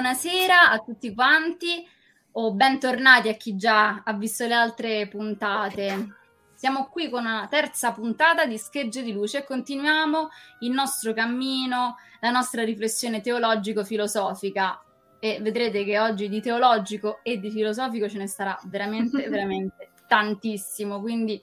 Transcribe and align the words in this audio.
Buonasera 0.00 0.70
a 0.70 0.78
tutti 0.78 1.12
quanti 1.12 1.86
o 2.32 2.54
bentornati 2.54 3.28
a 3.28 3.34
chi 3.34 3.54
già 3.54 4.00
ha 4.02 4.14
visto 4.14 4.46
le 4.46 4.54
altre 4.54 5.06
puntate. 5.08 6.14
Siamo 6.54 6.86
qui 6.86 7.10
con 7.10 7.26
una 7.26 7.46
terza 7.50 7.92
puntata 7.92 8.46
di 8.46 8.56
Schegge 8.56 9.02
di 9.02 9.12
Luce 9.12 9.40
e 9.40 9.44
continuiamo 9.44 10.30
il 10.60 10.70
nostro 10.70 11.12
cammino, 11.12 11.96
la 12.20 12.30
nostra 12.30 12.64
riflessione 12.64 13.20
teologico-filosofica 13.20 14.82
e 15.20 15.38
vedrete 15.42 15.84
che 15.84 15.98
oggi 15.98 16.30
di 16.30 16.40
teologico 16.40 17.20
e 17.22 17.38
di 17.38 17.50
filosofico 17.50 18.08
ce 18.08 18.16
ne 18.16 18.26
sarà 18.26 18.58
veramente, 18.64 19.28
veramente 19.28 19.90
tantissimo, 20.08 20.98
quindi 21.02 21.38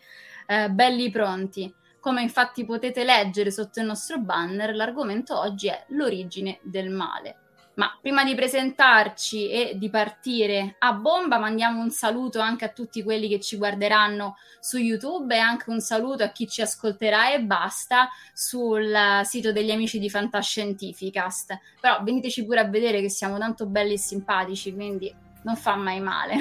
eh, 0.47 0.71
belli 0.71 1.11
pronti. 1.11 1.71
Come 1.99 2.23
infatti 2.23 2.65
potete 2.65 3.03
leggere 3.03 3.51
sotto 3.51 3.79
il 3.79 3.85
nostro 3.85 4.17
banner, 4.17 4.73
l'argomento 4.73 5.37
oggi 5.37 5.67
è 5.67 5.85
l'origine 5.89 6.57
del 6.63 6.89
male. 6.89 7.41
Ma 7.77 7.95
prima 8.01 8.23
di 8.23 8.33
presentarci 8.33 9.51
e 9.51 9.77
di 9.77 9.91
partire 9.91 10.77
a 10.79 10.93
bomba, 10.93 11.37
mandiamo 11.37 11.79
un 11.79 11.91
saluto 11.91 12.39
anche 12.39 12.65
a 12.65 12.69
tutti 12.69 13.03
quelli 13.03 13.27
che 13.29 13.39
ci 13.39 13.55
guarderanno 13.55 14.35
su 14.59 14.77
YouTube 14.77 15.35
e 15.35 15.37
anche 15.37 15.69
un 15.69 15.79
saluto 15.79 16.23
a 16.23 16.29
chi 16.29 16.47
ci 16.47 16.63
ascolterà 16.63 17.33
e 17.33 17.41
basta 17.41 18.09
sul 18.33 19.21
sito 19.25 19.51
degli 19.51 19.69
amici 19.69 19.99
di 19.99 20.09
Fantascientificast. 20.09 21.59
Però 21.79 22.01
veniteci 22.01 22.45
pure 22.45 22.61
a 22.61 22.67
vedere 22.67 22.99
che 22.99 23.11
siamo 23.11 23.37
tanto 23.37 23.67
belli 23.67 23.93
e 23.93 23.99
simpatici, 23.99 24.73
quindi 24.73 25.13
non 25.43 25.55
fa 25.55 25.75
mai 25.75 25.99
male. 25.99 26.35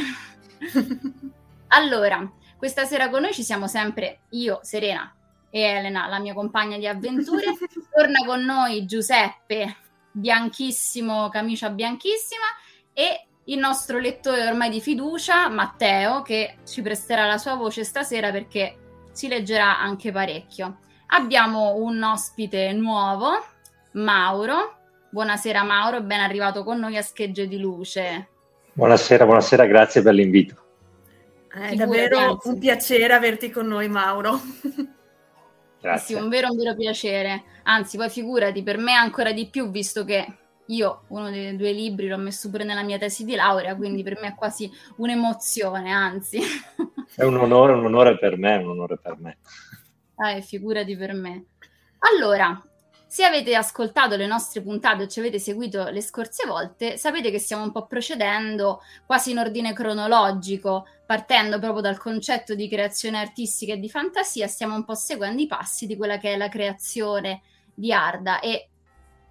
allora, 1.68 2.32
questa 2.56 2.86
sera 2.86 3.10
con 3.10 3.20
noi 3.20 3.34
ci 3.34 3.42
siamo 3.42 3.66
sempre 3.66 4.20
io, 4.30 4.60
Serena 4.62 5.14
e 5.50 5.60
Elena, 5.60 6.06
la 6.06 6.18
mia 6.18 6.32
compagna 6.32 6.78
di 6.78 6.86
avventure. 6.86 7.44
Torna 7.92 8.24
con 8.24 8.42
noi 8.42 8.86
Giuseppe 8.86 9.84
bianchissimo, 10.16 11.28
camicia 11.28 11.68
bianchissima 11.68 12.46
e 12.94 13.26
il 13.44 13.58
nostro 13.58 13.98
lettore 13.98 14.46
ormai 14.46 14.70
di 14.70 14.80
fiducia, 14.80 15.48
Matteo, 15.48 16.22
che 16.22 16.56
ci 16.66 16.80
presterà 16.80 17.26
la 17.26 17.36
sua 17.36 17.54
voce 17.54 17.84
stasera 17.84 18.30
perché 18.32 18.76
si 19.12 19.28
leggerà 19.28 19.78
anche 19.78 20.10
parecchio. 20.10 20.78
Abbiamo 21.08 21.74
un 21.76 22.02
ospite 22.02 22.72
nuovo, 22.72 23.44
Mauro. 23.92 24.74
Buonasera 25.10 25.62
Mauro, 25.62 26.02
ben 26.02 26.20
arrivato 26.20 26.64
con 26.64 26.78
noi 26.78 26.96
a 26.96 27.02
Schegge 27.02 27.46
di 27.46 27.58
Luce. 27.58 28.28
Buonasera, 28.72 29.24
buonasera, 29.24 29.66
grazie 29.66 30.02
per 30.02 30.14
l'invito. 30.14 30.64
È 31.48 31.74
davvero 31.74 32.38
un 32.44 32.58
piacere 32.58 33.12
averti 33.12 33.50
con 33.50 33.66
noi 33.66 33.88
Mauro. 33.88 34.40
Grazie. 35.86 36.16
Sì, 36.16 36.20
un 36.20 36.28
vero, 36.28 36.50
un 36.50 36.56
vero 36.56 36.74
piacere. 36.74 37.44
Anzi, 37.62 37.96
poi 37.96 38.10
figurati, 38.10 38.64
per 38.64 38.76
me 38.76 38.92
ancora 38.92 39.30
di 39.30 39.46
più, 39.46 39.70
visto 39.70 40.04
che 40.04 40.26
io 40.66 41.04
uno 41.08 41.30
dei 41.30 41.54
due 41.54 41.70
libri 41.70 42.08
l'ho 42.08 42.16
messo 42.16 42.50
pure 42.50 42.64
nella 42.64 42.82
mia 42.82 42.98
tesi 42.98 43.24
di 43.24 43.36
laurea, 43.36 43.76
quindi 43.76 44.02
per 44.02 44.18
me 44.20 44.28
è 44.28 44.34
quasi 44.34 44.68
un'emozione, 44.96 45.92
anzi. 45.92 46.40
È 47.14 47.22
un 47.22 47.36
onore, 47.36 47.72
un 47.74 47.84
onore 47.84 48.18
per 48.18 48.36
me, 48.36 48.56
un 48.56 48.70
onore 48.70 48.98
per 48.98 49.16
me. 49.16 49.38
Eh, 50.28 50.42
figurati 50.42 50.96
per 50.96 51.12
me. 51.12 51.44
Allora, 51.98 52.60
se 53.08 53.24
avete 53.24 53.54
ascoltato 53.54 54.16
le 54.16 54.26
nostre 54.26 54.62
puntate 54.62 55.04
o 55.04 55.06
ci 55.06 55.20
avete 55.20 55.38
seguito 55.38 55.88
le 55.88 56.00
scorse 56.00 56.46
volte, 56.46 56.96
sapete 56.96 57.30
che 57.30 57.38
stiamo 57.38 57.62
un 57.62 57.72
po' 57.72 57.86
procedendo 57.86 58.82
quasi 59.06 59.30
in 59.30 59.38
ordine 59.38 59.72
cronologico, 59.72 60.86
partendo 61.06 61.58
proprio 61.58 61.82
dal 61.82 61.98
concetto 61.98 62.54
di 62.54 62.68
creazione 62.68 63.18
artistica 63.18 63.74
e 63.74 63.78
di 63.78 63.88
fantasia, 63.88 64.48
stiamo 64.48 64.74
un 64.74 64.84
po' 64.84 64.94
seguendo 64.94 65.40
i 65.40 65.46
passi 65.46 65.86
di 65.86 65.96
quella 65.96 66.18
che 66.18 66.32
è 66.32 66.36
la 66.36 66.48
creazione 66.48 67.42
di 67.72 67.92
Arda 67.92 68.40
e 68.40 68.70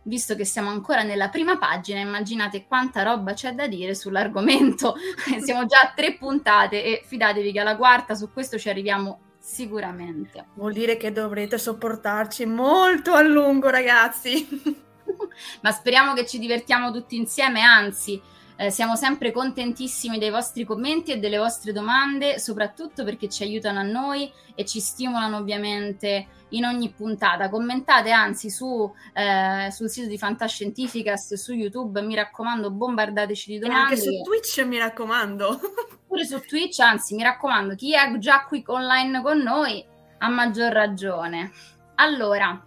visto 0.04 0.36
che 0.36 0.46
siamo 0.46 0.70
ancora 0.70 1.04
nella 1.04 1.30
prima 1.30 1.58
pagina, 1.58 2.00
immaginate 2.00 2.66
quanta 2.66 3.04
roba 3.04 3.34
c'è 3.34 3.54
da 3.54 3.68
dire 3.68 3.94
sull'argomento. 3.94 4.96
siamo 5.44 5.66
già 5.66 5.82
a 5.82 5.94
tre 5.94 6.16
puntate 6.16 6.84
e 6.84 7.02
fidatevi 7.06 7.52
che 7.52 7.60
alla 7.60 7.76
quarta 7.76 8.16
su 8.16 8.32
questo 8.32 8.58
ci 8.58 8.70
arriviamo 8.70 9.20
Sicuramente. 9.46 10.48
Vuol 10.56 10.74
dire 10.74 10.98
che 10.98 11.12
dovrete 11.12 11.60
sopportarci 11.60 12.48
molto 12.48 13.14
a 13.14 13.22
lungo, 13.22 13.70
ragazzi. 13.70 14.48
Ma 15.62 15.72
speriamo 15.72 16.14
che 16.14 16.26
ci 16.26 16.40
divertiamo 16.40 16.92
tutti 16.92 17.16
insieme, 17.16 17.62
anzi, 17.62 18.20
eh, 18.58 18.72
siamo 18.72 18.96
sempre 18.96 19.32
contentissimi 19.32 20.18
dei 20.18 20.32
vostri 20.32 20.64
commenti 20.64 21.12
e 21.12 21.20
delle 21.20 21.38
vostre 21.38 21.74
domande, 21.74 22.40
soprattutto 22.40 23.04
perché 23.04 23.30
ci 23.30 23.44
aiutano 23.44 23.80
a 23.80 23.84
noi 23.84 24.32
e 24.56 24.66
ci 24.66 24.80
stimolano 24.80 25.38
ovviamente 25.38 26.26
in 26.50 26.66
ogni 26.66 26.90
puntata. 26.90 27.48
Commentate 27.48 28.10
anzi 28.10 28.50
su, 28.50 28.92
eh, 29.14 29.70
sul 29.72 29.90
sito 29.90 30.08
di 30.08 30.18
Fantascientificast, 30.18 31.36
su 31.36 31.54
YouTube, 31.54 32.02
mi 32.02 32.16
raccomando, 32.16 32.72
bombardateci 32.72 33.52
di 33.52 33.60
domande. 33.60 33.80
E 33.80 33.84
anche 33.84 34.02
su 34.02 34.10
Twitch, 34.24 34.66
mi 34.66 34.80
raccomando. 34.80 35.60
Pure 36.16 36.28
su 36.28 36.40
Twitch, 36.40 36.80
anzi, 36.80 37.14
mi 37.14 37.24
raccomando, 37.24 37.76
chi 37.76 37.94
è 37.94 38.18
già 38.20 38.46
qui 38.46 38.64
online 38.68 39.22
con 39.22 39.40
noi 39.40 39.86
ha 40.20 40.30
maggior 40.30 40.72
ragione. 40.72 41.52
Allora, 41.96 42.58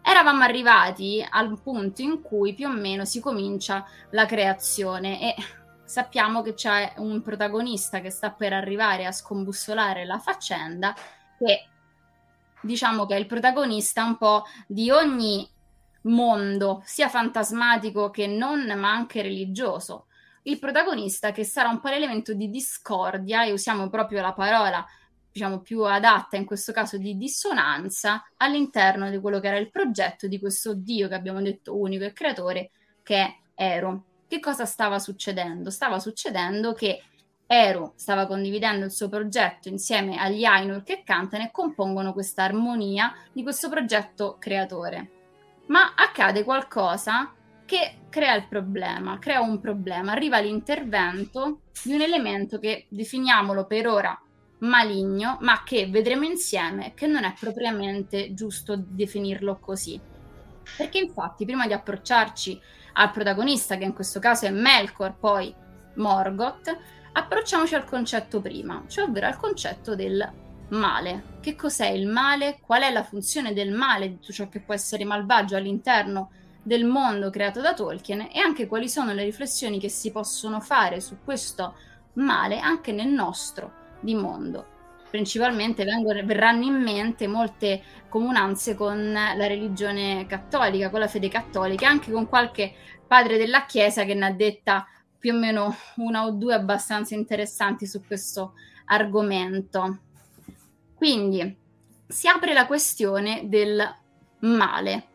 eravamo 0.00 0.44
arrivati 0.44 1.26
al 1.28 1.60
punto 1.60 2.02
in 2.02 2.22
cui 2.22 2.54
più 2.54 2.68
o 2.68 2.70
meno 2.70 3.04
si 3.04 3.18
comincia 3.18 3.84
la 4.10 4.24
creazione 4.24 5.20
e 5.20 5.34
sappiamo 5.84 6.42
che 6.42 6.54
c'è 6.54 6.92
un 6.98 7.22
protagonista 7.22 8.00
che 8.00 8.10
sta 8.10 8.30
per 8.30 8.52
arrivare 8.52 9.04
a 9.04 9.10
scombussolare 9.10 10.04
la 10.04 10.20
faccenda, 10.20 10.94
che 11.36 11.66
diciamo 12.60 13.04
che 13.04 13.16
è 13.16 13.18
il 13.18 13.26
protagonista 13.26 14.04
un 14.04 14.16
po' 14.16 14.44
di 14.68 14.92
ogni 14.92 15.44
mondo, 16.02 16.82
sia 16.84 17.08
fantasmatico 17.08 18.10
che 18.10 18.28
non, 18.28 18.64
ma 18.78 18.92
anche 18.92 19.22
religioso. 19.22 20.05
Il 20.46 20.60
protagonista 20.60 21.32
che 21.32 21.44
sarà 21.44 21.68
un 21.68 21.80
po' 21.80 21.88
l'elemento 21.88 22.32
di 22.32 22.48
discordia, 22.48 23.44
e 23.44 23.52
usiamo 23.52 23.88
proprio 23.88 24.20
la 24.20 24.32
parola 24.32 24.84
diciamo 25.32 25.60
più 25.60 25.82
adatta 25.82 26.36
in 26.36 26.46
questo 26.46 26.72
caso 26.72 26.96
di 26.98 27.16
dissonanza 27.16 28.24
all'interno 28.36 29.10
di 29.10 29.18
quello 29.18 29.40
che 29.40 29.48
era 29.48 29.58
il 29.58 29.70
progetto 29.70 30.28
di 30.28 30.38
questo 30.38 30.72
Dio 30.74 31.08
che 31.08 31.14
abbiamo 31.14 31.42
detto 31.42 31.76
unico 31.76 32.04
e 32.04 32.12
creatore 32.12 32.70
che 33.02 33.16
è 33.16 33.36
Ero. 33.54 34.04
Che 34.28 34.38
cosa 34.38 34.64
stava 34.64 34.98
succedendo? 35.00 35.70
Stava 35.70 35.98
succedendo 35.98 36.72
che 36.72 37.02
Eru 37.46 37.92
stava 37.96 38.26
condividendo 38.26 38.84
il 38.84 38.92
suo 38.92 39.08
progetto 39.08 39.68
insieme 39.68 40.16
agli 40.16 40.44
Ainur 40.44 40.84
che 40.84 41.02
cantano 41.04 41.44
e 41.44 41.50
compongono 41.50 42.12
questa 42.12 42.44
armonia 42.44 43.12
di 43.32 43.42
questo 43.42 43.68
progetto 43.68 44.36
creatore. 44.38 45.10
Ma 45.66 45.94
accade 45.96 46.44
qualcosa 46.44 47.34
che 47.66 47.98
crea 48.08 48.34
il 48.34 48.46
problema, 48.48 49.18
crea 49.18 49.40
un 49.40 49.60
problema, 49.60 50.12
arriva 50.12 50.38
l'intervento 50.38 51.60
di 51.82 51.92
un 51.92 52.00
elemento 52.00 52.58
che 52.58 52.86
definiamolo 52.88 53.66
per 53.66 53.86
ora 53.88 54.18
maligno, 54.58 55.36
ma 55.42 55.62
che 55.64 55.86
vedremo 55.88 56.24
insieme 56.24 56.94
che 56.94 57.06
non 57.06 57.24
è 57.24 57.34
propriamente 57.38 58.32
giusto 58.32 58.76
definirlo 58.76 59.58
così. 59.58 60.00
Perché 60.76 60.98
infatti 60.98 61.44
prima 61.44 61.66
di 61.66 61.74
approcciarci 61.74 62.60
al 62.94 63.10
protagonista, 63.10 63.76
che 63.76 63.84
in 63.84 63.92
questo 63.92 64.18
caso 64.18 64.46
è 64.46 64.50
Melkor, 64.50 65.16
poi 65.18 65.54
Morgoth, 65.96 66.76
approcciamoci 67.12 67.74
al 67.74 67.84
concetto 67.84 68.40
prima, 68.40 68.84
cioè 68.86 69.04
ovvero 69.04 69.26
al 69.26 69.36
concetto 69.36 69.94
del 69.94 70.26
male. 70.68 71.38
Che 71.40 71.54
cos'è 71.54 71.88
il 71.88 72.06
male? 72.06 72.58
Qual 72.60 72.82
è 72.82 72.90
la 72.90 73.04
funzione 73.04 73.52
del 73.52 73.72
male, 73.72 74.08
di 74.08 74.14
tutto 74.18 74.32
ciò 74.32 74.48
che 74.48 74.60
può 74.60 74.74
essere 74.74 75.04
malvagio 75.04 75.56
all'interno 75.56 76.30
del 76.66 76.84
mondo 76.84 77.30
creato 77.30 77.60
da 77.60 77.74
Tolkien 77.74 78.22
e 78.22 78.40
anche 78.40 78.66
quali 78.66 78.88
sono 78.88 79.12
le 79.12 79.22
riflessioni 79.22 79.78
che 79.78 79.88
si 79.88 80.10
possono 80.10 80.60
fare 80.60 81.00
su 81.00 81.18
questo 81.24 81.76
male 82.14 82.58
anche 82.58 82.90
nel 82.90 83.06
nostro 83.06 83.72
di 84.00 84.16
mondo. 84.16 84.74
Principalmente 85.08 85.84
vengono, 85.84 86.24
verranno 86.24 86.64
in 86.64 86.74
mente 86.74 87.28
molte 87.28 87.80
comunanze 88.08 88.74
con 88.74 89.12
la 89.12 89.46
religione 89.46 90.26
cattolica, 90.26 90.90
con 90.90 90.98
la 90.98 91.06
fede 91.06 91.28
cattolica, 91.28 91.88
anche 91.88 92.10
con 92.10 92.28
qualche 92.28 92.74
padre 93.06 93.38
della 93.38 93.64
Chiesa 93.64 94.02
che 94.02 94.14
ne 94.14 94.26
ha 94.26 94.32
detta 94.32 94.88
più 95.16 95.34
o 95.34 95.38
meno 95.38 95.72
una 95.98 96.26
o 96.26 96.32
due 96.32 96.54
abbastanza 96.54 97.14
interessanti 97.14 97.86
su 97.86 98.04
questo 98.04 98.54
argomento. 98.86 99.98
Quindi 100.96 101.56
si 102.08 102.26
apre 102.26 102.52
la 102.52 102.66
questione 102.66 103.42
del 103.44 103.88
male. 104.40 105.14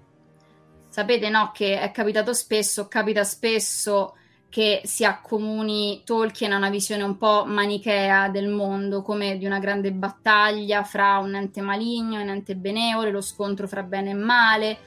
Sapete 0.92 1.30
no, 1.30 1.52
che 1.54 1.80
è 1.80 1.90
capitato 1.92 2.34
spesso, 2.34 2.90
capita 2.90 3.24
spesso 3.24 4.18
che 4.50 4.82
si 4.84 5.06
accomuni 5.06 6.02
Tolkien 6.04 6.52
a 6.52 6.58
una 6.58 6.70
visione 6.70 7.04
un 7.04 7.18
po' 7.18 7.46
manichea 7.48 8.28
del 8.28 8.50
mondo, 8.50 9.02
come 9.02 9.38
di 9.38 9.46
una 9.46 9.60
grande 9.60 9.94
battaglia 9.94 10.84
fra 10.84 11.20
un 11.20 11.34
ente 11.34 11.62
maligno 11.62 12.20
e 12.20 12.24
un 12.24 12.30
ente 12.32 12.58
benevole, 12.58 13.10
lo 13.10 13.22
scontro 13.22 13.70
fra 13.70 13.84
bene 13.84 14.10
e 14.10 14.16
male. 14.16 14.78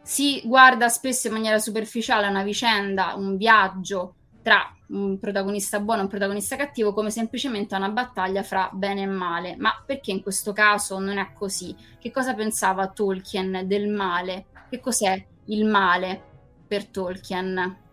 Si 0.00 0.40
guarda 0.46 0.88
spesso 0.88 1.26
in 1.26 1.34
maniera 1.34 1.58
superficiale 1.58 2.26
una 2.28 2.42
vicenda, 2.42 3.12
un 3.16 3.36
viaggio 3.36 4.14
tra 4.40 4.74
un 4.88 5.18
protagonista 5.18 5.78
buono 5.78 6.00
e 6.00 6.04
un 6.04 6.08
protagonista 6.08 6.56
cattivo 6.56 6.94
come 6.94 7.10
semplicemente 7.10 7.76
una 7.76 7.90
battaglia 7.90 8.42
fra 8.42 8.70
bene 8.72 9.02
e 9.02 9.06
male. 9.06 9.56
Ma 9.58 9.74
perché 9.84 10.10
in 10.10 10.22
questo 10.22 10.54
caso 10.54 10.98
non 10.98 11.18
è 11.18 11.34
così? 11.34 11.76
Che 11.98 12.10
cosa 12.10 12.32
pensava 12.32 12.88
Tolkien 12.88 13.64
del 13.66 13.90
male? 13.90 14.46
Che 14.68 14.80
cos'è 14.80 15.24
il 15.44 15.64
male 15.64 16.20
per 16.66 16.86
Tolkien? 16.86 17.84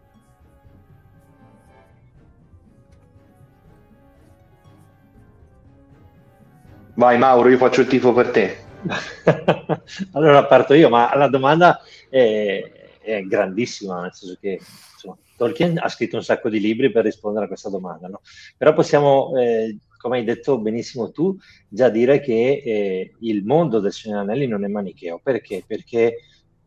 Vai 6.95 7.17
Mauro, 7.19 7.49
io 7.49 7.57
faccio 7.57 7.81
il 7.81 7.87
tifo 7.87 8.11
per 8.11 8.29
te. 8.31 8.57
allora 10.13 10.45
parto 10.45 10.73
io, 10.73 10.89
ma 10.89 11.15
la 11.15 11.27
domanda 11.27 11.79
è, 12.09 12.97
è 12.99 13.21
grandissima, 13.21 14.01
nel 14.01 14.13
senso 14.13 14.37
che 14.41 14.59
insomma, 14.93 15.15
Tolkien 15.37 15.77
ha 15.77 15.89
scritto 15.89 16.15
un 16.15 16.23
sacco 16.23 16.49
di 16.49 16.59
libri 16.59 16.91
per 16.91 17.03
rispondere 17.03 17.45
a 17.45 17.47
questa 17.47 17.69
domanda, 17.69 18.07
no? 18.07 18.21
però 18.57 18.73
possiamo, 18.73 19.37
eh, 19.37 19.77
come 19.97 20.17
hai 20.17 20.23
detto 20.23 20.59
benissimo 20.59 21.11
tu, 21.11 21.37
già 21.67 21.89
dire 21.89 22.19
che 22.19 22.61
eh, 22.65 23.13
il 23.19 23.45
mondo 23.45 23.79
del 23.79 23.93
Signore 23.93 24.21
Anelli 24.21 24.47
non 24.47 24.63
è 24.63 24.67
manicheo. 24.67 25.19
Perché? 25.23 25.63
Perché 25.65 26.17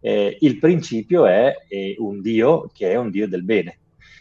eh, 0.06 0.36
il 0.38 0.58
principio 0.60 1.26
è 1.26 1.52
un 1.98 2.20
Dio 2.20 2.70
che 2.72 2.92
è 2.92 2.94
un 2.94 3.10
Dio 3.10 3.26
del 3.26 3.42
bene. 3.42 3.78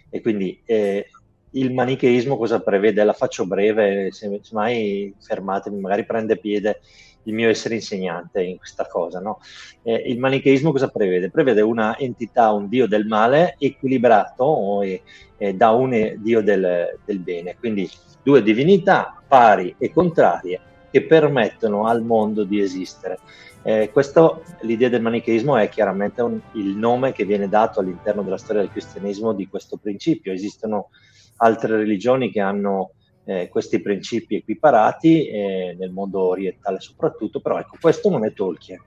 E 0.09 0.19
quindi 0.19 0.59
eh, 0.65 1.09
il 1.51 1.71
manicheismo 1.71 2.37
cosa 2.37 2.59
prevede? 2.59 3.03
La 3.03 3.13
faccio 3.13 3.45
breve, 3.45 4.11
se 4.11 4.41
mai 4.51 5.13
fermatemi, 5.19 5.79
magari 5.79 6.03
prende 6.03 6.37
piede 6.37 6.79
il 7.25 7.35
mio 7.35 7.49
essere 7.49 7.75
insegnante 7.75 8.41
in 8.41 8.57
questa 8.57 8.87
cosa. 8.87 9.19
No? 9.19 9.39
Eh, 9.83 9.93
il 10.07 10.17
manicheismo 10.17 10.71
cosa 10.71 10.87
prevede? 10.87 11.29
Prevede 11.29 11.61
una 11.61 11.95
entità, 11.99 12.51
un 12.51 12.67
dio 12.67 12.87
del 12.87 13.05
male 13.05 13.55
equilibrato 13.59 14.81
e, 14.81 15.03
e 15.37 15.53
da 15.53 15.69
un 15.69 16.15
dio 16.17 16.41
del, 16.41 16.97
del, 17.05 17.19
bene, 17.19 17.57
quindi 17.59 17.87
due 18.23 18.41
divinità 18.41 19.21
pari 19.27 19.75
e 19.77 19.91
contrarie 19.91 20.59
che 20.89 21.03
permettono 21.03 21.85
al 21.85 22.01
mondo 22.01 22.43
di 22.43 22.59
esistere. 22.59 23.19
Eh, 23.67 23.89
questo, 23.91 24.43
l'idea 24.61 24.89
del 24.89 25.01
manicheismo 25.01 25.57
è 25.57 25.69
chiaramente 25.69 26.21
un, 26.21 26.39
il 26.51 26.77
nome 26.77 27.13
che 27.13 27.25
viene 27.25 27.49
dato 27.49 27.79
all'interno 27.79 28.21
della 28.21 28.37
storia 28.37 28.61
del 28.61 28.69
cristianesimo 28.69 29.33
di 29.33 29.47
questo 29.47 29.77
principio. 29.77 30.31
Esistono 30.31 30.89
altre 31.37 31.77
religioni 31.77 32.29
che 32.29 32.41
hanno 32.41 32.91
eh, 33.25 33.49
questi 33.49 33.81
principi 33.81 34.35
equiparati 34.35 35.27
eh, 35.27 35.75
nel 35.79 35.89
mondo 35.89 36.21
orientale 36.27 36.79
soprattutto, 36.79 37.39
però 37.39 37.57
ecco, 37.57 37.77
questo 37.81 38.11
non 38.11 38.23
è 38.23 38.33
Tolkien. 38.33 38.79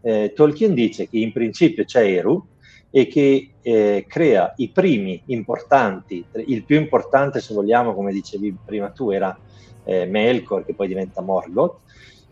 Eh, 0.00 0.32
Tolkien 0.34 0.72
dice 0.72 1.10
che 1.10 1.18
in 1.18 1.30
principio 1.30 1.84
c'è 1.84 2.02
Eru 2.02 2.42
e 2.90 3.06
che 3.08 3.50
eh, 3.60 4.06
crea 4.08 4.54
i 4.56 4.70
primi 4.70 5.22
importanti, 5.26 6.24
il 6.46 6.64
più 6.64 6.76
importante 6.76 7.38
se 7.40 7.52
vogliamo, 7.52 7.92
come 7.92 8.12
dicevi 8.12 8.56
prima 8.64 8.88
tu, 8.88 9.10
era 9.10 9.38
eh, 9.84 10.06
Melkor 10.06 10.64
che 10.64 10.72
poi 10.72 10.88
diventa 10.88 11.20
Morgoth, 11.20 11.80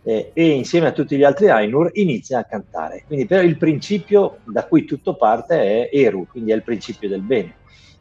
eh, 0.03 0.31
e 0.33 0.49
insieme 0.51 0.87
a 0.87 0.93
tutti 0.93 1.17
gli 1.17 1.25
altri 1.25 1.51
Ainur 1.51 1.91
inizia 1.95 2.39
a 2.39 2.45
cantare. 2.45 3.05
Quindi 3.07 3.27
però 3.27 3.43
il 3.43 3.57
principio 3.57 4.39
da 4.45 4.65
cui 4.67 4.85
tutto 4.85 5.17
parte 5.17 5.89
è 5.89 5.97
Eru, 5.97 6.27
quindi 6.27 6.53
è 6.53 6.55
il 6.55 6.63
principio 6.63 7.09
del 7.09 7.23
bene. 7.23 7.57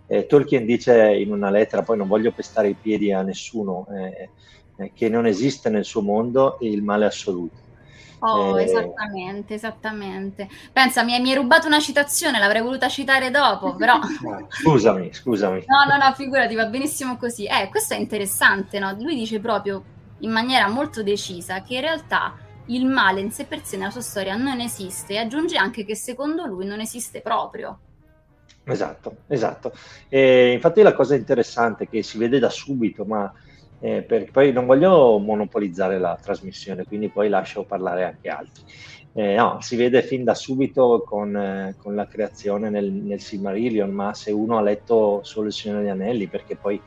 Eh, 0.08 0.26
Tolkien 0.26 0.66
dice 0.66 1.14
in 1.14 1.32
una 1.32 1.50
lettera, 1.50 1.84
poi 1.84 1.98
non 1.98 2.08
voglio 2.08 2.32
pestare 2.32 2.70
i 2.70 2.76
piedi 2.80 3.12
a 3.12 3.22
nessuno, 3.22 3.86
eh, 3.92 4.30
eh, 4.78 4.92
che 4.94 5.10
non 5.10 5.28
esiste 5.28 5.70
nel 5.70 5.86
suo 5.86 6.02
mondo 6.02 6.58
il 6.62 6.82
male 6.82 7.06
assoluto. 7.06 7.68
Oh, 8.22 8.60
eh, 8.60 8.64
esattamente, 8.64 9.54
esattamente. 9.54 10.50
Pensa, 10.74 11.04
mi 11.04 11.14
hai, 11.14 11.22
mi 11.22 11.30
hai, 11.30 11.36
rubato 11.36 11.68
una 11.68 11.80
citazione, 11.80 12.40
l'avrei 12.40 12.62
voluta 12.62 12.90
citare 12.90 13.30
dopo, 13.30 13.76
però... 13.76 14.00
scusami, 14.50 15.14
scusami. 15.14 15.64
No, 15.68 15.96
no, 15.96 16.04
no, 16.04 16.14
figurati, 16.14 16.56
va 16.56 16.66
benissimo 16.66 17.18
così. 17.18 17.46
Eh, 17.46 17.70
questo 17.70 17.94
è 17.94 17.98
interessante, 17.98 18.80
no? 18.80 18.94
Lui 19.00 19.16
dice 19.16 19.40
proprio 19.40 19.84
in 20.20 20.32
maniera 20.32 20.68
molto 20.68 21.04
decisa 21.04 21.62
che 21.62 21.76
in 21.76 21.82
realtà 21.82 22.36
il 22.66 22.86
male 22.86 23.22
in 23.22 23.32
sé 23.32 23.46
per 23.46 23.64
sé 23.64 23.78
nella 23.78 23.90
sua 23.90 24.02
storia 24.02 24.36
non 24.36 24.60
esiste 24.60 25.14
e 25.14 25.18
aggiunge 25.18 25.58
anche 25.58 25.86
che 25.86 25.96
secondo 25.96 26.46
lui 26.46 26.66
non 26.66 26.80
esiste 26.80 27.22
proprio. 27.22 27.80
Esatto, 28.64 29.18
esatto. 29.28 29.74
E 30.08 30.52
infatti 30.52 30.82
la 30.82 30.94
cosa 30.94 31.16
interessante 31.16 31.88
che 31.88 32.04
si 32.04 32.18
vede 32.18 32.38
da 32.38 32.50
subito, 32.50 33.06
ma 33.06 33.32
eh, 33.80 34.04
per, 34.04 34.30
poi 34.32 34.52
non 34.52 34.66
voglio 34.66 35.18
monopolizzare 35.18 35.98
la 35.98 36.18
trasmissione, 36.22 36.86
quindi 36.86 37.10
poi 37.10 37.30
lascio 37.30 37.64
parlare 37.64 38.04
anche 38.04 38.30
altri. 38.30 38.64
Eh, 39.14 39.36
no, 39.36 39.58
si 39.62 39.76
vede 39.76 40.04
fin 40.04 40.24
da 40.24 40.36
subito 40.36 41.04
con, 41.06 41.36
eh, 41.36 41.76
con 41.80 41.96
la 41.96 42.08
creazione 42.08 42.70
nel, 42.70 42.92
nel 42.92 43.20
Silmarillion, 43.20 43.90
ma 43.90 44.14
se 44.14 44.32
uno 44.32 44.58
ha 44.58 44.62
letto 44.62 45.22
solo 45.24 45.48
Il 45.48 45.54
Signore 45.54 45.82
degli 45.82 45.90
Anelli, 45.90 46.28
perché 46.28 46.56
poi 46.56 46.80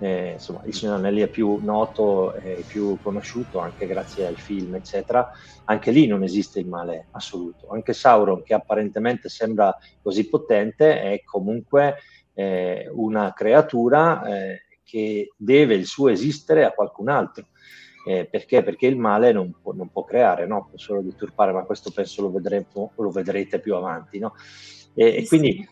eh, 0.00 0.32
insomma, 0.32 0.62
il 0.64 0.74
Signore 0.74 0.98
Anelli 0.98 1.22
è 1.22 1.28
più 1.28 1.58
noto 1.62 2.34
e 2.34 2.64
più 2.66 2.98
conosciuto 3.02 3.58
anche 3.58 3.86
grazie 3.86 4.26
ai 4.26 4.36
film, 4.36 4.74
eccetera, 4.74 5.30
anche 5.64 5.90
lì 5.90 6.06
non 6.06 6.22
esiste 6.22 6.60
il 6.60 6.68
male 6.68 7.06
assoluto. 7.12 7.68
Anche 7.70 7.92
Sauron, 7.92 8.42
che 8.42 8.54
apparentemente 8.54 9.28
sembra 9.28 9.76
così 10.00 10.28
potente, 10.28 11.00
è 11.00 11.22
comunque 11.24 11.96
eh, 12.34 12.88
una 12.92 13.32
creatura 13.34 14.22
eh, 14.24 14.62
che 14.84 15.32
deve 15.36 15.74
il 15.74 15.86
suo 15.86 16.08
esistere 16.08 16.64
a 16.64 16.72
qualcun 16.72 17.08
altro. 17.08 17.46
Eh, 18.06 18.26
perché? 18.30 18.62
Perché 18.62 18.86
il 18.86 18.96
male 18.96 19.32
non 19.32 19.52
può, 19.60 19.72
non 19.72 19.90
può 19.90 20.04
creare, 20.04 20.46
no? 20.46 20.66
può 20.68 20.78
solo 20.78 21.02
deturpare, 21.02 21.52
ma 21.52 21.64
questo 21.64 21.90
penso 21.90 22.22
lo, 22.22 22.30
vedremo, 22.30 22.92
lo 22.96 23.10
vedrete 23.10 23.58
più 23.58 23.74
avanti. 23.74 24.18
No? 24.18 24.34
E, 24.94 25.16
e 25.16 25.26
quindi 25.26 25.68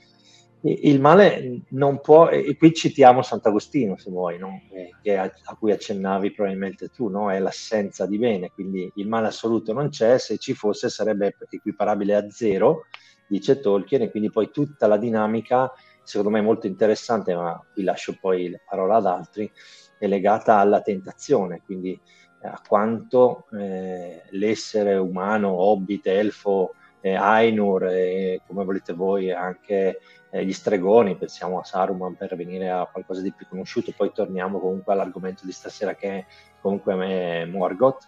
il 0.62 1.00
male 1.00 1.60
non 1.70 2.00
può, 2.00 2.28
e 2.28 2.56
qui 2.56 2.72
citiamo 2.72 3.22
Sant'Agostino 3.22 3.96
se 3.96 4.10
vuoi, 4.10 4.38
no? 4.38 4.62
eh, 5.02 5.14
a, 5.14 5.30
a, 5.44 5.56
cui 5.56 5.70
accennavi 5.70 6.32
probabilmente 6.32 6.88
tu, 6.88 7.08
no? 7.08 7.30
è 7.30 7.38
l'assenza 7.38 8.06
di 8.06 8.18
bene, 8.18 8.50
quindi 8.52 8.90
il 8.96 9.06
male 9.06 9.28
assoluto 9.28 9.72
non 9.72 9.90
c'è, 9.90 10.18
se 10.18 10.38
ci 10.38 10.54
fosse 10.54 10.88
sarebbe 10.88 11.36
equiparabile 11.48 12.14
a 12.16 12.30
zero, 12.30 12.86
dice 13.28 13.60
Tolkien, 13.60 14.02
e 14.02 14.10
quindi 14.10 14.30
poi 14.30 14.50
tutta 14.50 14.86
la 14.86 14.96
dinamica, 14.96 15.72
secondo 16.02 16.30
me 16.30 16.40
molto 16.40 16.66
interessante, 16.66 17.34
ma 17.34 17.62
qui 17.72 17.84
lascio 17.84 18.16
poi 18.20 18.50
la 18.50 18.60
parola 18.68 18.96
ad 18.96 19.06
altri, 19.06 19.50
è 19.98 20.06
legata 20.06 20.58
alla 20.58 20.80
tentazione, 20.80 21.62
quindi 21.64 21.98
a 22.42 22.60
quanto 22.66 23.46
eh, 23.58 24.22
l'essere 24.30 24.96
umano, 24.96 25.50
hobbit, 25.50 26.06
elfo, 26.06 26.74
eh, 27.00 27.14
Ainur, 27.14 27.86
e 27.86 28.40
come 28.46 28.64
volete 28.64 28.92
voi 28.92 29.30
anche 29.30 30.00
eh, 30.30 30.44
gli 30.44 30.52
stregoni, 30.52 31.16
pensiamo 31.16 31.60
a 31.60 31.64
Saruman 31.64 32.16
per 32.16 32.36
venire 32.36 32.70
a 32.70 32.88
qualcosa 32.90 33.20
di 33.20 33.32
più 33.32 33.46
conosciuto, 33.48 33.92
poi 33.96 34.12
torniamo 34.12 34.58
comunque 34.58 34.92
all'argomento 34.92 35.44
di 35.44 35.52
stasera 35.52 35.94
che 35.94 36.26
comunque 36.60 36.94
è 36.94 37.44
Morgoth, 37.44 38.06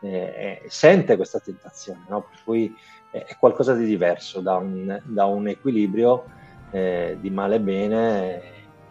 eh, 0.00 0.62
sente 0.68 1.16
questa 1.16 1.40
tentazione, 1.40 2.04
no? 2.08 2.22
per 2.22 2.38
cui 2.44 2.74
è 3.10 3.36
qualcosa 3.38 3.74
di 3.74 3.84
diverso 3.84 4.40
da 4.40 4.56
un, 4.56 5.00
da 5.04 5.24
un 5.24 5.48
equilibrio 5.48 6.24
eh, 6.70 7.16
di 7.20 7.30
male 7.30 7.56
e 7.56 7.60
bene 7.60 8.42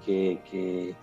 che, 0.04 0.40
che, 0.44 0.96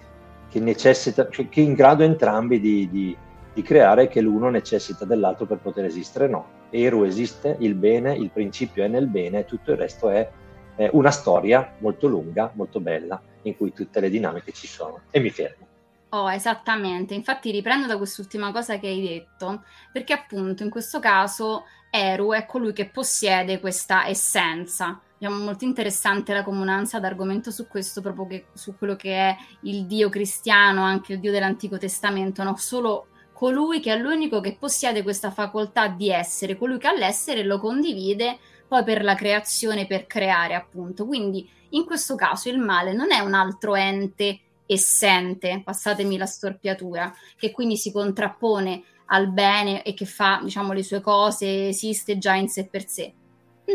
che 0.49 0.61
necessita, 0.61 1.27
che 1.27 1.49
è 1.49 1.61
in 1.61 1.75
grado 1.75 2.03
entrambi 2.03 2.59
di, 2.59 2.89
di, 2.91 3.17
di 3.53 3.63
creare 3.63 4.09
che 4.09 4.21
l'uno 4.21 4.49
necessita 4.49 5.05
dell'altro 5.05 5.47
per 5.47 5.59
poter 5.59 5.85
esistere. 5.85 6.29
No, 6.29 6.61
Eru 6.71 7.05
esiste, 7.05 7.57
il 7.61 7.75
bene, 7.75 8.15
il 8.17 8.31
principio 8.31 8.85
è 8.85 8.89
nel 8.89 9.07
bene, 9.07 9.45
tutto 9.45 9.73
il 9.73 9.77
resto 9.77 10.09
è 10.09 10.29
eh, 10.77 10.91
una 10.93 11.11
storia 11.11 11.75
molto 11.79 12.07
lunga, 12.07 12.51
molto 12.55 12.81
bella, 12.81 13.21
in 13.43 13.57
cui 13.57 13.73
tutte 13.73 14.01
le 14.01 14.11
dinamiche 14.11 14.53
ci 14.53 14.67
sono. 14.67 15.03
E 15.11 15.21
mi 15.21 15.31
fermo. 15.31 15.67
Oh, 16.11 16.31
esattamente. 16.31 17.15
Infatti 17.15 17.51
riprendo 17.51 17.87
da 17.87 17.97
quest'ultima 17.97 18.53
cosa 18.53 18.79
che 18.79 18.87
hai 18.87 19.01
detto, 19.01 19.65
perché 19.91 20.13
appunto 20.13 20.63
in 20.63 20.69
questo 20.69 21.01
caso 21.01 21.65
Eru 21.91 22.33
è 22.33 22.45
colui 22.47 22.73
che 22.73 22.89
possiede 22.89 23.61
questa 23.61 24.07
essenza. 24.07 25.01
Diciamo 25.17 25.43
molto 25.43 25.65
interessante 25.65 26.35
la 26.35 26.43
comunanza 26.43 26.99
d'argomento 26.99 27.51
su 27.51 27.67
questo, 27.67 28.01
proprio 28.01 28.27
che, 28.27 28.47
su 28.53 28.77
quello 28.77 28.97
che 28.97 29.15
è 29.15 29.37
il 29.63 29.87
Dio 29.87 30.09
cristiano, 30.09 30.83
anche 30.83 31.15
il 31.15 31.21
Dio 31.21 31.31
dell'Antico 31.31 31.79
Testamento, 31.79 32.43
no? 32.43 32.57
Solo 32.57 33.07
colui 33.33 33.81
che 33.81 33.93
è 33.93 33.99
l'unico 33.99 34.41
che 34.41 34.57
possiede 34.59 35.03
questa 35.03 35.31
facoltà 35.31 35.89
di 35.89 36.11
essere, 36.11 36.57
colui 36.57 36.79
che 36.79 36.89
all'essere 36.89 37.43
lo 37.43 37.59
condivide 37.59 38.39
poi 38.73 38.85
per 38.85 39.05
la 39.05 39.15
creazione, 39.15 39.87
per 39.87 40.07
creare 40.07 40.55
appunto. 40.55 41.05
Quindi 41.05 41.47
in 41.71 41.85
questo 41.85 42.15
caso 42.15 42.49
il 42.49 42.57
male 42.59 42.95
non 42.95 43.13
è 43.13 43.19
un 43.19 43.35
altro 43.35 43.75
ente 43.75 44.41
essente, 44.65 45.61
passatemi 45.63 46.17
la 46.17 46.25
storpiatura, 46.25 47.15
che 47.37 47.51
quindi 47.51 47.77
si 47.77 47.93
contrappone 47.93 48.83
al 49.07 49.29
bene 49.29 49.83
e 49.83 49.93
che 49.93 50.07
fa, 50.07 50.41
diciamo, 50.43 50.73
le 50.73 50.83
sue 50.83 51.03
cose, 51.03 51.69
esiste 51.69 52.17
già 52.17 52.33
in 52.33 52.49
sé 52.49 52.65
per 52.65 52.89
sé. 52.89 53.13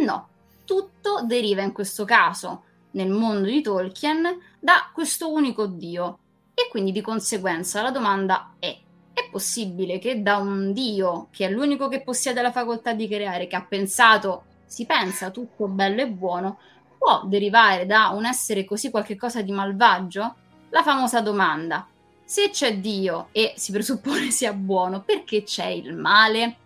No, 0.03 0.29
tutto 0.65 1.21
deriva 1.23 1.61
in 1.61 1.73
questo 1.73 2.03
caso, 2.03 2.63
nel 2.91 3.09
mondo 3.09 3.47
di 3.47 3.61
Tolkien, 3.61 4.23
da 4.59 4.89
questo 4.91 5.31
unico 5.31 5.67
Dio. 5.67 6.17
E 6.55 6.69
quindi 6.71 6.91
di 6.91 7.01
conseguenza 7.01 7.83
la 7.83 7.91
domanda 7.91 8.55
è, 8.57 8.75
è 9.13 9.29
possibile 9.29 9.99
che 9.99 10.23
da 10.23 10.37
un 10.37 10.73
Dio, 10.73 11.27
che 11.29 11.45
è 11.45 11.51
l'unico 11.51 11.87
che 11.87 12.01
possiede 12.01 12.41
la 12.41 12.51
facoltà 12.51 12.93
di 12.93 13.07
creare, 13.07 13.45
che 13.45 13.55
ha 13.55 13.63
pensato 13.63 14.45
si 14.67 14.86
pensa 14.86 15.31
tutto 15.31 15.67
bello 15.67 16.01
e 16.01 16.09
buono, 16.09 16.59
può 16.97 17.24
derivare 17.25 17.86
da 17.86 18.09
un 18.09 18.25
essere 18.25 18.65
così 18.65 18.91
qualcosa 18.91 19.41
di 19.41 19.51
malvagio? 19.51 20.36
La 20.69 20.83
famosa 20.83 21.21
domanda. 21.21 21.88
Se 22.24 22.50
c'è 22.50 22.77
Dio 22.79 23.29
e 23.31 23.53
si 23.55 23.71
presuppone 23.71 24.29
sia 24.31 24.53
buono, 24.53 25.01
perché 25.01 25.43
c'è 25.43 25.67
il 25.67 25.95
male? 25.95 26.57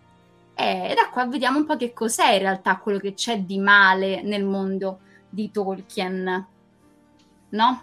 E 0.54 0.92
da 0.94 1.08
qua 1.10 1.26
vediamo 1.26 1.58
un 1.58 1.64
po' 1.64 1.76
che 1.76 1.92
cos'è 1.92 2.32
in 2.32 2.40
realtà 2.40 2.76
quello 2.78 2.98
che 2.98 3.14
c'è 3.14 3.40
di 3.40 3.58
male 3.58 4.22
nel 4.22 4.44
mondo 4.44 5.00
di 5.28 5.50
Tolkien. 5.50 6.46
No? 7.50 7.82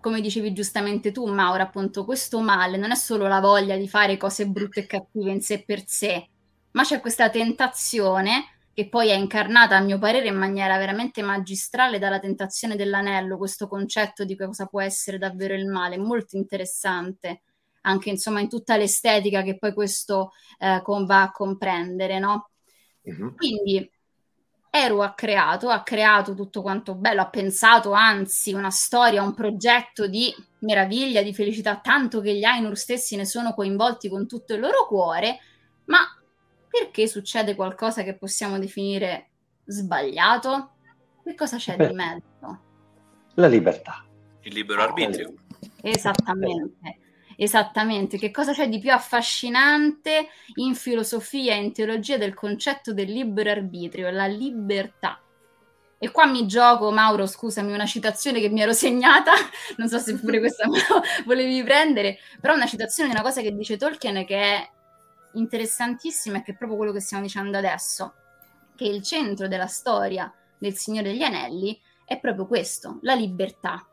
Come 0.00 0.20
dicevi 0.20 0.52
giustamente 0.54 1.12
tu, 1.12 1.26
Maura, 1.26 1.64
appunto, 1.64 2.04
questo 2.04 2.40
male 2.40 2.78
non 2.78 2.90
è 2.90 2.94
solo 2.94 3.26
la 3.26 3.40
voglia 3.40 3.76
di 3.76 3.88
fare 3.88 4.16
cose 4.16 4.46
brutte 4.46 4.80
e 4.80 4.86
cattive 4.86 5.30
in 5.30 5.42
sé 5.42 5.62
per 5.62 5.82
sé, 5.86 6.26
ma 6.70 6.84
c'è 6.84 7.00
questa 7.00 7.28
tentazione 7.28 8.59
che 8.72 8.88
poi 8.88 9.08
è 9.08 9.14
incarnata 9.14 9.76
a 9.76 9.80
mio 9.80 9.98
parere 9.98 10.28
in 10.28 10.36
maniera 10.36 10.78
veramente 10.78 11.22
magistrale 11.22 11.98
dalla 11.98 12.18
tentazione 12.18 12.76
dell'anello, 12.76 13.36
questo 13.36 13.68
concetto 13.68 14.24
di 14.24 14.36
cosa 14.36 14.66
può 14.66 14.80
essere 14.80 15.18
davvero 15.18 15.54
il 15.54 15.66
male, 15.66 15.98
molto 15.98 16.36
interessante, 16.36 17.42
anche 17.82 18.10
insomma 18.10 18.40
in 18.40 18.48
tutta 18.48 18.76
l'estetica 18.76 19.42
che 19.42 19.58
poi 19.58 19.72
questo 19.72 20.32
eh, 20.58 20.82
va 20.84 21.22
a 21.22 21.30
comprendere, 21.32 22.18
no? 22.18 22.50
Uh-huh. 23.02 23.34
Quindi 23.34 23.90
Eru 24.72 24.98
ha 24.98 25.14
creato, 25.14 25.68
ha 25.68 25.82
creato 25.82 26.34
tutto 26.34 26.62
quanto 26.62 26.94
bello, 26.94 27.22
ha 27.22 27.28
pensato 27.28 27.90
anzi 27.90 28.52
una 28.52 28.70
storia, 28.70 29.20
un 29.20 29.34
progetto 29.34 30.06
di 30.06 30.32
meraviglia, 30.60 31.22
di 31.22 31.34
felicità, 31.34 31.80
tanto 31.80 32.20
che 32.20 32.36
gli 32.36 32.44
Ainur 32.44 32.76
stessi 32.76 33.16
ne 33.16 33.24
sono 33.24 33.52
coinvolti 33.52 34.08
con 34.08 34.28
tutto 34.28 34.54
il 34.54 34.60
loro 34.60 34.86
cuore, 34.86 35.40
ma 35.86 35.98
perché 36.70 37.08
succede 37.08 37.56
qualcosa 37.56 38.04
che 38.04 38.14
possiamo 38.14 38.58
definire 38.58 39.30
sbagliato? 39.64 40.74
Che 41.24 41.34
cosa 41.34 41.56
c'è 41.56 41.76
Beh, 41.76 41.88
di 41.88 41.94
mezzo? 41.94 42.60
La 43.34 43.48
libertà. 43.48 44.04
Il 44.42 44.54
libero 44.54 44.82
arbitrio. 44.82 45.34
Esattamente. 45.82 46.98
Esattamente, 47.36 48.18
che 48.18 48.30
cosa 48.30 48.52
c'è 48.52 48.68
di 48.68 48.78
più 48.78 48.92
affascinante 48.92 50.28
in 50.56 50.74
filosofia 50.74 51.54
e 51.54 51.64
in 51.64 51.72
teologia 51.72 52.18
del 52.18 52.34
concetto 52.34 52.92
del 52.92 53.10
libero 53.10 53.50
arbitrio, 53.50 54.10
la 54.10 54.26
libertà. 54.26 55.20
E 55.98 56.10
qua 56.10 56.26
mi 56.26 56.46
gioco, 56.46 56.90
Mauro, 56.90 57.26
scusami, 57.26 57.72
una 57.72 57.86
citazione 57.86 58.40
che 58.40 58.48
mi 58.48 58.60
ero 58.60 58.72
segnata, 58.72 59.32
non 59.76 59.88
so 59.88 59.98
se 59.98 60.18
pure 60.18 60.38
questa 60.38 60.68
me 60.68 60.78
volevi 61.24 61.62
prendere, 61.62 62.18
però 62.40 62.54
una 62.54 62.66
citazione 62.66 63.08
di 63.10 63.14
una 63.14 63.24
cosa 63.24 63.40
che 63.40 63.54
dice 63.54 63.76
Tolkien 63.76 64.24
che 64.24 64.36
è 64.36 64.70
interessantissima 65.34 66.38
e 66.38 66.42
che 66.42 66.52
è 66.52 66.56
proprio 66.56 66.76
quello 66.78 66.92
che 66.92 67.00
stiamo 67.00 67.22
dicendo 67.22 67.58
adesso, 67.58 68.14
che 68.74 68.84
il 68.84 69.02
centro 69.02 69.48
della 69.48 69.66
storia 69.66 70.32
del 70.58 70.74
Signore 70.76 71.10
degli 71.10 71.22
Anelli 71.22 71.80
è 72.04 72.18
proprio 72.18 72.46
questo, 72.46 72.98
la 73.02 73.14
libertà. 73.14 73.86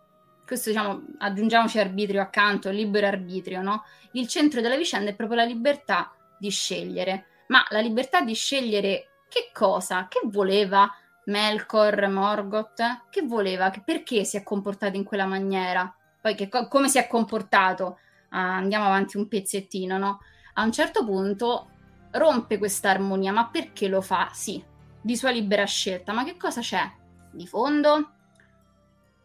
Questo 0.45 0.69
diciamo, 0.69 1.05
aggiungiamoci 1.19 1.77
arbitrio 1.77 2.21
accanto, 2.21 2.69
libero 2.69 3.07
arbitrio, 3.07 3.61
no? 3.61 3.83
Il 4.13 4.27
centro 4.27 4.61
della 4.61 4.77
vicenda 4.77 5.11
è 5.11 5.15
proprio 5.15 5.39
la 5.39 5.45
libertà 5.45 6.13
di 6.39 6.49
scegliere. 6.49 7.25
Ma 7.47 7.65
la 7.69 7.79
libertà 7.79 8.21
di 8.21 8.33
scegliere 8.33 9.09
che 9.29 9.49
cosa? 9.53 10.07
Che 10.07 10.21
voleva 10.23 10.89
Melkor 11.25 12.07
Morgoth? 12.07 13.07
Che 13.09 13.21
voleva? 13.23 13.69
Perché 13.69 14.23
si 14.23 14.37
è 14.37 14.43
comportato 14.43 14.95
in 14.95 15.03
quella 15.03 15.25
maniera? 15.25 15.93
Poi 16.19 16.33
che, 16.35 16.49
come 16.49 16.87
si 16.87 16.97
è 16.97 17.07
comportato? 17.07 17.99
Ah, 18.29 18.55
andiamo 18.55 18.85
avanti 18.85 19.17
un 19.17 19.27
pezzettino, 19.27 19.97
no? 19.97 20.19
A 20.59 20.63
un 20.63 20.71
certo 20.71 21.05
punto 21.05 21.67
rompe 22.11 22.57
questa 22.57 22.89
armonia, 22.89 23.31
ma 23.31 23.47
perché 23.47 23.87
lo 23.87 24.01
fa? 24.01 24.29
Sì, 24.33 24.61
di 24.99 25.15
sua 25.15 25.29
libera 25.29 25.65
scelta, 25.65 26.13
ma 26.13 26.23
che 26.23 26.35
cosa 26.35 26.61
c'è 26.61 26.89
di 27.31 27.45
fondo? 27.45 28.11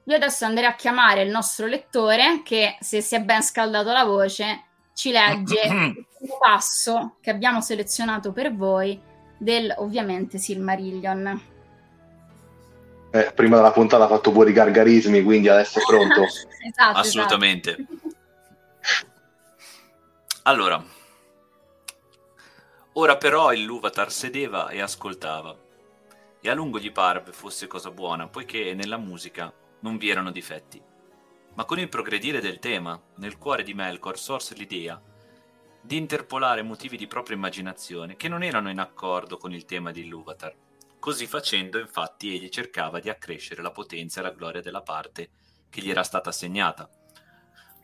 Io 0.04 0.14
adesso 0.16 0.44
andrei 0.44 0.66
a 0.66 0.74
chiamare 0.74 1.22
il 1.22 1.30
nostro 1.30 1.66
lettore 1.66 2.42
che 2.44 2.76
se 2.80 3.00
si 3.00 3.14
è 3.14 3.22
ben 3.22 3.42
scaldato 3.42 3.92
la 3.92 4.04
voce 4.04 4.64
ci 4.94 5.10
legge 5.10 5.60
il 6.20 6.36
passo 6.38 7.16
che 7.20 7.30
abbiamo 7.30 7.60
selezionato 7.60 8.32
per 8.32 8.54
voi 8.54 9.00
del 9.38 9.72
ovviamente 9.78 10.38
Silmarillion. 10.38 11.50
Eh, 13.10 13.32
prima 13.34 13.56
della 13.56 13.72
puntata 13.72 14.04
ha 14.04 14.08
fatto 14.08 14.32
pure 14.32 14.50
i 14.50 14.52
gargarismi, 14.54 15.22
quindi 15.22 15.48
adesso 15.48 15.78
è 15.78 15.82
pronto. 15.86 16.24
esatto, 16.66 16.98
Assolutamente. 16.98 17.70
Esatto. 17.70 19.06
Allora, 20.44 20.82
Ora 22.94 23.16
però 23.16 23.54
il 23.54 23.62
Luvatar 23.62 24.12
sedeva 24.12 24.68
e 24.68 24.80
ascoltava, 24.80 25.56
e 26.40 26.50
a 26.50 26.54
lungo 26.54 26.78
gli 26.78 26.92
parve 26.92 27.32
fosse 27.32 27.66
cosa 27.66 27.90
buona, 27.90 28.28
poiché 28.28 28.74
nella 28.74 28.98
musica 28.98 29.50
non 29.80 29.96
vi 29.96 30.10
erano 30.10 30.30
difetti. 30.30 30.82
Ma 31.54 31.64
con 31.64 31.78
il 31.78 31.88
progredire 31.88 32.40
del 32.40 32.58
tema, 32.58 33.00
nel 33.16 33.38
cuore 33.38 33.62
di 33.62 33.72
Melkor 33.72 34.18
sorse 34.18 34.54
l'idea 34.54 35.00
di 35.84 35.96
interpolare 35.96 36.62
motivi 36.62 36.96
di 36.98 37.06
propria 37.06 37.34
immaginazione 37.34 38.14
che 38.16 38.28
non 38.28 38.42
erano 38.42 38.70
in 38.70 38.78
accordo 38.78 39.36
con 39.38 39.52
il 39.52 39.64
tema 39.64 39.90
di 39.90 40.06
Luvatar. 40.06 40.54
Così 40.98 41.26
facendo, 41.26 41.78
infatti, 41.78 42.34
egli 42.34 42.50
cercava 42.50 43.00
di 43.00 43.08
accrescere 43.08 43.62
la 43.62 43.72
potenza 43.72 44.20
e 44.20 44.22
la 44.22 44.30
gloria 44.30 44.60
della 44.60 44.82
parte 44.82 45.30
che 45.70 45.80
gli 45.80 45.90
era 45.90 46.04
stata 46.04 46.28
assegnata. 46.28 46.88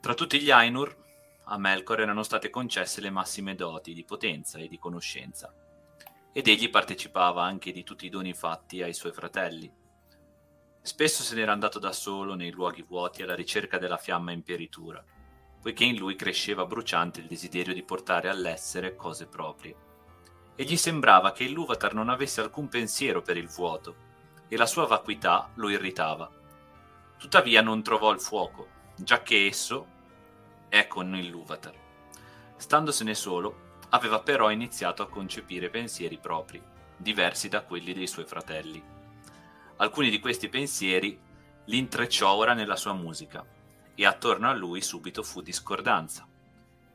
Tra 0.01 0.15
tutti 0.15 0.39
gli 0.39 0.51
Ainur, 0.51 0.97
a 1.51 1.57
Melkor 1.57 2.01
erano 2.01 2.23
state 2.23 2.51
concesse 2.51 3.01
le 3.01 3.11
massime 3.11 3.55
doti 3.55 3.95
di 3.95 4.05
potenza 4.05 4.59
e 4.59 4.69
di 4.69 4.79
conoscenza, 4.79 5.53
ed 6.33 6.47
egli 6.47 6.69
partecipava 6.69 7.43
anche 7.43 7.73
di 7.73 7.83
tutti 7.85 8.07
i 8.07 8.11
doni 8.11 8.35
fatti 8.35 8.83
ai 8.83 8.93
suoi 8.93 9.13
fratelli. 9.13 9.73
Spesso 10.83 11.23
se 11.23 11.35
n'era 11.35 11.53
andato 11.53 11.79
da 11.79 11.93
solo 11.93 12.35
nei 12.35 12.51
luoghi 12.51 12.83
vuoti 12.83 13.23
alla 13.23 13.35
ricerca 13.35 13.79
della 13.79 13.97
fiamma 13.97 14.33
imperitura, 14.33 15.03
poiché 15.61 15.85
in 15.85 15.97
lui 15.97 16.17
cresceva 16.17 16.67
bruciante 16.67 17.21
il 17.21 17.27
desiderio 17.27 17.73
di 17.73 17.83
portare 17.83 18.29
all'essere 18.29 18.95
cose 18.95 19.27
proprie. 19.27 19.77
E 20.55 20.65
gli 20.65 20.77
sembrava 20.77 21.33
che 21.33 21.45
il 21.45 21.53
Luvatar 21.53 21.95
non 21.95 22.09
avesse 22.09 22.41
alcun 22.41 22.69
pensiero 22.69 23.23
per 23.23 23.37
il 23.37 23.49
vuoto, 23.49 24.07
e 24.49 24.57
la 24.57 24.67
sua 24.67 24.87
vacuità 24.87 25.51
lo 25.55 25.69
irritava. 25.69 26.31
Tuttavia 27.17 27.63
non 27.63 27.83
trovò 27.83 28.13
il 28.13 28.21
fuoco, 28.21 28.69
giacché 28.97 29.47
esso 29.47 29.97
è 30.69 30.87
con 30.87 31.15
il 31.15 31.29
Luvatar. 31.29 31.75
Standosene 32.57 33.15
solo, 33.15 33.77
aveva 33.91 34.21
però 34.21 34.51
iniziato 34.51 35.03
a 35.03 35.09
concepire 35.09 35.71
pensieri 35.71 36.19
propri, 36.19 36.63
diversi 36.97 37.49
da 37.49 37.63
quelli 37.63 37.93
dei 37.93 38.07
suoi 38.07 38.25
fratelli. 38.25 38.83
Alcuni 39.77 40.11
di 40.11 40.19
questi 40.19 40.49
pensieri 40.49 41.19
li 41.67 41.79
intrecciò 41.79 42.33
ora 42.33 42.55
nella 42.55 42.77
sua 42.77 42.93
musica, 42.93 43.47
e 43.95 44.07
attorno 44.07 44.49
a 44.49 44.55
lui 44.55 44.81
subito 44.81 45.23
fu 45.23 45.41
discordanza, 45.41 46.27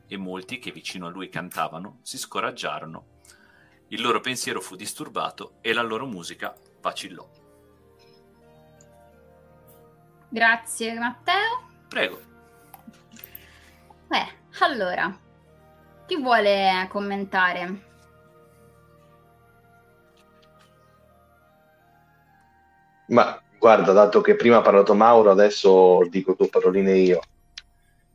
e 0.06 0.16
molti 0.16 0.58
che 0.58 0.70
vicino 0.70 1.06
a 1.06 1.10
lui 1.10 1.28
cantavano 1.28 1.98
si 2.02 2.18
scoraggiarono. 2.18 3.12
Il 3.88 4.00
loro 4.00 4.20
pensiero 4.20 4.60
fu 4.60 4.76
disturbato 4.76 5.54
e 5.60 5.72
la 5.72 5.82
loro 5.82 6.06
musica 6.06 6.54
vacillò. 6.80 7.28
Grazie 10.28 10.98
Matteo. 10.98 11.70
Prego. 11.88 12.33
Beh, 14.06 14.26
allora, 14.60 15.18
chi 16.06 16.20
vuole 16.20 16.86
commentare? 16.90 17.92
Ma 23.08 23.40
guarda, 23.58 23.92
dato 23.92 24.20
che 24.20 24.34
prima 24.34 24.58
ha 24.58 24.62
parlato 24.62 24.94
Mauro, 24.94 25.30
adesso 25.30 26.06
dico 26.08 26.34
due 26.36 26.48
paroline 26.48 26.96
io, 26.96 27.20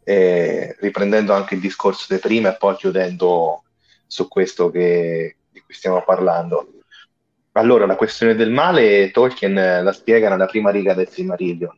eh, 0.04 0.76
riprendendo 0.80 1.34
anche 1.34 1.56
il 1.56 1.62
discorso 1.62 2.14
di 2.14 2.20
prima 2.20 2.54
e 2.54 2.58
poi 2.58 2.76
chiudendo 2.76 3.64
su 4.08 4.28
questo 4.28 4.72
che, 4.72 5.38
di 5.52 5.60
cui 5.62 5.74
stiamo 5.74 6.04
parlando. 6.04 6.68
Allora, 7.54 7.86
la 7.86 7.96
questione 7.96 8.36
del 8.36 8.52
male 8.52 9.12
Tolkien 9.12 9.84
la 9.84 9.92
spiega 9.92 10.30
nella 10.30 10.46
prima 10.46 10.72
riga 10.72 10.94
del 10.94 11.10
Silmarillion. 11.10 11.78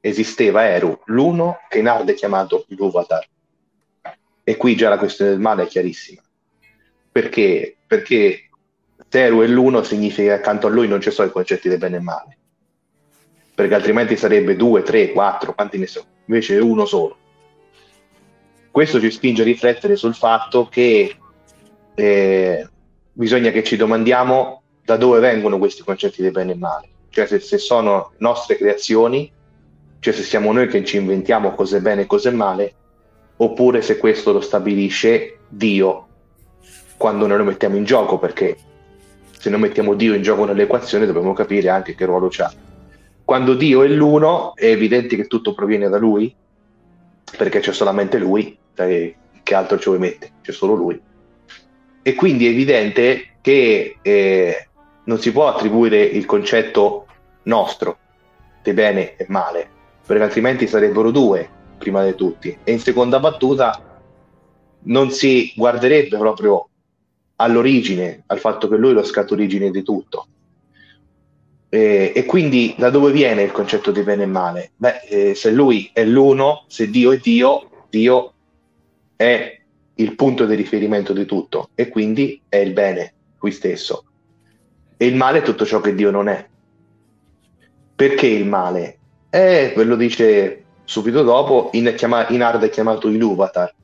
Esisteva 0.00 0.68
Eru, 0.68 1.00
l'uno 1.06 1.58
che 1.68 1.78
in 1.78 1.88
Ard 1.88 2.08
è 2.08 2.14
chiamato 2.14 2.64
Luvatar. 2.68 3.26
E 4.48 4.56
qui 4.56 4.76
già 4.76 4.88
la 4.88 4.98
questione 4.98 5.32
del 5.32 5.40
male 5.40 5.64
è 5.64 5.66
chiarissima. 5.66 6.22
Perché? 7.10 7.76
Perché 7.86 8.48
se 9.08 9.24
Eru 9.24 9.40
è 9.40 9.46
l'uno 9.46 9.82
significa 9.82 10.34
che 10.34 10.40
accanto 10.40 10.68
a 10.68 10.70
lui 10.70 10.86
non 10.86 11.00
ci 11.00 11.10
sono 11.10 11.28
i 11.28 11.32
concetti 11.32 11.68
di 11.68 11.76
bene 11.76 11.96
e 11.96 12.00
male 12.00 12.36
perché 13.56 13.74
altrimenti 13.74 14.18
sarebbe 14.18 14.54
due, 14.54 14.82
tre, 14.82 15.12
quattro, 15.12 15.54
quanti 15.54 15.78
ne 15.78 15.86
so, 15.86 16.04
invece 16.26 16.56
è 16.56 16.60
uno 16.60 16.84
solo. 16.84 17.16
Questo 18.70 19.00
ci 19.00 19.10
spinge 19.10 19.40
a 19.40 19.46
riflettere 19.46 19.96
sul 19.96 20.14
fatto 20.14 20.66
che 20.66 21.16
eh, 21.94 22.68
bisogna 23.14 23.50
che 23.52 23.64
ci 23.64 23.76
domandiamo 23.76 24.62
da 24.84 24.98
dove 24.98 25.20
vengono 25.20 25.56
questi 25.56 25.82
concetti 25.82 26.20
di 26.20 26.30
bene 26.30 26.52
e 26.52 26.56
male, 26.56 26.88
cioè 27.08 27.26
se, 27.26 27.40
se 27.40 27.56
sono 27.56 28.12
nostre 28.18 28.58
creazioni, 28.58 29.32
cioè 30.00 30.12
se 30.12 30.22
siamo 30.22 30.52
noi 30.52 30.68
che 30.68 30.84
ci 30.84 30.98
inventiamo 30.98 31.54
cose 31.54 31.80
bene 31.80 32.02
e 32.02 32.06
cose 32.06 32.30
male, 32.32 32.74
oppure 33.36 33.82
se 33.82 33.98
questo 33.98 34.32
lo 34.32 34.40
stabilisce 34.40 35.38
Dio 35.48 36.06
quando 36.96 37.26
noi 37.26 37.38
lo 37.38 37.44
mettiamo 37.44 37.76
in 37.76 37.84
gioco, 37.84 38.18
perché 38.18 38.56
se 39.38 39.50
non 39.50 39.60
mettiamo 39.60 39.94
Dio 39.94 40.14
in 40.14 40.22
gioco 40.22 40.44
nell'equazione 40.44 41.06
dobbiamo 41.06 41.32
capire 41.32 41.68
anche 41.68 41.94
che 41.94 42.04
ruolo 42.04 42.28
c'ha 42.30 42.52
quando 43.26 43.54
Dio 43.54 43.82
è 43.82 43.88
l'uno, 43.88 44.54
è 44.54 44.66
evidente 44.66 45.16
che 45.16 45.26
tutto 45.26 45.52
proviene 45.52 45.88
da 45.88 45.98
lui, 45.98 46.32
perché 47.36 47.58
c'è 47.58 47.72
solamente 47.72 48.18
lui, 48.18 48.56
che 48.72 49.16
altro 49.52 49.80
ci 49.80 49.88
vuoi 49.88 49.98
mettere? 49.98 50.34
C'è 50.42 50.52
solo 50.52 50.74
lui. 50.74 50.98
E 52.02 52.14
quindi 52.14 52.46
è 52.46 52.50
evidente 52.50 53.38
che 53.40 53.96
eh, 54.00 54.68
non 55.06 55.18
si 55.18 55.32
può 55.32 55.48
attribuire 55.48 56.00
il 56.00 56.24
concetto 56.24 57.06
nostro 57.42 57.98
di 58.62 58.72
bene 58.72 59.16
e 59.16 59.26
male, 59.28 59.68
perché 60.06 60.22
altrimenti 60.22 60.68
sarebbero 60.68 61.10
due, 61.10 61.50
prima 61.76 62.04
di 62.04 62.14
tutti. 62.14 62.56
E 62.64 62.72
in 62.72 62.80
seconda 62.80 63.20
battuta 63.20 64.00
non 64.82 65.10
si 65.10 65.52
guarderebbe 65.56 66.16
proprio 66.16 66.68
all'origine, 67.36 68.22
al 68.26 68.38
fatto 68.38 68.68
che 68.68 68.76
lui 68.76 68.90
è 68.90 68.94
lo 68.94 69.04
scaturigine 69.04 69.70
di 69.70 69.82
tutto 69.82 70.26
eh, 71.68 72.12
e 72.14 72.24
quindi 72.24 72.74
da 72.78 72.90
dove 72.90 73.12
viene 73.12 73.42
il 73.42 73.52
concetto 73.52 73.90
di 73.90 74.02
bene 74.02 74.22
e 74.22 74.26
male? 74.26 74.70
Beh, 74.76 75.00
eh, 75.08 75.34
se 75.34 75.50
lui 75.50 75.90
è 75.92 76.04
l'uno, 76.04 76.64
se 76.68 76.88
Dio 76.88 77.12
è 77.12 77.18
Dio, 77.18 77.68
Dio 77.90 78.32
è 79.16 79.60
il 79.94 80.14
punto 80.14 80.46
di 80.46 80.54
riferimento 80.54 81.12
di 81.12 81.24
tutto 81.26 81.70
e 81.74 81.88
quindi 81.88 82.40
è 82.48 82.56
il 82.56 82.72
bene 82.72 83.12
lui 83.40 83.50
stesso. 83.50 84.04
E 84.96 85.06
il 85.06 85.16
male 85.16 85.38
è 85.38 85.42
tutto 85.42 85.66
ciò 85.66 85.80
che 85.80 85.94
Dio 85.94 86.10
non 86.10 86.28
è. 86.28 86.46
Perché 87.94 88.26
il 88.26 88.46
male? 88.46 88.98
Eh, 89.28 89.72
ve 89.76 89.84
lo 89.84 89.96
dice 89.96 90.64
subito 90.86 91.22
dopo, 91.22 91.68
in, 91.72 91.92
chiama, 91.94 92.26
in 92.28 92.42
Ard 92.42 92.62
è 92.62 92.70
chiamato 92.70 93.08
Iluvatar. 93.08 93.74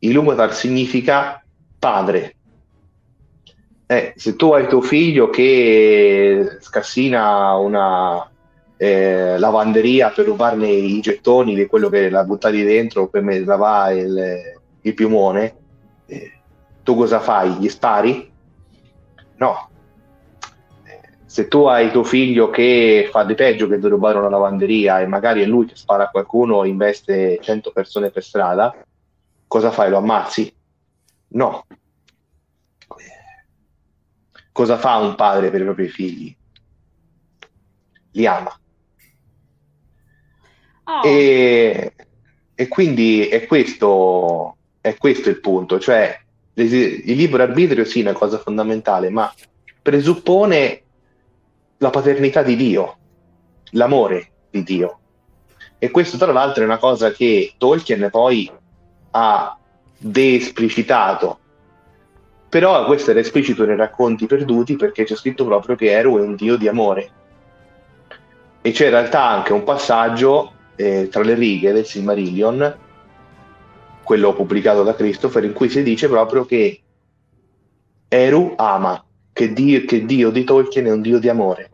Iluvatar 0.00 0.52
significa 0.52 1.42
padre, 1.78 2.34
eh, 3.86 4.12
se 4.14 4.36
tu 4.36 4.52
hai 4.52 4.68
tuo 4.68 4.82
figlio 4.82 5.30
che 5.30 6.58
scassina 6.60 7.56
una 7.56 8.24
eh, 8.76 9.36
lavanderia 9.36 10.10
per 10.10 10.26
rubarne 10.26 10.68
i 10.68 11.00
gettoni 11.00 11.54
di 11.56 11.66
quello 11.66 11.88
che 11.88 12.08
l'ha 12.08 12.22
buttati 12.22 12.62
dentro 12.62 13.08
per 13.08 13.24
lavare 13.44 13.98
il, 13.98 14.40
il 14.82 14.94
piumone, 14.94 15.56
eh, 16.06 16.32
tu 16.84 16.94
cosa 16.94 17.18
fai? 17.18 17.50
Gli 17.54 17.68
spari? 17.68 18.30
No. 19.38 19.68
Se 21.30 21.46
tu 21.46 21.66
hai 21.66 21.92
tuo 21.92 22.02
figlio 22.02 22.50
che 22.50 23.08
fa 23.08 23.22
di 23.22 23.34
peggio 23.34 23.68
che 23.68 23.78
di 23.78 23.86
rubare 23.86 24.18
una 24.18 24.28
lavanderia 24.28 25.00
e 25.00 25.06
magari 25.06 25.42
è 25.42 25.46
lui 25.46 25.66
che 25.66 25.76
spara 25.76 26.04
a 26.04 26.10
qualcuno 26.10 26.64
e 26.64 26.68
investe 26.68 27.38
100 27.40 27.70
persone 27.70 28.10
per 28.10 28.24
strada, 28.24 28.74
cosa 29.46 29.70
fai? 29.70 29.90
Lo 29.90 29.98
ammazzi? 29.98 30.52
No, 31.28 31.64
Cosa 34.52 34.76
fa 34.76 34.96
un 34.96 35.14
padre 35.14 35.50
per 35.50 35.60
i 35.60 35.64
propri 35.64 35.88
figli? 35.88 36.36
Li 38.10 38.26
ama. 38.26 38.60
Oh. 40.84 41.06
E, 41.06 41.92
e, 42.56 42.68
quindi 42.68 43.28
è 43.28 43.46
questo, 43.46 44.56
è 44.80 44.96
questo 44.96 45.28
il 45.28 45.38
punto, 45.38 45.78
cioè 45.78 46.18
il 46.54 47.16
libero 47.16 47.44
arbitrio 47.44 47.84
sì 47.84 48.00
è 48.00 48.02
una 48.02 48.12
cosa 48.12 48.38
fondamentale, 48.38 49.08
ma 49.08 49.32
presuppone 49.80 50.82
la 51.80 51.90
paternità 51.90 52.42
di 52.42 52.56
Dio, 52.56 52.96
l'amore 53.72 54.30
di 54.50 54.62
Dio. 54.62 54.98
E 55.78 55.90
questo 55.90 56.16
tra 56.16 56.32
l'altro 56.32 56.62
è 56.62 56.66
una 56.66 56.78
cosa 56.78 57.10
che 57.10 57.54
Tolkien 57.58 58.08
poi 58.10 58.50
ha 59.10 59.58
deesplicitato 59.98 61.40
però 62.50 62.84
questo 62.84 63.12
era 63.12 63.20
esplicito 63.20 63.64
nei 63.64 63.76
racconti 63.76 64.26
perduti 64.26 64.74
perché 64.74 65.04
c'è 65.04 65.14
scritto 65.14 65.44
proprio 65.44 65.76
che 65.76 65.92
Eru 65.92 66.18
è 66.18 66.20
un 66.20 66.34
dio 66.34 66.56
di 66.56 66.66
amore. 66.66 67.10
E 68.60 68.72
c'è 68.72 68.86
in 68.86 68.90
realtà 68.90 69.24
anche 69.24 69.52
un 69.52 69.62
passaggio 69.62 70.52
eh, 70.74 71.08
tra 71.08 71.22
le 71.22 71.34
righe 71.34 71.72
del 71.72 71.86
Silmarillion, 71.86 72.76
quello 74.02 74.34
pubblicato 74.34 74.82
da 74.82 74.96
Christopher, 74.96 75.44
in 75.44 75.52
cui 75.52 75.68
si 75.68 75.84
dice 75.84 76.08
proprio 76.08 76.44
che 76.44 76.82
Eru 78.08 78.54
ama, 78.56 79.02
che 79.32 79.52
Dio, 79.52 79.84
che 79.84 80.04
Dio 80.04 80.30
di 80.30 80.42
Tolkien 80.42 80.86
è 80.86 80.90
un 80.90 81.02
dio 81.02 81.20
di 81.20 81.28
amore. 81.28 81.69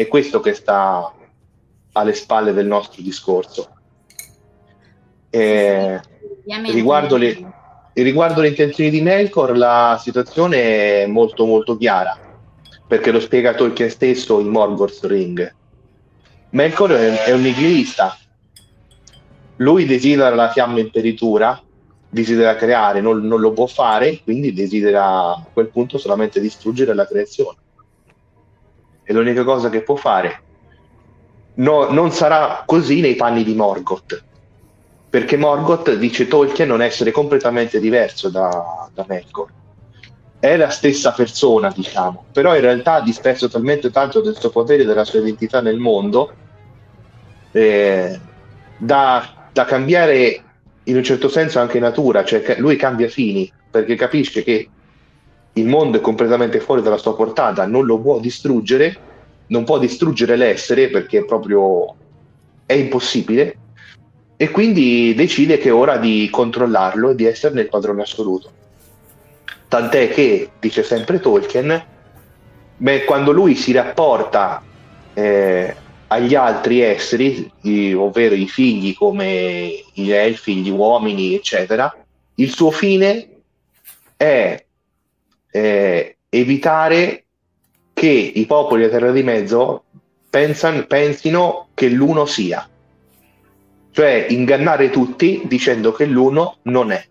È 0.00 0.08
questo 0.08 0.40
che 0.40 0.54
sta 0.54 1.12
alle 1.92 2.14
spalle 2.14 2.54
del 2.54 2.66
nostro 2.66 3.02
discorso. 3.02 3.68
Eh, 5.28 6.00
riguardo 6.72 7.18
le 7.18 7.36
riguardo 7.92 8.40
le 8.40 8.48
intenzioni 8.48 8.88
di 8.88 9.02
Melkor, 9.02 9.54
la 9.54 10.00
situazione 10.02 11.02
è 11.02 11.06
molto 11.06 11.44
molto 11.44 11.76
chiara, 11.76 12.18
perché 12.86 13.10
lo 13.10 13.20
spiega 13.20 13.52
Tolkien 13.52 13.90
stesso 13.90 14.40
in 14.40 14.48
Morgoth's 14.48 15.04
Ring. 15.04 15.54
Melkor 16.48 16.92
è, 16.92 17.24
è 17.24 17.32
un 17.32 17.42
nihilista. 17.42 18.16
Lui 19.56 19.84
desidera 19.84 20.34
la 20.34 20.50
fiamma 20.50 20.80
imperitura, 20.80 21.62
desidera 22.08 22.56
creare, 22.56 23.02
non, 23.02 23.20
non, 23.26 23.38
lo 23.38 23.52
può 23.52 23.66
fare, 23.66 24.22
quindi 24.24 24.54
desidera 24.54 25.34
a 25.34 25.46
quel 25.52 25.68
punto 25.68 25.98
solamente 25.98 26.40
distruggere 26.40 26.94
la 26.94 27.06
creazione. 27.06 27.58
È 29.10 29.12
l'unica 29.12 29.42
cosa 29.42 29.70
che 29.70 29.82
può 29.82 29.96
fare. 29.96 30.40
No, 31.54 31.90
non 31.90 32.12
sarà 32.12 32.62
così 32.64 33.00
nei 33.00 33.16
panni 33.16 33.42
di 33.42 33.56
Morgoth, 33.56 34.22
perché 35.10 35.36
Morgoth 35.36 35.96
dice 35.96 36.28
Tolkien 36.28 36.68
non 36.68 36.80
essere 36.80 37.10
completamente 37.10 37.80
diverso 37.80 38.28
da, 38.28 38.88
da 38.94 39.04
Melkor. 39.08 39.48
È 40.38 40.56
la 40.56 40.68
stessa 40.70 41.10
persona, 41.10 41.72
diciamo, 41.74 42.26
però 42.30 42.54
in 42.54 42.60
realtà 42.60 42.94
ha 42.94 43.02
disperso 43.02 43.48
talmente 43.48 43.90
tanto 43.90 44.20
del 44.20 44.36
suo 44.36 44.50
potere 44.50 44.84
e 44.84 44.86
della 44.86 45.04
sua 45.04 45.18
identità 45.18 45.60
nel 45.60 45.78
mondo 45.78 46.32
eh, 47.50 48.20
da, 48.76 49.48
da 49.52 49.64
cambiare 49.64 50.44
in 50.84 50.94
un 50.94 51.02
certo 51.02 51.28
senso 51.28 51.58
anche 51.58 51.80
natura, 51.80 52.22
cioè 52.22 52.54
lui 52.58 52.76
cambia 52.76 53.08
fini 53.08 53.52
perché 53.68 53.96
capisce 53.96 54.44
che 54.44 54.68
il 55.54 55.66
mondo 55.66 55.98
è 55.98 56.00
completamente 56.00 56.60
fuori 56.60 56.82
dalla 56.82 56.96
sua 56.96 57.16
portata, 57.16 57.66
non 57.66 57.84
lo 57.84 57.98
può 57.98 58.20
distruggere, 58.20 59.08
non 59.48 59.64
può 59.64 59.78
distruggere 59.78 60.36
l'essere 60.36 60.88
perché 60.88 61.24
proprio 61.24 61.94
è 62.66 62.74
impossibile 62.74 63.58
e 64.36 64.50
quindi 64.50 65.12
decide 65.14 65.58
che 65.58 65.68
è 65.68 65.74
ora 65.74 65.96
di 65.96 66.28
controllarlo 66.30 67.10
e 67.10 67.14
di 67.14 67.26
esserne 67.26 67.62
il 67.62 67.68
padrone 67.68 68.02
assoluto. 68.02 68.50
Tant'è 69.68 70.08
che, 70.08 70.50
dice 70.58 70.82
sempre 70.82 71.20
Tolkien, 71.20 71.84
beh, 72.76 73.04
quando 73.04 73.32
lui 73.32 73.54
si 73.54 73.72
rapporta 73.72 74.62
eh, 75.12 75.76
agli 76.06 76.34
altri 76.34 76.80
esseri, 76.80 77.52
i, 77.62 77.92
ovvero 77.92 78.34
i 78.34 78.48
figli 78.48 78.94
come 78.94 79.84
gli 79.92 80.10
elfi, 80.10 80.56
gli 80.56 80.70
uomini, 80.70 81.34
eccetera, 81.34 81.94
il 82.36 82.50
suo 82.50 82.70
fine 82.70 83.28
è 84.16 84.64
eh, 85.50 86.16
evitare 86.28 87.24
che 87.92 88.08
i 88.08 88.46
popoli 88.46 88.82
della 88.82 88.98
Terra 88.98 89.12
di 89.12 89.22
Mezzo 89.22 89.84
pensan, 90.30 90.86
pensino 90.86 91.68
che 91.74 91.88
l'uno 91.88 92.24
sia, 92.24 92.68
cioè 93.90 94.26
ingannare 94.30 94.90
tutti 94.90 95.42
dicendo 95.44 95.92
che 95.92 96.06
l'uno 96.06 96.58
non 96.62 96.92
è. 96.92 97.04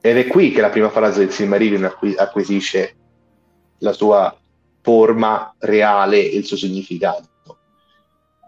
Ed 0.00 0.18
è 0.18 0.26
qui 0.26 0.50
che 0.50 0.60
la 0.60 0.70
prima 0.70 0.90
frase 0.90 1.20
del 1.20 1.30
Silmarillion 1.30 1.84
acquisisce 2.16 2.96
la 3.78 3.92
sua 3.92 4.36
forma 4.82 5.54
reale 5.58 6.18
e 6.18 6.36
il 6.36 6.44
suo 6.44 6.56
significato. 6.56 7.28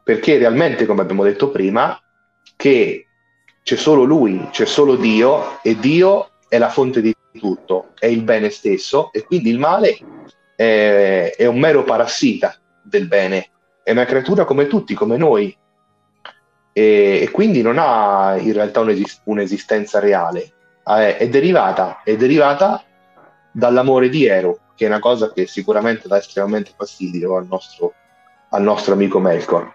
Perché 0.02 0.36
realmente, 0.36 0.84
come 0.84 1.02
abbiamo 1.02 1.22
detto 1.22 1.50
prima, 1.50 1.98
che 2.56 3.06
c'è 3.62 3.76
solo 3.76 4.02
lui, 4.02 4.48
c'è 4.50 4.66
solo 4.66 4.96
Dio 4.96 5.62
e 5.62 5.78
Dio 5.78 6.32
è 6.48 6.58
la 6.58 6.68
fonte 6.68 7.00
di 7.00 7.14
tutto, 7.38 7.90
è 7.98 8.06
il 8.06 8.22
bene 8.22 8.50
stesso 8.50 9.12
e 9.12 9.24
quindi 9.24 9.50
il 9.50 9.58
male 9.58 9.96
è, 10.56 11.34
è 11.36 11.46
un 11.46 11.58
mero 11.58 11.84
parassita 11.84 12.56
del 12.82 13.06
bene, 13.08 13.48
è 13.82 13.90
una 13.90 14.04
creatura 14.04 14.44
come 14.44 14.66
tutti, 14.66 14.94
come 14.94 15.16
noi 15.16 15.56
e, 16.72 17.20
e 17.22 17.30
quindi 17.30 17.62
non 17.62 17.76
ha 17.78 18.36
in 18.36 18.52
realtà 18.52 18.80
un'esist- 18.80 19.22
un'esistenza 19.24 19.98
reale, 19.98 20.52
è, 20.84 21.16
è, 21.18 21.28
derivata, 21.28 22.02
è 22.02 22.16
derivata 22.16 22.82
dall'amore 23.52 24.08
di 24.08 24.26
Ero, 24.26 24.58
che 24.74 24.84
è 24.84 24.88
una 24.88 24.98
cosa 24.98 25.32
che 25.32 25.46
sicuramente 25.46 26.08
dà 26.08 26.18
estremamente 26.18 26.72
fastidio 26.76 27.36
al 27.36 27.46
nostro, 27.46 27.94
al 28.50 28.62
nostro 28.62 28.94
amico 28.94 29.20
Melkor. 29.20 29.72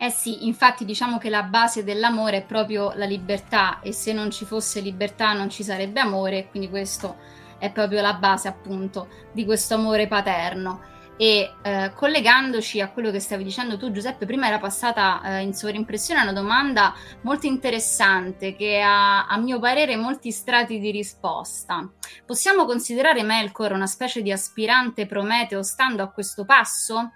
Eh 0.00 0.10
sì, 0.10 0.46
infatti 0.46 0.84
diciamo 0.84 1.18
che 1.18 1.28
la 1.28 1.42
base 1.42 1.82
dell'amore 1.82 2.36
è 2.38 2.44
proprio 2.44 2.92
la 2.94 3.04
libertà 3.04 3.80
e 3.80 3.92
se 3.92 4.12
non 4.12 4.30
ci 4.30 4.44
fosse 4.44 4.78
libertà 4.78 5.32
non 5.32 5.50
ci 5.50 5.64
sarebbe 5.64 5.98
amore, 5.98 6.48
quindi 6.50 6.68
questo 6.70 7.16
è 7.58 7.72
proprio 7.72 8.00
la 8.00 8.14
base 8.14 8.46
appunto 8.46 9.08
di 9.32 9.44
questo 9.44 9.74
amore 9.74 10.06
paterno. 10.06 10.82
E 11.16 11.52
eh, 11.62 11.92
collegandoci 11.96 12.80
a 12.80 12.90
quello 12.90 13.10
che 13.10 13.18
stavi 13.18 13.42
dicendo 13.42 13.76
tu, 13.76 13.90
Giuseppe, 13.90 14.24
prima 14.24 14.46
era 14.46 14.60
passata 14.60 15.20
eh, 15.24 15.40
in 15.40 15.52
sovrimpressione 15.52 16.22
una 16.22 16.32
domanda 16.32 16.94
molto 17.22 17.46
interessante 17.46 18.54
che 18.54 18.80
ha, 18.80 19.26
a 19.26 19.36
mio 19.36 19.58
parere, 19.58 19.96
molti 19.96 20.30
strati 20.30 20.78
di 20.78 20.92
risposta. 20.92 21.90
Possiamo 22.24 22.66
considerare 22.66 23.24
Melkor 23.24 23.72
una 23.72 23.88
specie 23.88 24.22
di 24.22 24.30
aspirante 24.30 25.06
Prometeo 25.06 25.64
stando 25.64 26.04
a 26.04 26.10
questo 26.12 26.44
passo? 26.44 27.14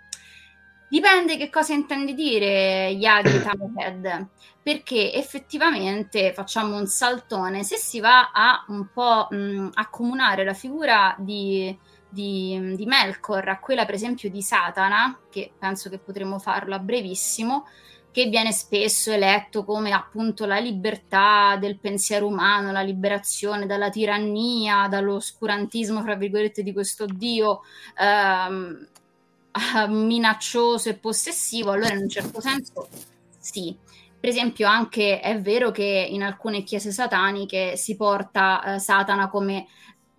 Dipende 0.92 1.38
che 1.38 1.48
cosa 1.48 1.72
intendi 1.72 2.12
dire 2.12 2.88
Yagi 2.90 3.40
Tamohead, 3.40 4.26
perché 4.62 5.14
effettivamente 5.14 6.35
facciamo 6.35 6.76
un 6.76 6.87
saltone, 6.87 7.64
se 7.64 7.76
si 7.76 7.98
va 7.98 8.31
a 8.31 8.62
un 8.68 8.88
po' 8.92 9.26
mh, 9.31 9.70
accomunare 9.72 10.44
la 10.44 10.52
figura 10.52 11.16
di, 11.18 11.74
di, 12.11 12.74
di, 12.76 12.85
Melkor 12.85 13.48
a 13.48 13.59
quella 13.59 13.87
per 13.87 13.94
esempio 13.94 14.28
di 14.28 14.42
Satana, 14.42 15.18
che 15.31 15.52
penso 15.59 15.88
che 15.88 15.96
potremo 15.96 16.38
farlo 16.38 16.74
a 16.74 16.78
brevissimo, 16.78 17.64
che 18.11 18.26
viene 18.26 18.52
spesso 18.52 19.11
eletto 19.11 19.64
come 19.64 19.92
appunto 19.92 20.44
la 20.44 20.59
libertà 20.59 21.57
del 21.59 21.78
pensiero 21.78 22.26
umano, 22.26 22.70
la 22.70 22.83
liberazione 22.83 23.64
dalla 23.64 23.88
tirannia, 23.88 24.88
dall'oscurantismo, 24.88 26.02
fra 26.02 26.16
virgolette, 26.16 26.62
di 26.62 26.74
questo 26.74 27.07
Dio. 27.07 27.62
Ehm, 27.98 28.88
minaccioso 29.88 30.88
e 30.88 30.95
possessivo, 30.95 31.73
allora 31.73 31.93
in 31.93 32.01
un 32.01 32.09
certo 32.09 32.41
senso 32.41 32.88
sì. 33.43 33.77
Per 34.19 34.31
esempio, 34.31 34.69
anche 34.69 35.19
è 35.19 35.41
vero 35.41 35.73
che 35.73 36.07
in 36.09 36.23
alcune 36.23 36.62
chiese 36.62 36.93
sataniche 36.93 37.77
si 37.77 37.97
porta 37.97 38.77
eh, 38.77 38.79
Satana 38.79 39.29
come 39.29 39.67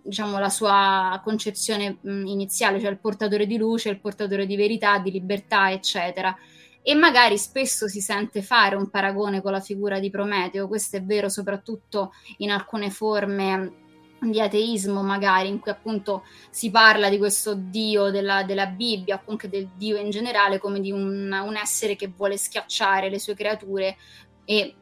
diciamo 0.01 0.37
la 0.39 0.49
sua 0.49 1.21
concezione 1.23 1.99
mh, 2.01 2.25
iniziale, 2.25 2.81
cioè 2.81 2.89
il 2.89 2.99
portatore 2.99 3.47
di 3.47 3.55
luce, 3.57 3.87
il 3.87 4.01
portatore 4.01 4.45
di 4.45 4.57
verità, 4.57 4.99
di 4.99 5.09
libertà, 5.09 5.71
eccetera. 5.71 6.35
E 6.81 6.95
magari 6.95 7.37
spesso 7.37 7.87
si 7.87 8.01
sente 8.01 8.41
fare 8.41 8.75
un 8.75 8.89
paragone 8.89 9.41
con 9.41 9.53
la 9.53 9.61
figura 9.61 9.99
di 9.99 10.09
Prometeo, 10.09 10.67
questo 10.67 10.97
è 10.97 11.01
vero 11.01 11.29
soprattutto 11.29 12.11
in 12.39 12.51
alcune 12.51 12.89
forme 12.89 13.82
di 14.29 14.39
ateismo 14.39 15.01
magari, 15.01 15.47
in 15.47 15.59
cui 15.59 15.71
appunto 15.71 16.23
si 16.49 16.69
parla 16.69 17.09
di 17.09 17.17
questo 17.17 17.53
Dio 17.53 18.09
della, 18.11 18.43
della 18.43 18.67
Bibbia, 18.67 19.21
o 19.23 19.31
anche 19.31 19.49
del 19.49 19.69
Dio 19.75 19.97
in 19.97 20.09
generale, 20.09 20.59
come 20.59 20.79
di 20.79 20.91
un, 20.91 21.31
un, 21.31 21.55
essere 21.55 21.95
che 21.95 22.11
vuole 22.15 22.37
schiacciare 22.37 23.09
le 23.09 23.19
sue 23.19 23.35
creature 23.35 23.97
e 24.45 24.75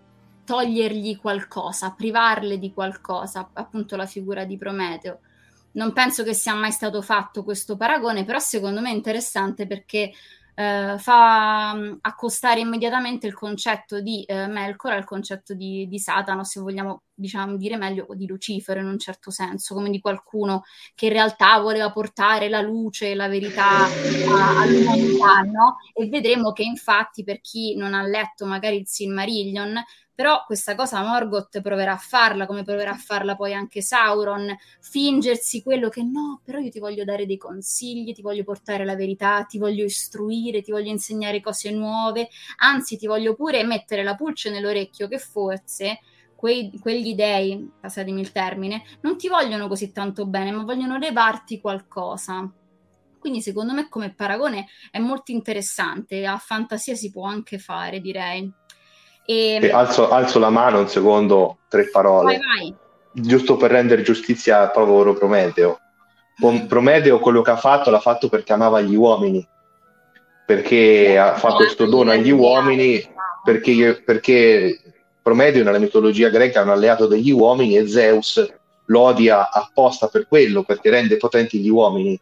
togliergli 0.44 1.18
qualcosa, 1.18 1.92
privarle 1.92 2.58
di 2.58 2.74
qualcosa, 2.74 3.50
appunto 3.54 3.96
la 3.96 4.06
figura 4.06 4.44
di 4.44 4.58
Prometeo. 4.58 5.20
Non 5.74 5.94
penso 5.94 6.24
che 6.24 6.34
sia 6.34 6.54
mai 6.54 6.72
stato 6.72 7.02
fatto 7.02 7.44
questo 7.44 7.78
paragone, 7.78 8.26
però 8.26 8.40
secondo 8.40 8.82
me 8.82 8.92
è 8.92 8.94
interessante 8.94 9.68
perché 9.68 10.12
eh, 10.62 11.00
fa 11.00 11.74
mm, 11.74 11.94
accostare 12.02 12.60
immediatamente 12.60 13.26
il 13.26 13.34
concetto 13.34 14.00
di 14.00 14.24
eh, 14.24 14.46
Melkor 14.46 14.92
al 14.92 15.06
concetto 15.06 15.56
di, 15.56 15.88
di, 15.88 15.98
Satana, 15.98 16.44
se 16.44 16.60
vogliamo 16.60 17.04
diciamo, 17.14 17.58
dire 17.58 17.78
meglio, 17.78 18.06
di 18.14 18.28
Lucifero 18.28 18.80
in 18.80 18.86
un 18.86 19.00
certo 19.00 19.32
senso, 19.32 19.74
come 19.74 19.90
di 19.90 20.00
qualcuno 20.00 20.64
che 20.94 21.08
in 21.08 21.14
realtà 21.14 21.60
voleva 21.60 21.92
portare 21.92 22.48
la 22.50 22.62
luce 22.62 23.12
e 23.12 23.16
la 23.16 23.28
verità 23.28 23.86
all'umanità, 23.86 25.42
no? 25.42 25.78
E 25.94 26.08
vedremo 26.08 26.52
che 26.52 26.64
infatti 26.64 27.24
per 27.24 27.42
chi 27.42 27.76
non 27.76 27.94
ha 27.94 28.04
letto 28.04 28.46
magari 28.46 28.78
il 28.78 28.88
Silmarillion, 28.88 29.82
però 30.14 30.44
questa 30.46 30.76
cosa 30.76 31.02
Morgoth 31.04 31.62
proverà 31.62 31.94
a 31.94 31.98
farla, 31.98 32.46
come 32.46 32.64
proverà 32.64 32.92
a 32.92 32.98
farla 32.98 33.36
poi 33.36 33.54
anche 33.54 33.82
Sauron, 33.82 34.56
fingersi 34.80 35.64
quello 35.64 35.90
che 35.90 36.04
no, 36.04 36.42
però 36.44 36.60
io 36.60 36.70
ti 36.70 36.80
voglio 36.80 37.04
dare 37.04 37.26
dei 37.26 37.38
consigli, 37.38 38.14
ti 38.14 38.22
voglio 38.22 38.44
portare 38.44 38.86
la 38.86 38.96
verità, 38.96 39.44
ti 39.44 39.58
voglio 39.58 39.84
istruire, 39.84 40.62
ti 40.62 40.72
voglio 40.72 40.90
insegnare 40.90 41.42
cose 41.42 41.72
nuove, 41.72 42.30
anzi 42.58 42.98
ti 42.98 43.08
voglio 43.08 43.36
pure 43.36 43.64
mettere 43.64 44.04
la 44.04 44.16
pulce 44.16 44.50
nell'orecchio 44.50 45.08
che 45.08 45.18
forse 45.18 46.00
quei, 46.36 46.72
quegli 46.80 47.14
dei, 47.14 47.72
passatemi 47.80 48.20
il 48.20 48.32
termine, 48.32 48.84
non 49.02 49.16
ti 49.16 49.28
vogliono 49.28 49.68
così 49.68 49.92
tanto 49.92 50.26
bene, 50.26 50.52
ma 50.52 50.64
vogliono 50.64 50.98
levarti 50.98 51.62
qualcosa. 51.62 52.52
Quindi 53.20 53.42
secondo 53.42 53.74
me 53.74 53.88
come 53.88 54.16
paragone 54.16 54.66
è 54.90 54.98
molto 54.98 55.32
interessante, 55.32 56.26
a 56.26 56.40
fantasia 56.40 56.96
si 56.96 57.12
può 57.12 57.26
anche 57.26 57.60
fare, 57.60 58.00
direi. 58.02 58.52
E... 59.26 59.60
E 59.62 59.72
alzo, 59.72 60.10
alzo, 60.10 60.40
la 60.40 60.50
mano 60.50 60.80
un 60.80 60.88
secondo, 60.88 61.60
tre 61.68 61.90
parole. 61.90 62.38
Vai, 62.38 62.58
vai. 62.58 62.76
Giusto 63.14 63.58
per 63.58 63.72
rendere 63.72 64.02
giustizia 64.02 64.62
al 64.62 64.72
povero 64.72 65.14
Prometeo. 65.14 65.80
Prometeo 66.68 67.20
quello 67.20 67.42
che 67.42 67.52
ha 67.52 67.58
fatto 67.58 67.92
l'ha 67.92 68.00
fatto 68.00 68.30
perché 68.30 68.54
amava 68.54 68.82
gli 68.82 68.96
uomini, 68.96 69.48
perché 70.46 71.18
ha 71.20 71.36
fatto 71.36 71.58
questo 71.58 71.86
dono 71.86 72.12
agli 72.12 72.32
uomini, 72.32 73.00
perché, 73.44 74.02
perché 74.04 74.80
Prometeo 75.22 75.64
nella 75.64 75.78
mitologia 75.78 76.30
greca 76.30 76.62
è 76.62 76.64
un 76.64 76.70
alleato 76.70 77.06
degli 77.06 77.32
uomini 77.32 77.78
e 77.78 77.88
Zeus 77.88 78.54
lo 78.86 79.00
odia 79.00 79.52
apposta 79.52 80.08
per 80.08 80.28
quello, 80.28 80.64
perché 80.64 80.90
rende 80.90 81.18
potenti 81.18 81.60
gli 81.60 81.70
uomini 81.70 82.20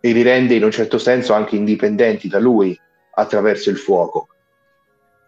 e 0.00 0.12
li 0.12 0.22
rende 0.22 0.54
in 0.54 0.64
un 0.64 0.70
certo 0.70 0.98
senso 0.98 1.34
anche 1.34 1.56
indipendenti 1.56 2.28
da 2.28 2.38
lui 2.38 2.78
attraverso 3.14 3.68
il 3.68 3.76
fuoco. 3.76 4.28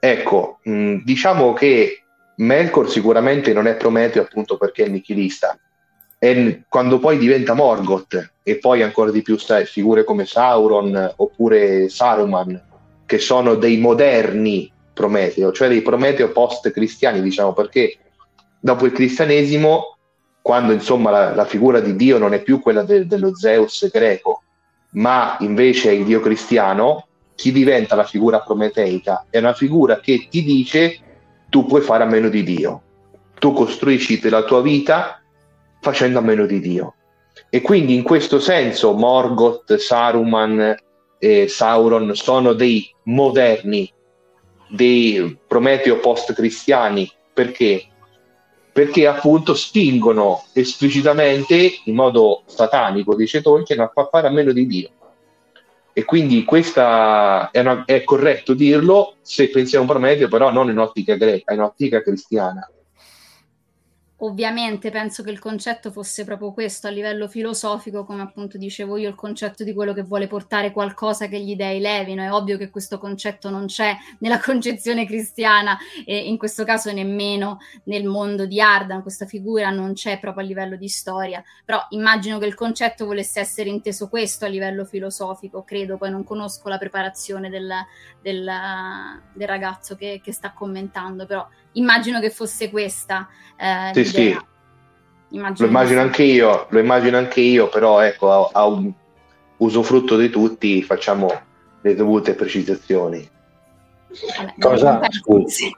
Ecco, 0.07 0.61
mh, 0.63 0.71
mm, 0.71 0.97
diciamo 1.03 1.53
che 1.53 2.05
Melkor 2.37 2.89
sicuramente 2.89 3.53
non 3.53 3.67
è 3.67 3.75
Prometeo 3.75 4.23
appunto 4.23 4.57
perché 4.57 4.85
è 4.85 4.89
nichilista. 4.89 5.59
E 6.17 6.63
quando 6.69 7.01
poi 7.01 7.19
diventa 7.19 7.55
Morgoth 7.55 8.35
e 8.45 8.59
poi 8.59 8.83
ancora 8.83 9.11
di 9.11 9.23
più 9.23 9.37
sai, 9.37 9.67
figure 9.67 10.05
come 10.05 10.25
Sauron 10.25 11.15
oppure 11.17 11.89
Saruman, 11.89 12.63
che 13.05 13.19
sono 13.19 13.57
dei 13.57 13.79
moderni 13.79 14.71
Prometeo, 14.95 15.51
cioè 15.51 15.67
dei 15.67 15.83
Prometeo 15.83 16.31
post-cristiani, 16.31 17.21
diciamo, 17.21 17.53
perché 17.53 17.99
dopo 18.61 18.87
il 18.87 18.93
cristianesimo, 18.93 19.97
quando 20.41 20.73
insomma 20.73 21.11
la, 21.11 21.35
la 21.35 21.45
figura 21.45 21.81
di 21.81 21.97
Dio 21.97 22.19
non 22.19 22.33
è 22.33 22.43
più 22.43 22.61
quella 22.61 22.85
de, 22.85 23.09
dello 23.09 23.35
Zeus 23.35 23.91
greco, 23.91 24.43
ma 24.91 25.37
invece 25.41 25.91
è 25.91 25.95
il 25.95 26.05
Dio 26.05 26.21
cristiano, 26.21 27.09
chi 27.37 27.53
diventa 27.53 27.95
la 27.95 28.05
figura 28.05 28.41
prometeica 28.41 29.27
è 29.31 29.39
una 29.39 29.53
figura 29.53 30.01
che 30.01 30.27
ti 30.29 30.43
dice 30.43 30.99
tu 31.49 31.65
puoi 31.67 31.83
fare 31.83 32.03
a 32.03 32.07
meno 32.07 32.29
di 32.29 32.43
Dio, 32.43 32.83
tu 33.39 33.53
costruisci 33.53 34.21
la 34.29 34.43
tua 34.43 34.63
vita 34.63 35.23
facendo 35.81 36.19
a 36.19 36.23
meno 36.23 36.47
di 36.47 36.59
Dio. 36.59 36.95
E 37.51 37.61
quindi 37.61 37.95
in 37.95 38.03
questo 38.03 38.41
senso 38.41 38.95
Morgoth, 38.95 39.77
Saruman 39.77 40.75
e 41.19 41.49
Sauron 41.49 42.15
sono 42.15 42.55
dei 42.55 42.93
moderni, 43.05 43.93
dei 44.69 45.39
Prometeo 45.47 45.99
post-cristiani, 45.99 47.11
perché? 47.33 47.85
Perché 48.73 49.07
appunto 49.07 49.55
spingono 49.55 50.45
esplicitamente, 50.53 51.81
in 51.85 51.95
modo 51.95 52.43
satanico, 52.47 53.15
dice 53.15 53.43
Tolkien, 53.43 53.81
a 53.81 53.93
fare 54.11 54.27
a 54.27 54.31
meno 54.31 54.53
di 54.53 54.67
Dio. 54.67 54.91
E 55.99 56.05
quindi 56.05 56.45
questa 56.45 57.49
è, 57.51 57.61
una, 57.61 57.87
è 57.87 58.05
corretto 58.05 58.53
dirlo 58.53 59.15
se 59.23 59.49
pensiamo 59.49 59.87
a 59.87 59.89
Prometeo, 59.89 60.29
però 60.29 60.53
non 60.53 60.69
in 60.69 60.77
ottica 60.77 61.15
greca, 61.15 61.55
in 61.55 61.63
ottica 61.63 62.03
cristiana. 62.03 62.71
Ovviamente 64.21 64.91
penso 64.91 65.23
che 65.23 65.31
il 65.31 65.39
concetto 65.39 65.91
fosse 65.91 66.25
proprio 66.25 66.53
questo 66.53 66.87
a 66.87 66.91
livello 66.91 67.29
filosofico, 67.29 68.07
come 68.07 68.23
appunto 68.23 68.57
dicevo 68.57 68.97
io, 68.97 69.11
il 69.11 69.15
concetto 69.15 69.63
di 69.63 69.75
quello 69.75 69.93
che 69.93 70.05
vuole 70.05 70.27
portare 70.27 70.73
qualcosa 70.73 71.29
che 71.29 71.39
gli 71.39 71.55
dei 71.55 71.81
levino. 71.81 72.23
È 72.23 72.33
ovvio 72.33 72.57
che 72.57 72.71
questo 72.71 72.99
concetto 72.99 73.51
non 73.51 73.67
c'è 73.67 73.95
nella 74.21 74.41
concezione 74.41 75.05
cristiana 75.05 75.77
e 76.07 76.29
in 76.29 76.39
questo 76.39 76.65
caso 76.65 76.91
nemmeno 76.93 77.59
nel 77.85 78.05
mondo 78.05 78.47
di 78.47 78.59
Ardan, 78.59 79.03
questa 79.03 79.27
figura 79.27 79.69
non 79.69 79.93
c'è 79.93 80.19
proprio 80.19 80.45
a 80.45 80.47
livello 80.47 80.77
di 80.77 80.89
storia, 80.89 81.45
però 81.63 81.85
immagino 81.91 82.39
che 82.39 82.47
il 82.47 82.55
concetto 82.55 83.05
volesse 83.05 83.41
essere 83.41 83.69
inteso 83.69 84.09
questo 84.09 84.47
a 84.47 84.49
livello 84.49 84.87
filosofico, 84.87 85.63
credo, 85.63 85.99
poi 85.99 86.11
non 86.11 86.25
conosco 86.25 86.71
la 86.71 86.79
preparazione 86.79 87.51
del, 87.51 87.71
del, 88.23 88.51
del 89.35 89.47
ragazzo 89.47 89.95
che, 89.95 90.23
che 90.25 90.33
sta 90.33 90.53
commentando, 90.53 91.27
però 91.27 91.47
immagino 91.77 92.21
che 92.21 92.31
fosse 92.31 92.71
questa 92.71 93.29
eh, 93.57 93.91
sì, 93.95 94.05
sì. 94.05 94.39
Immagino 95.31 95.67
lo 95.67 95.67
immagino 95.67 96.01
anche 96.01 96.23
io, 96.23 96.67
lo 96.69 96.79
immagino 96.79 97.17
anche 97.17 97.41
io, 97.41 97.69
però 97.69 98.01
ecco, 98.01 98.49
a, 98.49 98.61
a 98.61 98.67
un 98.67 98.93
usufrutto 99.57 100.17
di 100.17 100.31
tutti 100.31 100.83
facciamo 100.83 101.29
le 101.81 101.95
dovute 101.95 102.35
precisazioni. 102.35 103.29
Vabbè, 104.39 104.55
cosa, 104.59 105.01
scusi, 105.11 105.71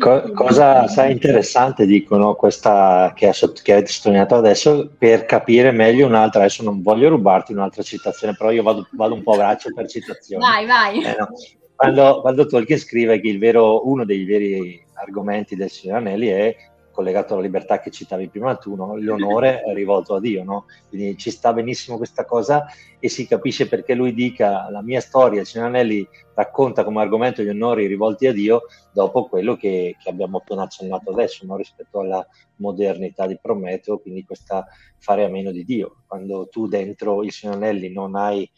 co- 0.00 0.32
cosa 0.32 0.88
sai 0.88 1.12
interessante 1.12 1.86
dicono 1.86 2.34
questa 2.34 3.12
che, 3.14 3.32
sott- 3.32 3.62
che, 3.62 3.72
avete 3.72 3.92
sottolineato 3.92 4.34
adesso 4.34 4.90
per 4.98 5.26
capire 5.26 5.70
meglio 5.70 6.06
un'altra 6.06 6.40
adesso 6.40 6.64
non 6.64 6.82
voglio 6.82 7.08
rubarti 7.08 7.52
un'altra 7.52 7.82
citazione 7.82 8.34
però 8.34 8.50
io 8.50 8.64
vado, 8.64 8.88
vado 8.92 9.14
un 9.14 9.22
po' 9.22 9.34
a 9.34 9.36
braccio 9.36 9.72
per 9.72 9.86
citazioni 9.86 10.42
vai 10.42 10.66
vai 10.66 11.04
eh, 11.04 11.16
no. 11.16 11.28
Quando, 11.76 12.20
quando 12.22 12.46
Tolkien 12.46 12.78
scrive 12.78 13.20
che 13.20 13.36
vero, 13.38 13.86
uno 13.86 14.04
dei 14.04 14.24
veri 14.24 14.82
argomenti 14.94 15.54
del 15.54 15.70
Signore 15.70 16.00
Anelli 16.00 16.28
è 16.28 16.56
collegato 16.96 17.34
alla 17.34 17.42
libertà 17.42 17.78
che 17.78 17.90
citavi 17.90 18.28
prima 18.28 18.56
tu, 18.56 18.74
no? 18.74 18.96
l'onore 18.96 19.60
è 19.60 19.74
rivolto 19.74 20.14
a 20.14 20.20
Dio, 20.20 20.42
no? 20.42 20.64
quindi 20.88 21.18
ci 21.18 21.30
sta 21.30 21.52
benissimo 21.52 21.98
questa 21.98 22.24
cosa 22.24 22.64
e 22.98 23.10
si 23.10 23.26
capisce 23.26 23.68
perché 23.68 23.92
lui 23.94 24.14
dica 24.14 24.70
la 24.70 24.80
mia 24.80 25.02
storia, 25.02 25.42
il 25.42 25.46
Signore 25.46 25.68
Anelli 25.68 26.08
racconta 26.34 26.84
come 26.84 27.02
argomento 27.02 27.42
gli 27.42 27.50
onori 27.50 27.86
rivolti 27.86 28.26
a 28.26 28.32
Dio 28.32 28.62
dopo 28.92 29.26
quello 29.26 29.56
che, 29.56 29.96
che 30.02 30.08
abbiamo 30.08 30.38
appena 30.38 30.62
accennato 30.62 31.10
adesso 31.10 31.44
no? 31.44 31.56
rispetto 31.56 32.00
alla 32.00 32.26
modernità 32.56 33.26
di 33.26 33.38
Prometeo, 33.38 33.98
quindi 33.98 34.24
questa 34.24 34.66
fare 34.96 35.24
a 35.24 35.28
meno 35.28 35.50
di 35.50 35.64
Dio. 35.64 35.96
Quando 36.06 36.48
tu 36.48 36.66
dentro 36.66 37.22
il 37.22 37.30
Signore 37.30 37.58
Anelli 37.58 37.92
non 37.92 38.16
hai 38.16 38.50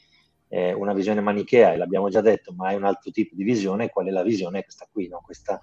eh, 0.49 0.73
una 0.73 0.95
visione 0.95 1.21
manichea, 1.21 1.73
e 1.73 1.77
l'abbiamo 1.77 2.09
già 2.09 2.21
detto, 2.21 2.53
ma 2.53 2.71
è 2.71 2.75
un 2.75 2.85
altro 2.85 3.11
tipo 3.11 3.35
di 3.35 3.45
visione, 3.45 3.91
qual 3.91 4.07
è 4.07 4.11
la 4.11 4.23
visione? 4.23 4.63
Questa 4.63 4.89
qui, 4.91 5.09
no? 5.09 5.21
questa 5.25 5.61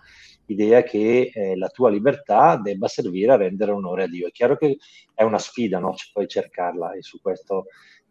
idea 0.47 0.83
che 0.83 1.31
eh, 1.33 1.55
la 1.57 1.69
tua 1.69 1.89
libertà 1.89 2.57
debba 2.57 2.87
servire 2.87 3.31
a 3.31 3.37
rendere 3.37 3.71
onore 3.71 4.03
a 4.03 4.07
Dio. 4.07 4.27
È 4.27 4.31
chiaro 4.31 4.57
che 4.57 4.77
è 5.13 5.23
una 5.23 5.39
sfida, 5.39 5.79
no? 5.79 5.93
Ci 5.95 6.09
puoi 6.13 6.27
cercarla 6.27 6.93
e 6.93 7.01
su 7.01 7.19
questo 7.21 7.65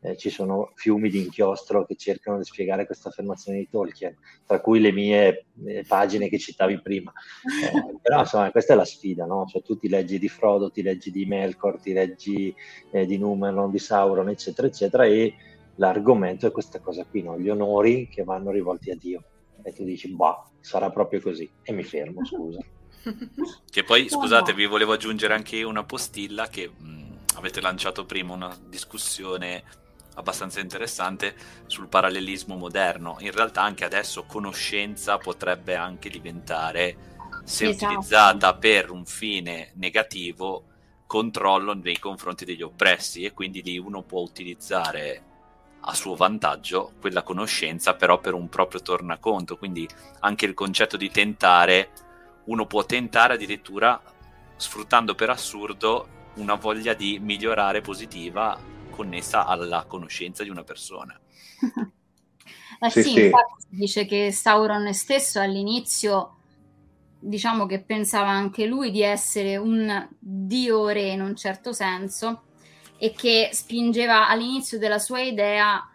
eh, 0.04 0.16
ci 0.16 0.28
sono 0.28 0.72
fiumi 0.74 1.08
di 1.08 1.18
inchiostro 1.18 1.86
che 1.86 1.96
cercano 1.96 2.36
di 2.36 2.44
spiegare 2.44 2.84
questa 2.84 3.08
affermazione 3.08 3.58
di 3.58 3.68
Tolkien, 3.70 4.14
tra 4.44 4.60
cui 4.60 4.80
le 4.80 4.92
mie 4.92 5.46
eh, 5.64 5.84
pagine 5.86 6.28
che 6.28 6.38
citavi 6.38 6.80
prima. 6.82 7.12
Eh, 7.42 7.96
però 8.02 8.20
insomma, 8.20 8.50
questa 8.50 8.74
è 8.74 8.76
la 8.76 8.84
sfida, 8.84 9.24
no? 9.24 9.46
Cioè 9.46 9.62
tu 9.62 9.78
ti 9.78 9.88
leggi 9.88 10.18
di 10.18 10.28
Frodo, 10.28 10.70
ti 10.70 10.82
leggi 10.82 11.10
di 11.10 11.24
Melkor, 11.24 11.80
ti 11.80 11.92
leggi 11.92 12.54
eh, 12.90 13.06
di 13.06 13.16
Numenon, 13.16 13.70
di 13.70 13.78
Sauron, 13.78 14.28
eccetera, 14.28 14.66
eccetera, 14.66 15.04
e 15.04 15.34
l'argomento 15.76 16.46
è 16.46 16.52
questa 16.52 16.80
cosa 16.80 17.04
qui, 17.04 17.22
no? 17.22 17.38
gli 17.38 17.48
onori 17.48 18.08
che 18.08 18.24
vanno 18.24 18.50
rivolti 18.50 18.90
a 18.90 18.96
Dio. 18.96 19.24
E 19.62 19.72
tu 19.72 19.84
dici, 19.84 20.08
bah, 20.08 20.44
sarà 20.60 20.90
proprio 20.90 21.20
così. 21.20 21.50
E 21.62 21.72
mi 21.72 21.82
fermo, 21.82 22.24
scusa. 22.24 22.60
che 23.70 23.84
poi, 23.84 24.08
scusate, 24.08 24.52
vi 24.52 24.66
volevo 24.66 24.92
aggiungere 24.92 25.34
anche 25.34 25.62
una 25.62 25.84
postilla 25.84 26.48
che 26.48 26.68
mh, 26.68 27.18
avete 27.36 27.60
lanciato 27.60 28.04
prima 28.04 28.34
una 28.34 28.56
discussione 28.68 29.62
abbastanza 30.16 30.60
interessante 30.60 31.34
sul 31.66 31.88
parallelismo 31.88 32.56
moderno. 32.56 33.16
In 33.20 33.32
realtà 33.32 33.62
anche 33.62 33.84
adesso 33.84 34.24
conoscenza 34.24 35.18
potrebbe 35.18 35.74
anche 35.74 36.08
diventare, 36.08 36.96
se 37.44 37.68
esatto. 37.68 37.92
utilizzata 37.92 38.54
per 38.54 38.90
un 38.90 39.04
fine 39.04 39.72
negativo, 39.74 40.64
controllo 41.06 41.74
nei 41.74 41.98
confronti 41.98 42.44
degli 42.44 42.62
oppressi 42.62 43.24
e 43.24 43.32
quindi 43.32 43.62
lì 43.62 43.78
uno 43.78 44.02
può 44.02 44.20
utilizzare 44.20 45.32
a 45.86 45.94
suo 45.94 46.14
vantaggio 46.14 46.92
quella 47.00 47.22
conoscenza, 47.22 47.94
però 47.94 48.18
per 48.18 48.34
un 48.34 48.48
proprio 48.48 48.80
tornaconto. 48.80 49.56
Quindi 49.56 49.88
anche 50.20 50.46
il 50.46 50.54
concetto 50.54 50.96
di 50.96 51.10
tentare, 51.10 51.90
uno 52.44 52.66
può 52.66 52.84
tentare 52.84 53.34
addirittura 53.34 54.00
sfruttando 54.56 55.14
per 55.14 55.30
assurdo 55.30 56.08
una 56.34 56.54
voglia 56.54 56.94
di 56.94 57.18
migliorare 57.20 57.80
positiva 57.80 58.58
connessa 58.90 59.46
alla 59.46 59.84
conoscenza 59.86 60.42
di 60.42 60.50
una 60.50 60.64
persona. 60.64 61.18
eh 62.80 62.90
sì, 62.90 63.02
sì, 63.02 63.10
sì, 63.10 63.24
infatti 63.24 63.54
si 63.58 63.68
dice 63.70 64.06
che 64.06 64.32
Sauron 64.32 64.92
stesso 64.94 65.40
all'inizio 65.40 66.38
diciamo 67.18 67.64
che 67.64 67.80
pensava 67.80 68.28
anche 68.28 68.66
lui 68.66 68.90
di 68.90 69.02
essere 69.02 69.56
un 69.56 70.06
dio 70.18 70.88
re 70.88 71.12
in 71.12 71.22
un 71.22 71.34
certo 71.34 71.72
senso 71.72 72.42
e 73.04 73.12
che 73.12 73.50
spingeva 73.52 74.28
all'inizio 74.28 74.78
della 74.78 74.98
sua 74.98 75.20
idea 75.20 75.86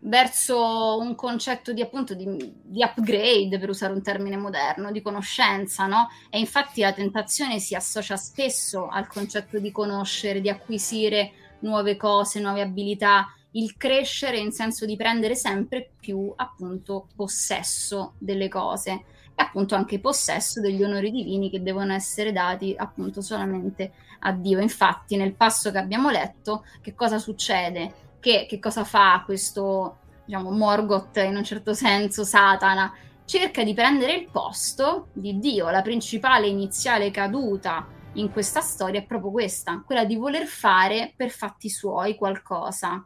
verso 0.00 0.98
un 0.98 1.14
concetto 1.14 1.72
di 1.72 1.80
appunto 1.80 2.12
di, 2.12 2.26
di, 2.62 2.82
upgrade, 2.82 3.58
per 3.58 3.70
usare 3.70 3.94
un 3.94 4.02
termine 4.02 4.36
moderno, 4.36 4.92
di 4.92 5.00
conoscenza, 5.00 5.86
no? 5.86 6.08
E 6.28 6.38
infatti 6.38 6.82
la 6.82 6.92
tentazione 6.92 7.60
si 7.60 7.74
associa 7.74 8.18
spesso 8.18 8.88
al 8.88 9.06
concetto 9.06 9.58
di 9.58 9.72
conoscere, 9.72 10.42
di 10.42 10.50
acquisire 10.50 11.32
nuove 11.60 11.96
cose, 11.96 12.40
nuove 12.40 12.60
abilità, 12.60 13.34
il 13.52 13.78
crescere 13.78 14.36
in 14.36 14.52
senso 14.52 14.84
di 14.84 14.96
prendere 14.96 15.36
sempre 15.36 15.92
più 15.98 16.30
appunto 16.36 17.06
possesso 17.16 18.16
delle 18.18 18.48
cose 18.48 18.90
e 19.34 19.42
appunto 19.42 19.76
anche 19.76 19.98
possesso 19.98 20.60
degli 20.60 20.82
onori 20.82 21.10
divini 21.10 21.48
che 21.48 21.62
devono 21.62 21.94
essere 21.94 22.32
dati 22.32 22.74
appunto 22.76 23.22
solamente 23.22 23.92
a 24.24 24.32
Dio. 24.32 24.60
Infatti, 24.60 25.16
nel 25.16 25.34
passo 25.34 25.70
che 25.70 25.78
abbiamo 25.78 26.10
letto, 26.10 26.64
che 26.80 26.94
cosa 26.94 27.18
succede? 27.18 28.02
Che, 28.20 28.46
che 28.48 28.58
cosa 28.58 28.84
fa 28.84 29.22
questo, 29.24 29.98
diciamo, 30.24 30.50
Morgoth 30.50 31.16
in 31.18 31.36
un 31.36 31.44
certo 31.44 31.74
senso, 31.74 32.24
Satana? 32.24 32.92
Cerca 33.24 33.62
di 33.62 33.74
prendere 33.74 34.14
il 34.14 34.28
posto 34.30 35.08
di 35.12 35.38
Dio. 35.38 35.70
La 35.70 35.82
principale 35.82 36.46
iniziale 36.46 37.10
caduta 37.10 37.86
in 38.14 38.30
questa 38.30 38.60
storia 38.60 39.00
è 39.00 39.04
proprio 39.06 39.30
questa, 39.30 39.82
quella 39.84 40.04
di 40.04 40.16
voler 40.16 40.46
fare 40.46 41.12
per 41.16 41.30
fatti 41.30 41.68
suoi 41.68 42.14
qualcosa. 42.14 43.04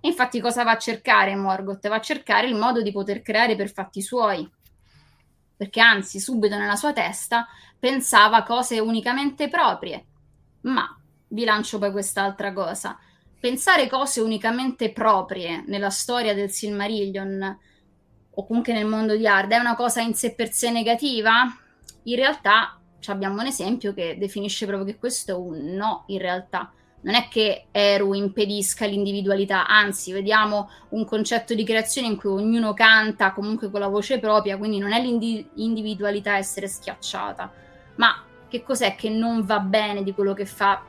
E 0.00 0.08
infatti 0.08 0.40
cosa 0.40 0.64
va 0.64 0.72
a 0.72 0.78
cercare 0.78 1.34
Morgoth? 1.34 1.88
Va 1.88 1.96
a 1.96 2.00
cercare 2.00 2.46
il 2.46 2.54
modo 2.54 2.82
di 2.82 2.92
poter 2.92 3.22
creare 3.22 3.56
per 3.56 3.72
fatti 3.72 4.02
suoi. 4.02 4.48
Perché 5.56 5.80
anzi, 5.80 6.20
subito 6.20 6.56
nella 6.58 6.76
sua 6.76 6.92
testa 6.92 7.46
pensava 7.78 8.42
cose 8.42 8.80
unicamente 8.80 9.48
proprie, 9.48 10.04
ma 10.64 10.96
vi 11.28 11.44
lancio 11.44 11.78
poi 11.78 11.90
quest'altra 11.90 12.52
cosa. 12.52 12.98
Pensare 13.40 13.88
cose 13.88 14.20
unicamente 14.20 14.92
proprie 14.92 15.64
nella 15.66 15.90
storia 15.90 16.34
del 16.34 16.50
Silmarillion 16.50 17.58
o 18.30 18.46
comunque 18.46 18.72
nel 18.72 18.86
mondo 18.86 19.16
di 19.16 19.26
Arda 19.26 19.56
è 19.56 19.60
una 19.60 19.76
cosa 19.76 20.00
in 20.00 20.14
sé 20.14 20.34
per 20.34 20.50
sé 20.52 20.70
negativa? 20.70 21.44
In 22.04 22.16
realtà 22.16 22.78
abbiamo 23.06 23.40
un 23.40 23.46
esempio 23.46 23.92
che 23.92 24.16
definisce 24.18 24.66
proprio 24.66 24.86
che 24.86 24.98
questo 24.98 25.32
è 25.32 25.34
un 25.34 25.74
no 25.74 26.04
in 26.06 26.18
realtà. 26.18 26.72
Non 27.02 27.14
è 27.14 27.28
che 27.28 27.66
Eru 27.70 28.14
impedisca 28.14 28.86
l'individualità, 28.86 29.66
anzi, 29.66 30.10
vediamo 30.10 30.70
un 30.90 31.04
concetto 31.04 31.52
di 31.52 31.62
creazione 31.62 32.06
in 32.06 32.16
cui 32.16 32.30
ognuno 32.30 32.72
canta 32.72 33.32
comunque 33.32 33.70
con 33.70 33.80
la 33.80 33.88
voce 33.88 34.18
propria, 34.18 34.56
quindi 34.56 34.78
non 34.78 34.92
è 34.92 35.02
l'individualità 35.02 36.38
essere 36.38 36.66
schiacciata, 36.66 37.52
ma 37.96 38.24
che 38.54 38.62
cos'è 38.62 38.94
che 38.94 39.10
non 39.10 39.44
va 39.44 39.58
bene 39.58 40.04
di 40.04 40.14
quello 40.14 40.32
che 40.32 40.46
fa 40.46 40.80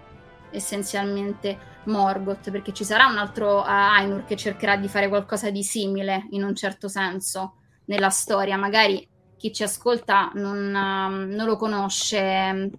essenzialmente 0.52 1.74
Morgoth, 1.86 2.52
perché 2.52 2.72
ci 2.74 2.84
sarà 2.84 3.08
un 3.08 3.18
altro 3.18 3.62
uh, 3.62 3.66
Ainur 3.66 4.24
che 4.24 4.36
cercherà 4.36 4.76
di 4.76 4.88
fare 4.88 5.08
qualcosa 5.08 5.50
di 5.50 5.64
simile 5.64 6.28
in 6.30 6.44
un 6.44 6.54
certo 6.54 6.88
senso 6.88 7.56
nella 7.86 8.10
storia. 8.10 8.56
Magari 8.56 9.08
chi 9.36 9.52
ci 9.52 9.64
ascolta 9.64 10.30
non, 10.36 10.68
uh, 10.68 11.36
non 11.36 11.46
lo 11.46 11.58
conosce 11.58 12.70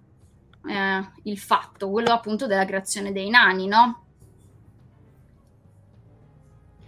uh, 0.62 1.20
il 1.24 1.38
fatto, 1.38 1.90
quello 1.90 2.12
appunto 2.12 2.46
della 2.46 2.64
creazione 2.64 3.10
dei 3.10 3.28
nani, 3.28 3.66
no? 3.66 4.04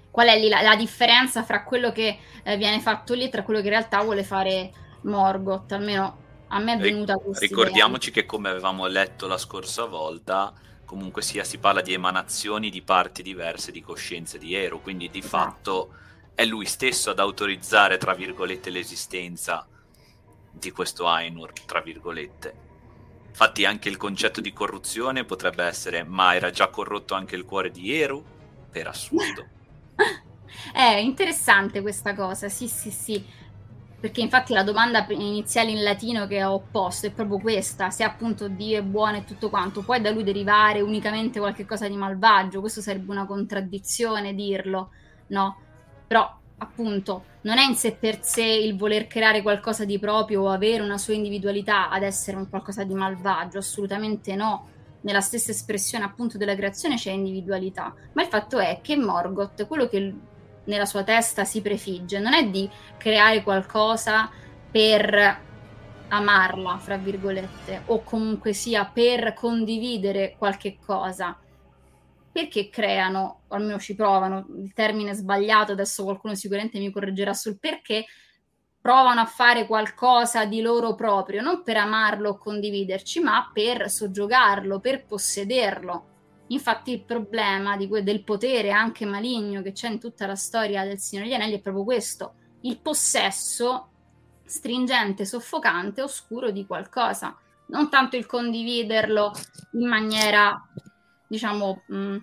Qual 0.08 0.28
è 0.28 0.38
lì 0.38 0.48
la, 0.48 0.62
la 0.62 0.76
differenza 0.76 1.42
fra 1.42 1.64
quello 1.64 1.90
che 1.90 2.16
eh, 2.44 2.56
viene 2.56 2.78
fatto 2.78 3.14
lì 3.14 3.24
e 3.24 3.28
tra 3.28 3.42
quello 3.42 3.58
che 3.58 3.66
in 3.66 3.72
realtà 3.72 4.02
vuole 4.02 4.22
fare 4.22 4.72
Morgoth? 5.02 5.72
Almeno 5.72 6.26
a 6.48 6.58
me 6.60 6.74
è 6.74 6.78
venuta 6.78 7.16
questa 7.16 7.44
Ricordiamoci 7.46 8.08
idea. 8.10 8.22
che 8.22 8.26
come 8.28 8.48
avevamo 8.48 8.86
letto 8.86 9.26
la 9.26 9.38
scorsa 9.38 9.84
volta, 9.86 10.52
comunque 10.84 11.22
sia 11.22 11.44
si 11.44 11.58
parla 11.58 11.80
di 11.82 11.92
emanazioni 11.92 12.70
di 12.70 12.82
parti 12.82 13.22
diverse 13.22 13.70
di 13.72 13.80
coscienze 13.80 14.38
di 14.38 14.54
Ero, 14.54 14.80
quindi 14.80 15.08
di 15.10 15.20
esatto. 15.20 15.28
fatto 15.28 15.94
è 16.34 16.44
lui 16.44 16.66
stesso 16.66 17.10
ad 17.10 17.18
autorizzare, 17.18 17.98
tra 17.98 18.14
virgolette, 18.14 18.70
l'esistenza 18.70 19.66
di 20.50 20.70
questo 20.70 21.06
Ainur, 21.06 21.52
tra 21.64 21.80
virgolette. 21.80 22.54
Infatti 23.28 23.64
anche 23.64 23.88
il 23.88 23.96
concetto 23.96 24.40
di 24.40 24.52
corruzione 24.52 25.24
potrebbe 25.24 25.64
essere, 25.64 26.02
ma 26.04 26.34
era 26.34 26.50
già 26.50 26.68
corrotto 26.68 27.14
anche 27.14 27.36
il 27.36 27.44
cuore 27.44 27.70
di 27.70 27.94
Eru? 27.94 28.24
Per 28.70 28.86
assurdo. 28.86 29.48
è 30.72 30.96
interessante 30.98 31.80
questa 31.80 32.14
cosa, 32.14 32.48
sì, 32.48 32.68
sì, 32.68 32.90
sì 32.90 33.24
perché 34.00 34.20
infatti 34.20 34.52
la 34.52 34.62
domanda 34.62 35.04
iniziale 35.08 35.70
in 35.70 35.82
latino 35.82 36.26
che 36.28 36.44
ho 36.44 36.62
posto 36.70 37.06
è 37.06 37.10
proprio 37.10 37.38
questa, 37.38 37.90
se 37.90 38.04
appunto 38.04 38.46
Dio 38.46 38.78
è 38.78 38.82
buono 38.82 39.16
e 39.16 39.24
tutto 39.24 39.50
quanto, 39.50 39.82
può 39.82 39.98
da 39.98 40.10
lui 40.10 40.22
derivare 40.22 40.80
unicamente 40.80 41.40
qualcosa 41.40 41.88
di 41.88 41.96
malvagio, 41.96 42.60
questo 42.60 42.80
sarebbe 42.80 43.10
una 43.10 43.26
contraddizione 43.26 44.34
dirlo, 44.34 44.90
no? 45.28 45.56
Però 46.06 46.36
appunto 46.58 47.24
non 47.42 47.58
è 47.58 47.64
in 47.64 47.74
sé 47.74 47.92
per 47.92 48.22
sé 48.22 48.44
il 48.44 48.76
voler 48.76 49.06
creare 49.06 49.42
qualcosa 49.42 49.84
di 49.84 49.98
proprio 49.98 50.42
o 50.42 50.48
avere 50.48 50.82
una 50.82 50.98
sua 50.98 51.14
individualità 51.14 51.88
ad 51.88 52.02
essere 52.02 52.36
un 52.36 52.48
qualcosa 52.48 52.84
di 52.84 52.94
malvagio, 52.94 53.58
assolutamente 53.58 54.34
no. 54.36 54.68
Nella 55.00 55.20
stessa 55.20 55.52
espressione 55.52 56.04
appunto 56.04 56.38
della 56.38 56.56
creazione 56.56 56.96
c'è 56.96 57.12
individualità, 57.12 57.94
ma 58.12 58.22
il 58.22 58.28
fatto 58.28 58.58
è 58.58 58.80
che 58.82 58.96
Morgoth, 58.96 59.66
quello 59.66 59.86
che 59.86 60.14
nella 60.68 60.86
sua 60.86 61.02
testa 61.02 61.44
si 61.44 61.60
prefigge, 61.60 62.18
non 62.18 62.34
è 62.34 62.46
di 62.48 62.68
creare 62.96 63.42
qualcosa 63.42 64.30
per 64.70 65.46
amarla, 66.08 66.78
fra 66.78 66.96
virgolette, 66.96 67.82
o 67.86 68.02
comunque 68.02 68.52
sia 68.52 68.84
per 68.86 69.34
condividere 69.34 70.36
qualche 70.38 70.78
cosa. 70.84 71.36
Perché 72.30 72.68
creano, 72.68 73.40
o 73.48 73.54
almeno 73.56 73.78
ci 73.78 73.94
provano, 73.94 74.46
il 74.58 74.72
termine 74.72 75.14
sbagliato, 75.14 75.72
adesso 75.72 76.04
qualcuno 76.04 76.34
sicuramente 76.34 76.78
mi 76.78 76.90
correggerà 76.90 77.34
sul 77.34 77.58
perché, 77.58 78.04
provano 78.80 79.20
a 79.20 79.26
fare 79.26 79.66
qualcosa 79.66 80.44
di 80.44 80.60
loro 80.60 80.94
proprio, 80.94 81.42
non 81.42 81.62
per 81.62 81.78
amarlo 81.78 82.30
o 82.30 82.38
condividerci, 82.38 83.20
ma 83.20 83.50
per 83.52 83.90
soggiogarlo, 83.90 84.80
per 84.80 85.04
possederlo 85.04 86.16
Infatti 86.48 86.92
il 86.92 87.02
problema 87.02 87.76
que- 87.76 88.02
del 88.02 88.24
potere 88.24 88.70
anche 88.70 89.04
maligno 89.04 89.62
che 89.62 89.72
c'è 89.72 89.88
in 89.88 89.98
tutta 89.98 90.26
la 90.26 90.34
storia 90.34 90.84
del 90.84 90.98
Signore 90.98 91.28
degli 91.28 91.36
Anelli 91.36 91.56
è 91.56 91.60
proprio 91.60 91.84
questo, 91.84 92.34
il 92.62 92.78
possesso 92.78 93.90
stringente, 94.44 95.26
soffocante, 95.26 96.00
oscuro 96.00 96.50
di 96.50 96.66
qualcosa, 96.66 97.36
non 97.66 97.90
tanto 97.90 98.16
il 98.16 98.24
condividerlo 98.24 99.32
in 99.72 99.86
maniera, 99.86 100.58
diciamo, 101.26 101.82
mh, 101.86 101.96
mm, 101.96 102.16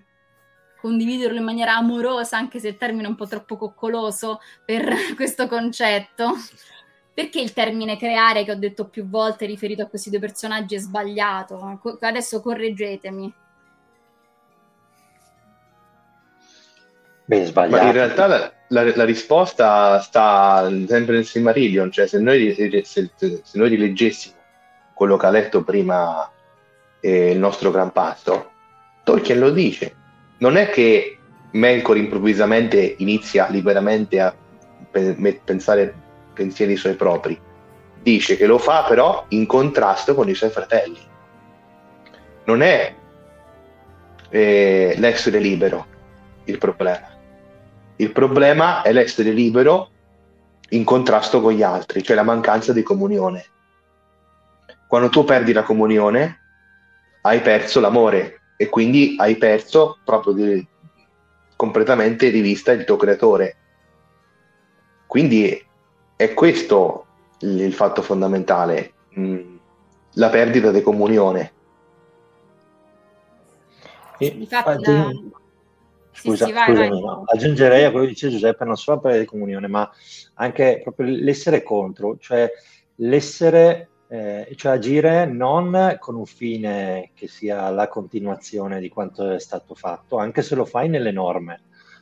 condividerlo 0.81 1.37
in 1.37 1.43
maniera 1.43 1.75
amorosa, 1.75 2.37
anche 2.37 2.59
se 2.59 2.69
il 2.69 2.77
termine 2.77 3.05
è 3.05 3.09
un 3.09 3.15
po' 3.15 3.27
troppo 3.27 3.57
coccoloso 3.57 4.39
per 4.65 4.87
questo 5.15 5.47
concetto. 5.47 6.33
Perché 7.13 7.39
il 7.39 7.53
termine 7.53 7.95
creare, 7.95 8.43
che 8.43 8.51
ho 8.51 8.55
detto 8.55 8.89
più 8.89 9.07
volte 9.07 9.45
riferito 9.45 9.83
a 9.83 9.87
questi 9.87 10.09
due 10.09 10.19
personaggi, 10.19 10.75
è 10.75 10.79
sbagliato? 10.79 11.79
Adesso 12.01 12.41
correggetemi. 12.41 13.33
Beh, 17.25 17.45
sbagliato. 17.45 17.81
Ma 17.81 17.87
in 17.87 17.93
realtà 17.93 18.27
la, 18.27 18.51
la, 18.67 18.95
la, 18.95 19.03
risposta 19.03 19.99
sta 19.99 20.69
sempre 20.87 21.15
nel 21.15 21.25
Silmarillion, 21.25 21.91
cioè 21.91 22.05
se 22.05 22.19
noi, 22.19 22.53
se, 22.83 23.09
se 23.17 23.41
noi 23.53 23.69
rileggessimo 23.69 24.35
quello 24.93 25.17
che 25.17 25.25
ha 25.25 25.31
letto 25.31 25.63
prima 25.63 26.29
eh, 26.99 27.31
il 27.31 27.39
nostro 27.39 27.71
gran 27.71 27.91
pasto, 27.91 28.51
Tolkien 29.03 29.39
lo 29.39 29.49
dice. 29.49 29.95
Non 30.37 30.55
è 30.55 30.69
che 30.69 31.17
Melkor 31.51 31.97
improvvisamente 31.97 32.95
inizia 32.99 33.47
liberamente 33.49 34.19
a 34.19 34.35
pe- 34.91 35.41
pensare 35.43 35.93
pensieri 36.33 36.75
suoi 36.75 36.93
propri, 36.93 37.39
dice 38.03 38.37
che 38.37 38.45
lo 38.45 38.59
fa 38.59 38.83
però 38.83 39.25
in 39.29 39.47
contrasto 39.47 40.13
con 40.13 40.29
i 40.29 40.35
suoi 40.35 40.51
fratelli. 40.51 40.99
Non 42.43 42.61
è 42.61 42.93
eh, 44.29 44.93
l'essere 44.97 45.39
libero 45.39 45.87
il 46.43 46.59
problema 46.59 47.14
il 47.97 48.11
problema 48.11 48.81
è 48.81 48.91
l'essere 48.91 49.31
libero 49.31 49.89
in 50.69 50.83
contrasto 50.83 51.41
con 51.41 51.53
gli 51.53 51.63
altri, 51.63 52.03
cioè 52.03 52.15
la 52.15 52.23
mancanza 52.23 52.73
di 52.73 52.83
comunione. 52.83 53.45
Quando 54.87 55.09
tu 55.09 55.23
perdi 55.23 55.53
la 55.53 55.63
comunione, 55.63 56.39
hai 57.21 57.41
perso 57.41 57.79
l'amore 57.79 58.41
e 58.57 58.69
quindi 58.69 59.15
hai 59.17 59.37
perso 59.37 59.99
proprio 60.03 60.33
di, 60.33 60.67
completamente 61.55 62.31
di 62.31 62.41
vista 62.41 62.71
il 62.71 62.83
tuo 62.83 62.97
creatore. 62.97 63.57
Quindi 65.07 65.63
è 66.15 66.33
questo 66.33 67.05
il, 67.39 67.61
il 67.61 67.73
fatto 67.73 68.01
fondamentale, 68.01 68.93
mh, 69.09 69.21
mm, 69.21 69.55
la 70.13 70.29
perdita 70.29 70.71
di 70.71 70.81
comunione. 70.81 71.53
E, 74.17 74.27
Infatti, 74.27 74.91
la, 74.91 75.11
Scusa, 76.15 76.45
sì, 76.45 76.53
sì, 76.53 76.57
scusami. 76.57 77.01
No. 77.01 77.23
aggiungerei 77.25 77.83
a 77.83 77.91
quello 77.91 78.05
che 78.05 78.13
dice 78.13 78.29
Giuseppe 78.29 78.63
non 78.63 78.77
solo 78.77 78.99
per 79.01 79.17
la 79.17 79.25
comunione, 79.25 79.67
ma 79.67 79.89
anche 80.35 80.79
proprio 80.81 81.07
l'essere 81.07 81.61
contro, 81.61 82.17
cioè 82.17 82.49
l'essere, 82.95 83.89
eh, 84.07 84.49
cioè 84.55 84.71
agire 84.71 85.25
non 85.25 85.97
con 85.99 86.15
un 86.15 86.25
fine 86.25 87.11
che 87.13 87.27
sia 87.27 87.69
la 87.69 87.89
continuazione 87.89 88.79
di 88.79 88.87
quanto 88.87 89.29
è 89.31 89.39
stato 89.39 89.75
fatto, 89.75 90.17
anche 90.17 90.41
se 90.41 90.55
lo 90.55 90.63
fai 90.63 90.87
nelle 90.87 91.11
norme. 91.11 91.61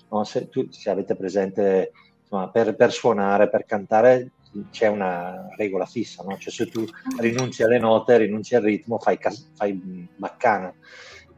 No? 0.10 0.24
Se, 0.24 0.48
tu, 0.48 0.68
se 0.70 0.92
avete 0.92 1.16
presente, 1.16 1.92
insomma, 2.22 2.50
per, 2.50 2.76
per 2.76 2.92
suonare, 2.92 3.50
per 3.50 3.66
cantare, 3.66 4.32
c'è 4.70 4.88
una 4.88 5.48
regola 5.58 5.88
fissa, 5.88 6.24
no? 6.24 6.38
cioè 6.38 6.54
se 6.54 6.68
tu 6.68 6.86
rinunci 7.18 7.64
alle 7.64 7.80
note, 7.80 8.18
rinunci 8.18 8.54
al 8.54 8.62
ritmo, 8.62 9.00
fai, 9.00 9.18
fai 9.56 10.08
baccana. 10.16 10.72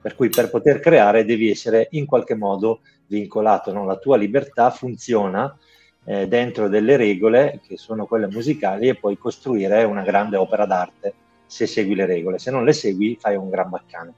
Per 0.06 0.14
cui 0.14 0.30
per 0.30 0.52
poter 0.52 0.82
creare 0.82 1.26
devi 1.26 1.50
essere 1.50 1.88
in 1.94 2.06
qualche 2.06 2.36
modo 2.36 2.82
vincolato, 3.08 3.74
no? 3.74 3.86
la 3.86 3.98
tua 3.98 4.18
libertà 4.18 4.70
funziona 4.70 5.58
eh, 6.04 6.28
dentro 6.28 6.70
delle 6.70 6.96
regole 6.96 7.60
che 7.66 7.76
sono 7.76 8.06
quelle 8.06 8.28
musicali 8.28 8.88
e 8.88 8.94
puoi 8.94 9.18
costruire 9.18 9.84
una 9.84 10.04
grande 10.04 10.38
opera 10.38 10.68
d'arte 10.68 11.16
se 11.48 11.66
segui 11.66 11.96
le 11.96 12.06
regole, 12.06 12.38
se 12.38 12.52
non 12.52 12.64
le 12.64 12.74
segui 12.74 13.18
fai 13.20 13.36
un 13.36 13.50
gran 13.50 13.68
baccano. 13.68 14.14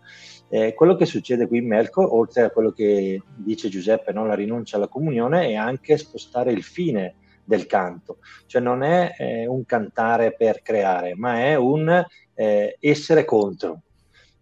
Eh, 0.49 0.73
quello 0.73 0.97
che 0.97 1.05
succede 1.05 1.47
qui 1.47 1.59
in 1.59 1.67
Melkor, 1.67 2.09
oltre 2.11 2.41
a 2.41 2.49
quello 2.49 2.71
che 2.71 3.21
dice 3.33 3.69
Giuseppe, 3.69 4.11
no? 4.11 4.25
la 4.25 4.35
rinuncia 4.35 4.75
alla 4.75 4.89
comunione, 4.89 5.47
è 5.47 5.55
anche 5.55 5.95
spostare 5.95 6.51
il 6.51 6.63
fine 6.63 7.15
del 7.45 7.65
canto, 7.65 8.17
cioè 8.45 8.61
non 8.61 8.83
è 8.83 9.13
eh, 9.17 9.47
un 9.47 9.65
cantare 9.65 10.35
per 10.35 10.61
creare, 10.61 11.15
ma 11.15 11.45
è 11.45 11.55
un 11.55 12.05
eh, 12.33 12.75
essere 12.77 13.23
contro. 13.23 13.83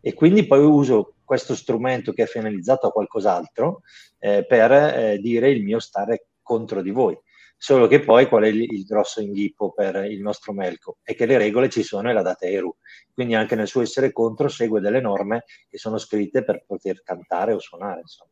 E 0.01 0.13
quindi 0.15 0.47
poi 0.47 0.63
uso 0.63 1.14
questo 1.25 1.55
strumento 1.55 2.13
che 2.13 2.23
è 2.23 2.27
finalizzato 2.27 2.87
a 2.87 2.91
qualcos'altro 2.91 3.81
eh, 4.19 4.45
per 4.45 4.71
eh, 4.71 5.17
dire 5.19 5.49
il 5.49 5.63
mio 5.63 5.79
stare 5.79 6.27
contro 6.41 6.81
di 6.81 6.91
voi. 6.91 7.17
Solo 7.57 7.87
che 7.87 7.99
poi 8.01 8.27
qual 8.27 8.43
è 8.43 8.47
il, 8.47 8.61
il, 8.61 8.83
grosso 8.83 9.21
inghippo 9.21 9.71
per 9.71 9.95
il 10.05 10.21
nostro 10.21 10.53
Melco? 10.53 10.97
È 11.01 11.15
che 11.15 11.25
le 11.25 11.37
regole 11.37 11.69
ci 11.69 11.83
sono 11.83 12.09
e 12.09 12.13
la 12.13 12.21
data 12.21 12.45
Eru. 12.45 12.75
Quindi 13.13 13.33
anche 13.33 13.55
nel 13.55 13.67
suo 13.67 13.81
essere 13.81 14.11
contro 14.11 14.49
segue 14.49 14.81
delle 14.81 15.01
norme 15.01 15.45
che 15.69 15.77
sono 15.77 15.97
scritte 15.97 16.43
per 16.43 16.63
poter 16.65 17.01
cantare 17.01 17.53
o 17.53 17.59
suonare. 17.59 18.01
Insomma. 18.01 18.29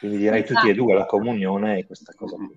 Quindi 0.00 0.18
direi 0.18 0.42
esatto. 0.42 0.60
tutti 0.60 0.70
e 0.70 0.74
due 0.74 0.94
la 0.94 1.06
comunione 1.06 1.78
e 1.78 1.86
questa 1.86 2.12
cosa 2.14 2.36
qui. 2.36 2.54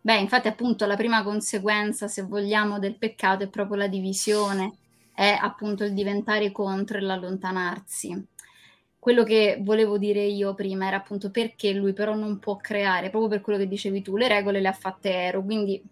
Beh, 0.00 0.18
infatti 0.18 0.46
appunto 0.46 0.86
la 0.86 0.96
prima 0.96 1.24
conseguenza, 1.24 2.06
se 2.06 2.22
vogliamo, 2.22 2.78
del 2.78 2.96
peccato 2.96 3.42
è 3.42 3.48
proprio 3.48 3.76
la 3.76 3.88
divisione 3.88 4.78
è 5.16 5.38
appunto 5.40 5.82
il 5.82 5.94
diventare 5.94 6.52
contro 6.52 6.98
e 6.98 7.00
l'allontanarsi. 7.00 8.26
Quello 8.98 9.24
che 9.24 9.58
volevo 9.62 9.96
dire 9.96 10.20
io 10.20 10.52
prima 10.52 10.88
era 10.88 10.98
appunto 10.98 11.30
perché 11.30 11.72
lui 11.72 11.94
però 11.94 12.14
non 12.14 12.38
può 12.38 12.56
creare, 12.56 13.08
proprio 13.08 13.30
per 13.30 13.40
quello 13.40 13.58
che 13.58 13.66
dicevi 13.66 14.02
tu, 14.02 14.18
le 14.18 14.28
regole 14.28 14.60
le 14.60 14.68
ha 14.68 14.74
fatte 14.74 15.10
Ero, 15.10 15.42
quindi 15.42 15.82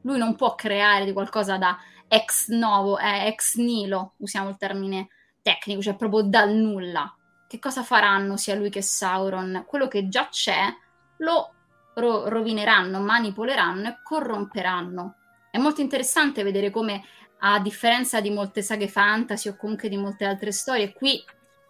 lui 0.00 0.18
non 0.18 0.34
può 0.34 0.56
creare 0.56 1.04
di 1.04 1.12
qualcosa 1.12 1.58
da 1.58 1.78
ex 2.08 2.48
novo, 2.48 2.98
eh, 2.98 3.28
ex 3.28 3.54
nilo, 3.54 4.14
usiamo 4.16 4.48
il 4.48 4.56
termine 4.56 5.10
tecnico, 5.42 5.80
cioè 5.80 5.94
proprio 5.94 6.22
dal 6.22 6.52
nulla. 6.52 7.16
Che 7.46 7.58
cosa 7.60 7.84
faranno 7.84 8.36
sia 8.36 8.56
lui 8.56 8.68
che 8.68 8.82
Sauron? 8.82 9.62
Quello 9.64 9.86
che 9.86 10.08
già 10.08 10.28
c'è 10.28 10.64
lo 11.18 11.54
ro- 11.94 12.28
rovineranno, 12.28 12.98
manipoleranno 12.98 13.88
e 13.88 13.98
corromperanno. 14.02 15.14
È 15.52 15.58
molto 15.58 15.80
interessante 15.82 16.42
vedere 16.42 16.70
come, 16.70 17.04
a 17.44 17.58
differenza 17.60 18.20
di 18.20 18.30
molte 18.30 18.62
saghe 18.62 18.88
fantasy 18.88 19.48
o 19.48 19.56
comunque 19.56 19.88
di 19.88 19.96
molte 19.96 20.24
altre 20.24 20.52
storie, 20.52 20.92
qui 20.92 21.22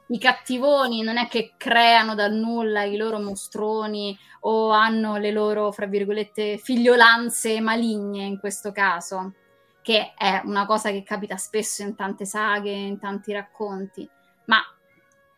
i 0.09 0.19
cattivoni 0.19 1.03
non 1.03 1.17
è 1.17 1.27
che 1.29 1.55
creano 1.57 2.15
dal 2.15 2.33
nulla 2.33 2.83
i 2.83 2.97
loro 2.97 3.19
mostroni 3.19 4.17
o 4.41 4.71
hanno 4.71 5.17
le 5.17 5.31
loro, 5.31 5.73
fra 5.73 5.87
virgolette, 5.87 6.59
figliolanze 6.59 7.61
maligne 7.61 8.25
in 8.25 8.39
questo 8.39 8.73
caso, 8.73 9.33
che 9.81 10.13
è 10.15 10.43
una 10.45 10.67
cosa 10.67 10.91
che 10.91 11.03
capita 11.03 11.37
spesso 11.39 11.83
in 11.83 11.95
tante 11.97 12.27
saghe, 12.27 12.71
in 12.71 12.99
tanti 12.99 13.33
racconti. 13.33 14.07
Ma 14.47 14.61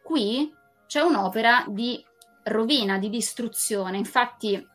qui 0.03 0.53
c'è 0.87 1.01
un'opera 1.01 1.65
di 1.69 2.05
rovina, 2.45 2.99
di 2.99 3.11
distruzione. 3.11 3.99
Infatti, 3.99 4.67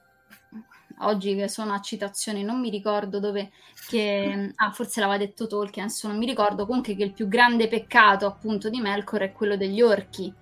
oggi 1.01 1.35
che 1.35 1.47
sono 1.47 1.73
a 1.73 1.81
citazioni, 1.81 2.43
non 2.43 2.59
mi 2.59 2.69
ricordo 2.69 3.19
dove, 3.19 3.51
che, 3.87 4.51
ah, 4.55 4.71
forse 4.71 4.99
l'aveva 4.99 5.17
detto 5.17 5.47
Tolkien, 5.47 5.87
non 6.03 6.17
mi 6.17 6.25
ricordo, 6.25 6.65
comunque 6.65 6.95
che 6.95 7.03
il 7.03 7.13
più 7.13 7.27
grande 7.27 7.67
peccato 7.67 8.25
appunto 8.25 8.69
di 8.69 8.79
Melkor 8.79 9.21
è 9.21 9.31
quello 9.31 9.55
degli 9.55 9.81
orchi, 9.81 10.33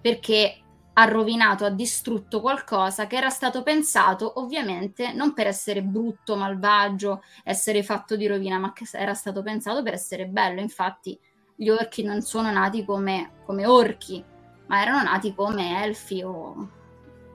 perché 0.00 0.62
ha 0.94 1.04
rovinato, 1.04 1.64
ha 1.64 1.70
distrutto 1.70 2.40
qualcosa 2.40 3.06
che 3.06 3.16
era 3.16 3.30
stato 3.30 3.62
pensato 3.62 4.40
ovviamente 4.40 5.12
non 5.12 5.32
per 5.32 5.46
essere 5.46 5.80
brutto, 5.80 6.34
malvagio, 6.34 7.22
essere 7.44 7.84
fatto 7.84 8.16
di 8.16 8.26
rovina, 8.26 8.58
ma 8.58 8.72
che 8.72 8.84
era 8.92 9.14
stato 9.14 9.42
pensato 9.42 9.82
per 9.84 9.92
essere 9.92 10.26
bello. 10.26 10.60
Infatti 10.60 11.16
gli 11.54 11.68
orchi 11.68 12.02
non 12.02 12.20
sono 12.22 12.50
nati 12.50 12.84
come, 12.84 13.30
come 13.44 13.64
orchi, 13.64 14.24
ma 14.66 14.82
erano 14.82 15.04
nati 15.04 15.34
come 15.34 15.84
elfi 15.84 16.22
o 16.22 16.68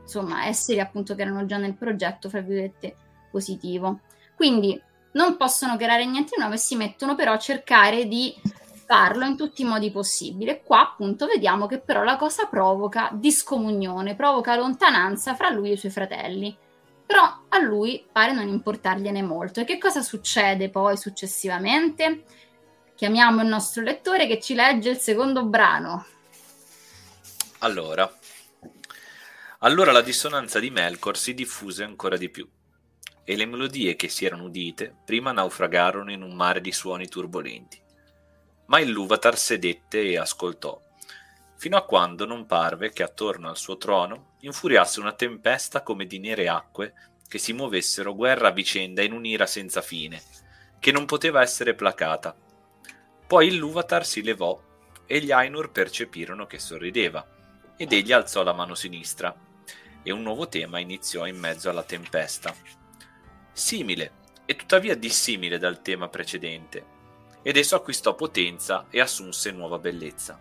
insomma 0.04 0.46
esseri 0.46 0.80
appunto 0.80 1.16
che 1.16 1.24
erano 1.24 1.46
già 1.46 1.58
nel 1.58 1.74
progetto, 1.74 2.30
fra 2.30 2.42
virgolette, 2.42 2.96
positivo. 3.32 4.02
Quindi 4.36 4.80
non 5.14 5.38
possono 5.38 5.76
creare 5.76 6.06
niente 6.06 6.32
di 6.36 6.42
nuovo 6.42 6.56
e 6.56 6.60
si 6.60 6.76
mettono 6.76 7.16
però 7.16 7.34
a 7.34 7.40
cercare 7.40 8.08
di 8.08 8.36
farlo 8.86 9.26
in 9.26 9.38
tutti 9.38 9.62
i 9.62 9.66
modi 9.66 9.92
possibili. 9.92 10.62
Qua 10.64 10.82
appunto 10.82 11.26
vediamo 11.26 11.66
che 11.66 11.80
però 11.80 12.04
la 12.04 12.18
cosa 12.18 12.46
provoca 12.46 13.10
discomunione, 13.14 14.16
provoca 14.16 14.56
lontananza 14.56 15.36
fra 15.36 15.50
lui 15.50 15.70
e 15.70 15.74
i 15.74 15.78
suoi 15.78 15.92
fratelli. 15.92 16.56
Però 17.06 17.22
a 17.50 17.60
lui 17.60 18.06
pare 18.12 18.34
non 18.34 18.48
importargliene 18.48 19.22
molto. 19.22 19.62
E 19.62 19.66
che 19.66 19.78
cosa 19.78 20.02
succede 20.02 20.70
poi 20.70 20.98
successivamente? 20.98 22.24
Chiamiamo 22.96 23.42
il 23.42 23.48
nostro 23.48 23.82
lettore 23.82 24.28
che 24.28 24.40
ci 24.40 24.54
legge 24.54 24.92
il 24.92 24.98
secondo 24.98 25.44
brano. 25.46 26.06
Allora, 27.60 28.12
allora 29.64 29.94
la 29.94 30.02
dissonanza 30.02 30.60
di 30.60 30.70
Melkor 30.70 31.18
si 31.18 31.34
diffuse 31.34 31.86
ancora 31.86 32.18
di 32.18 32.30
più, 32.30 32.46
e 33.24 33.36
le 33.38 33.46
melodie 33.46 33.96
che 33.96 34.10
si 34.10 34.26
erano 34.26 34.44
udite 34.44 34.94
prima 35.06 35.32
naufragarono 35.32 36.12
in 36.12 36.22
un 36.22 36.34
mare 36.36 36.60
di 36.60 36.74
suoni 36.74 37.08
turbolenti. 37.08 37.82
Ma 38.66 38.82
il 38.82 38.90
Luvatar 38.90 39.38
sedette 39.38 40.02
e 40.02 40.18
ascoltò, 40.18 40.82
fino 41.56 41.78
a 41.78 41.86
quando 41.86 42.26
non 42.26 42.46
parve 42.46 42.92
che 42.92 43.04
attorno 43.04 43.48
al 43.48 43.56
suo 43.56 43.78
trono 43.78 44.36
infuriasse 44.42 45.00
una 45.00 45.14
tempesta 45.14 45.82
come 45.82 46.08
di 46.08 46.20
nere 46.20 46.50
acque 46.50 46.94
che 47.26 47.38
si 47.38 47.54
muovessero 47.54 48.14
guerra 48.14 48.50
a 48.50 48.52
vicenda 48.52 49.02
in 49.02 49.14
un'ira 49.14 49.46
senza 49.46 49.82
fine, 49.82 50.22
che 50.78 50.92
non 50.92 51.06
poteva 51.06 51.42
essere 51.42 51.74
placata. 51.74 52.36
Poi 53.26 53.48
il 53.48 53.56
Luvatar 53.56 54.06
si 54.06 54.24
levò 54.24 54.62
e 55.06 55.22
gli 55.22 55.32
Ainur 55.32 55.72
percepirono 55.72 56.46
che 56.48 56.60
sorrideva, 56.60 57.26
ed 57.78 57.94
egli 57.94 58.12
alzò 58.12 58.44
la 58.44 58.54
mano 58.54 58.76
sinistra 58.76 59.52
e 60.04 60.12
un 60.12 60.22
nuovo 60.22 60.48
tema 60.48 60.80
iniziò 60.80 61.26
in 61.26 61.40
mezzo 61.40 61.70
alla 61.70 61.84
tempesta. 61.84 62.54
Simile, 63.52 64.22
e 64.46 64.56
tuttavia 64.56 64.96
dissimile 64.96 65.58
dal 65.58 65.82
tema 65.82 66.10
precedente, 66.10 66.86
ed 67.42 67.58
esso 67.58 67.76
acquistò 67.76 68.14
potenza 68.14 68.88
e 68.90 69.00
assunse 69.00 69.52
nuova 69.52 69.80
bellezza. 69.80 70.40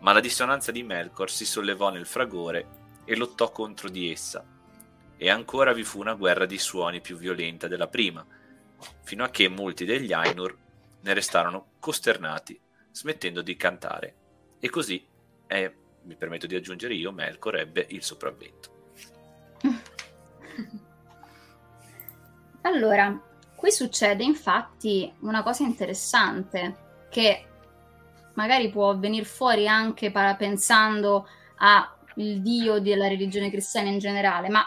Ma 0.00 0.12
la 0.12 0.20
dissonanza 0.20 0.72
di 0.72 0.82
Melkor 0.82 1.30
si 1.30 1.44
sollevò 1.44 1.90
nel 1.90 2.06
fragore 2.06 2.68
e 3.04 3.16
lottò 3.16 3.50
contro 3.50 3.88
di 3.88 4.10
essa, 4.10 4.44
e 5.16 5.30
ancora 5.30 5.72
vi 5.72 5.84
fu 5.84 6.00
una 6.00 6.14
guerra 6.14 6.46
di 6.46 6.58
suoni 6.58 7.00
più 7.00 7.16
violenta 7.16 7.68
della 7.68 7.88
prima, 7.88 8.24
fino 9.02 9.24
a 9.24 9.30
che 9.30 9.48
molti 9.48 9.84
degli 9.84 10.12
Ainur 10.12 10.56
ne 11.00 11.14
restarono 11.14 11.72
costernati, 11.78 12.58
smettendo 12.90 13.42
di 13.42 13.56
cantare. 13.56 14.14
E 14.58 14.68
così, 14.68 15.06
eh, 15.46 15.74
mi 16.02 16.16
permetto 16.16 16.46
di 16.46 16.56
aggiungere 16.56 16.94
io, 16.94 17.12
Melkor 17.12 17.56
ebbe 17.56 17.86
il 17.90 18.02
sopravvento. 18.02 18.75
Allora, 22.66 23.16
qui 23.54 23.70
succede 23.70 24.24
infatti 24.24 25.10
una 25.20 25.44
cosa 25.44 25.62
interessante 25.62 27.04
che 27.08 27.46
magari 28.34 28.70
può 28.70 28.98
venire 28.98 29.24
fuori 29.24 29.68
anche 29.68 30.10
pensando 30.10 31.28
al 31.58 31.88
Dio 32.16 32.80
della 32.80 33.06
religione 33.06 33.50
cristiana 33.50 33.88
in 33.88 34.00
generale, 34.00 34.48
ma 34.48 34.64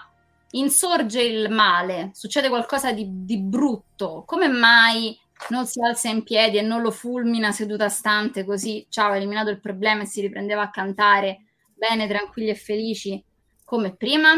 insorge 0.52 1.22
il 1.22 1.50
male, 1.52 2.12
succede 2.14 2.48
qualcosa 2.48 2.94
di, 2.94 3.06
di 3.26 3.38
brutto, 3.38 4.24
come 4.26 4.48
mai 4.48 5.20
non 5.50 5.66
si 5.66 5.82
alza 5.82 6.08
in 6.08 6.24
piedi 6.24 6.58
e 6.58 6.62
non 6.62 6.82
lo 6.82 6.92
fulmina 6.92 7.52
seduta 7.52 7.90
stante 7.90 8.46
così, 8.46 8.88
ciao, 8.88 9.12
ha 9.12 9.18
eliminato 9.18 9.50
il 9.50 9.60
problema 9.60 10.04
e 10.04 10.06
si 10.06 10.22
riprendeva 10.22 10.62
a 10.62 10.70
cantare 10.70 11.48
bene, 11.76 12.08
tranquilli 12.08 12.48
e 12.50 12.56
felici 12.56 13.22
come 13.66 13.94
prima? 13.94 14.32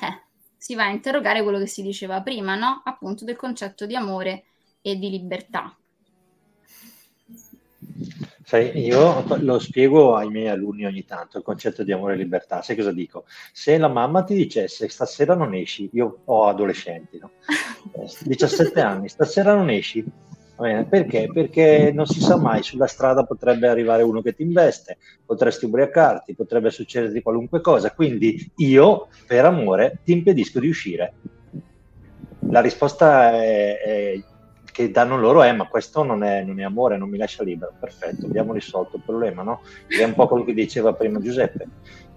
eh, 0.00 0.22
si 0.64 0.74
va 0.74 0.84
a 0.84 0.90
interrogare 0.90 1.42
quello 1.42 1.58
che 1.58 1.66
si 1.66 1.82
diceva 1.82 2.22
prima, 2.22 2.54
no? 2.54 2.80
Appunto 2.86 3.26
del 3.26 3.36
concetto 3.36 3.84
di 3.84 3.94
amore 3.94 4.44
e 4.80 4.96
di 4.96 5.10
libertà. 5.10 5.76
Sai, 8.42 8.78
io 8.78 9.26
lo 9.40 9.58
spiego 9.58 10.16
ai 10.16 10.30
miei 10.30 10.48
alunni 10.48 10.86
ogni 10.86 11.04
tanto, 11.04 11.36
il 11.36 11.44
concetto 11.44 11.82
di 11.82 11.92
amore 11.92 12.14
e 12.14 12.16
libertà. 12.16 12.62
Sai 12.62 12.76
cosa 12.76 12.92
dico? 12.92 13.26
Se 13.52 13.76
la 13.76 13.88
mamma 13.88 14.24
ti 14.24 14.34
dicesse 14.34 14.88
stasera 14.88 15.34
non 15.34 15.52
esci, 15.52 15.90
io 15.92 16.20
ho 16.24 16.46
adolescenti, 16.46 17.18
no? 17.18 17.32
17 18.24 18.80
anni, 18.80 19.10
stasera 19.10 19.54
non 19.54 19.68
esci, 19.68 20.02
perché? 20.56 21.28
Perché 21.32 21.90
non 21.92 22.06
si 22.06 22.20
sa 22.20 22.36
mai, 22.36 22.62
sulla 22.62 22.86
strada 22.86 23.24
potrebbe 23.24 23.66
arrivare 23.66 24.02
uno 24.02 24.22
che 24.22 24.34
ti 24.34 24.42
investe, 24.42 24.98
potresti 25.24 25.64
ubriacarti, 25.64 26.34
potrebbe 26.34 26.70
succederti 26.70 27.22
qualunque 27.22 27.60
cosa, 27.60 27.90
quindi 27.92 28.52
io 28.56 29.08
per 29.26 29.44
amore 29.44 29.98
ti 30.04 30.12
impedisco 30.12 30.60
di 30.60 30.68
uscire. 30.68 31.14
La 32.50 32.60
risposta 32.60 33.32
è, 33.32 33.78
è, 33.78 34.22
che 34.70 34.90
danno 34.90 35.16
loro 35.16 35.42
è 35.42 35.52
ma 35.52 35.66
questo 35.66 36.04
non 36.04 36.22
è, 36.22 36.42
non 36.44 36.60
è, 36.60 36.62
amore, 36.62 36.96
non 36.96 37.08
mi 37.08 37.18
lascia 37.18 37.42
libero, 37.42 37.72
perfetto, 37.78 38.26
abbiamo 38.26 38.52
risolto 38.52 38.96
il 38.96 39.02
problema, 39.04 39.42
no? 39.42 39.60
È 39.86 40.04
un 40.04 40.14
po' 40.14 40.28
quello 40.28 40.44
che 40.44 40.54
diceva 40.54 40.92
prima 40.92 41.20
Giuseppe. 41.20 41.66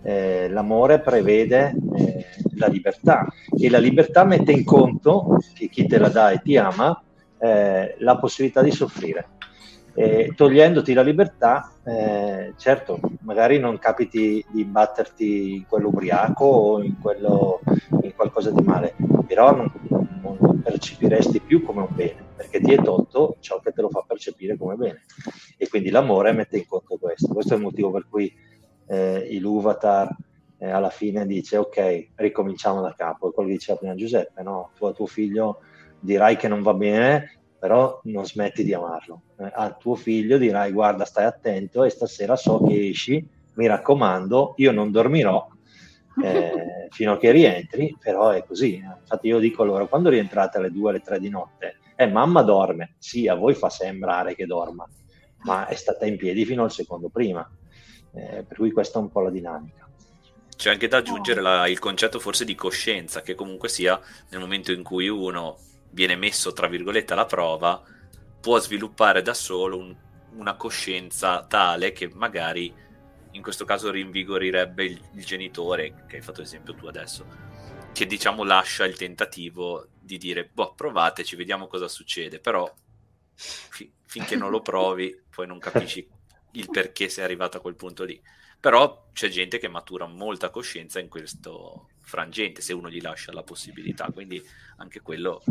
Eh, 0.04 0.48
l'amore 0.50 1.00
prevede 1.00 1.76
eh, 1.96 2.26
la 2.56 2.68
libertà 2.68 3.26
e 3.58 3.70
la 3.70 3.80
libertà 3.80 4.24
mette 4.26 4.52
in 4.52 4.64
conto 4.64 5.40
che 5.54 5.70
chi 5.70 5.88
te 5.88 5.98
la 5.98 6.10
dà 6.10 6.30
e 6.32 6.42
ti 6.44 6.56
ama 6.56 7.02
eh, 7.40 7.96
la 8.00 8.18
possibilità 8.18 8.62
di 8.62 8.72
soffrire. 8.72 9.30
E 9.94 10.34
togliendoti 10.36 10.94
la 10.94 11.02
libertà, 11.02 11.72
eh, 11.84 12.54
certo, 12.56 13.00
magari 13.22 13.58
non 13.58 13.80
capiti 13.80 14.46
di 14.52 14.64
batterti 14.64 15.56
in 15.56 15.66
quello 15.68 15.88
ubriaco 15.88 16.46
o 16.46 16.84
in, 16.84 17.00
quello, 17.00 17.62
in 18.04 18.14
qualcosa 18.16 18.52
di 18.52 18.62
male, 18.62 18.94
però 19.26 19.56
non, 19.56 19.72
non 20.22 20.62
percepiresti 20.62 21.40
più 21.40 21.64
come 21.64 21.82
un 21.82 21.96
bene, 21.96 22.24
perché 22.36 22.60
ti 22.60 22.74
è 22.74 22.82
tolto 22.82 23.38
ciò 23.40 23.60
che 23.60 23.72
te 23.72 23.82
lo 23.82 23.90
fa 23.90 24.04
percepire 24.06 24.56
come 24.56 24.76
bene. 24.76 25.04
E 25.58 25.68
quindi 25.68 25.90
l'amore 25.90 26.32
mette 26.32 26.58
in 26.58 26.68
conto 26.68 26.98
questo. 26.98 27.34
Questo 27.34 27.54
è 27.54 27.58
il 27.58 27.64
motivo 27.64 27.90
per 27.90 28.06
cui 28.08 28.32
eh, 28.88 29.28
il 29.32 29.44
Uvatar 29.44 30.16
eh, 30.60 30.70
alla 30.70 30.90
fine 30.90 31.26
dice 31.26 31.58
ok, 31.58 32.10
ricominciamo 32.16 32.82
da 32.82 32.94
capo. 32.96 33.30
È 33.30 33.34
quello 33.34 33.50
che 33.50 33.56
diceva 33.56 33.80
prima 33.80 33.96
Giuseppe, 33.96 34.44
no? 34.44 34.70
Tu 34.78 34.86
a 34.86 34.92
tuo 34.92 35.06
figlio 35.08 35.62
dirai 36.00 36.38
che 36.38 36.48
non 36.48 36.62
va 36.62 36.74
bene, 36.74 37.40
però 37.60 38.00
non 38.04 38.26
smetti 38.26 38.64
di 38.64 38.74
amarlo. 38.74 39.22
Eh, 39.40 39.52
al 39.54 39.78
tuo 39.78 39.96
figlio 39.96 40.38
dirai 40.38 40.72
guarda 40.72 41.06
stai 41.06 41.26
attento 41.26 41.84
e 41.84 41.90
stasera 41.90 42.36
so 42.36 42.64
che 42.64 42.90
esci, 42.90 43.28
mi 43.56 43.68
raccomando, 43.68 44.54
io 44.58 44.72
non 44.72 44.92
dormirò 44.92 45.48
eh, 46.24 46.88
fino 46.90 47.14
a 47.14 47.18
che 47.18 47.32
rientri, 47.32 47.96
però 48.00 48.30
è 48.30 48.44
così. 48.46 48.76
Infatti 48.76 49.28
io 49.28 49.40
dico 49.40 49.64
loro 49.64 49.88
quando 49.88 50.10
rientrate 50.10 50.58
alle 50.58 50.72
2 50.72 50.90
alle 50.90 51.02
3 51.02 51.20
di 51.20 51.30
notte, 51.30 51.78
eh 51.96 52.08
mamma 52.08 52.42
dorme, 52.44 52.96
sì 53.00 53.28
a 53.28 53.36
voi 53.36 53.54
fa 53.54 53.70
sembrare 53.70 54.36
che 54.36 54.46
dorma, 54.46 54.88
ma 55.44 55.68
è 55.68 55.76
stata 55.76 56.06
in 56.06 56.18
piedi 56.18 56.46
fino 56.46 56.64
al 56.64 56.72
secondo 56.72 57.10
prima, 57.10 57.48
eh, 58.14 58.44
per 58.48 58.58
cui 58.58 58.72
questa 58.72 59.00
è 59.00 59.02
un 59.02 59.10
po' 59.10 59.22
la 59.22 59.32
dinamica. 59.32 59.86
C'è 60.56 60.72
anche 60.72 60.88
da 60.88 60.98
aggiungere 60.98 61.40
la, 61.42 61.68
il 61.68 61.78
concetto 61.78 62.20
forse 62.20 62.44
di 62.44 62.56
coscienza, 62.56 63.22
che 63.22 63.36
comunque 63.36 63.70
sia 63.70 64.00
nel 64.30 64.40
momento 64.40 64.72
in 64.72 64.82
cui 64.82 65.08
uno 65.08 65.58
viene 65.98 66.16
messo 66.16 66.54
tra 66.54 66.68
virgolette 66.68 67.14
alla 67.14 67.26
prova, 67.26 67.82
può 68.40 68.60
sviluppare 68.60 69.24
da 69.24 69.34
solo 69.34 69.80
un, 69.80 69.96
una 70.34 70.56
coscienza 70.56 71.44
tale 71.48 71.92
che 71.92 72.08
magari 72.14 72.72
in 73.32 73.42
questo 73.42 73.66
caso 73.66 73.90
rinvigorirebbe 73.90 74.86
il, 74.86 75.02
il 75.16 75.26
genitore, 75.26 76.06
che 76.08 76.18
hai 76.18 76.22
fatto 76.22 76.44
esempio 76.44 76.76
tu 76.76 76.86
adesso, 76.86 77.26
che 77.94 78.06
diciamo 78.06 78.44
lascia 78.44 78.86
il 78.86 78.96
tentativo 78.96 79.88
di 80.00 80.20
dire, 80.20 80.46
boh, 80.46 80.76
provateci, 80.76 81.36
vediamo 81.36 81.66
cosa 81.66 81.88
succede, 81.88 82.40
però 82.40 82.72
fi- 83.34 83.92
finché 84.06 84.36
non 84.36 84.52
lo 84.52 84.62
provi 84.62 85.20
poi 85.32 85.48
non 85.48 85.58
capisci 85.58 86.08
il 86.52 86.70
perché 86.70 87.10
sei 87.10 87.24
arrivato 87.24 87.58
a 87.58 87.60
quel 87.60 87.76
punto 87.76 88.04
lì. 88.04 88.22
Però 88.60 89.10
c'è 89.14 89.30
gente 89.30 89.58
che 89.58 89.68
matura 89.68 90.06
molta 90.06 90.52
coscienza 90.52 91.00
in 91.00 91.10
questo 91.10 91.90
frangente, 92.02 92.62
se 92.62 92.74
uno 92.74 92.88
gli 92.88 93.02
lascia 93.02 93.34
la 93.34 93.44
possibilità, 93.44 94.12
quindi 94.12 94.44
anche 94.78 95.02
quello 95.02 95.44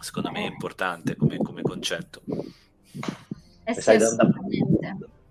secondo 0.00 0.30
me 0.30 0.44
è 0.44 0.48
importante 0.48 1.16
come, 1.16 1.38
come 1.38 1.62
concetto. 1.62 2.22
Eh 3.64 3.74
sì, 3.74 3.80
Sai, 3.80 3.98
da, 3.98 4.14
da, 4.14 4.30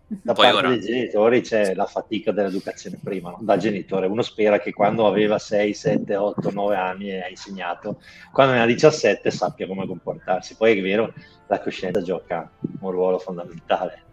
da 0.07 0.33
Poi 0.33 0.45
parte 0.45 0.57
ora... 0.57 0.69
dei 0.69 0.79
genitori 0.79 1.41
c'è 1.41 1.73
la 1.73 1.85
fatica 1.85 2.31
dell'educazione 2.31 2.97
prima, 3.03 3.31
no? 3.31 3.39
da 3.41 3.57
genitore. 3.57 4.07
Uno 4.07 4.21
spera 4.21 4.59
che 4.59 4.71
quando 4.71 5.05
aveva 5.05 5.37
6, 5.37 5.73
7, 5.73 6.15
8, 6.15 6.51
9 6.51 6.75
anni 6.75 7.09
e 7.09 7.21
ha 7.21 7.27
insegnato, 7.27 8.01
quando 8.31 8.53
ne 8.53 8.61
ha 8.61 8.65
17 8.65 9.29
sappia 9.31 9.67
come 9.67 9.85
comportarsi. 9.85 10.55
Poi 10.55 10.77
è 10.77 10.81
vero, 10.81 11.13
la 11.47 11.59
coscienza 11.59 12.01
gioca 12.01 12.49
un 12.79 12.91
ruolo 12.91 13.19
fondamentale. 13.19 14.03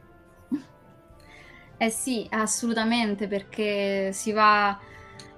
Eh 1.76 1.90
sì, 1.90 2.26
assolutamente, 2.30 3.28
perché 3.28 4.10
si 4.12 4.32
va... 4.32 4.78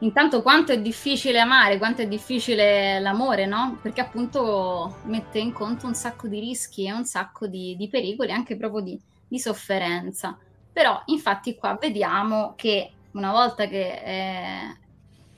Intanto 0.01 0.43
quanto 0.43 0.73
è 0.73 0.81
difficile 0.81 1.41
amare, 1.41 1.79
quanto 1.79 2.03
è 2.03 2.07
difficile 2.07 3.01
l'amore, 3.01 3.47
no? 3.47 3.79
Perché 3.81 4.03
appunto 4.03 4.99
mette 5.05 5.39
in 5.39 5.53
conto 5.53 5.87
un 5.87 5.95
sacco 5.95 6.29
di 6.29 6.39
rischi 6.39 6.87
e 6.87 6.93
un 6.93 7.05
sacco 7.07 7.47
di, 7.47 7.77
di 7.77 7.89
pericoli, 7.89 8.31
anche 8.31 8.57
proprio 8.57 8.83
di, 8.83 9.01
di 9.27 9.39
sofferenza. 9.39 10.37
Però 10.71 11.01
infatti 11.07 11.55
qua 11.55 11.79
vediamo 11.81 12.53
che 12.57 12.91
una 13.13 13.33
volta 13.33 13.67
che 13.67 14.03
è, 14.03 14.61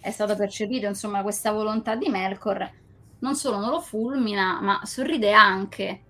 è 0.00 0.10
stata 0.10 0.34
percepita 0.34 0.88
insomma 0.88 1.22
questa 1.22 1.52
volontà 1.52 1.94
di 1.94 2.08
Melkor, 2.08 2.68
non 3.20 3.36
solo 3.36 3.58
non 3.58 3.70
lo 3.70 3.80
fulmina, 3.80 4.60
ma 4.60 4.80
sorride 4.84 5.32
anche. 5.32 6.02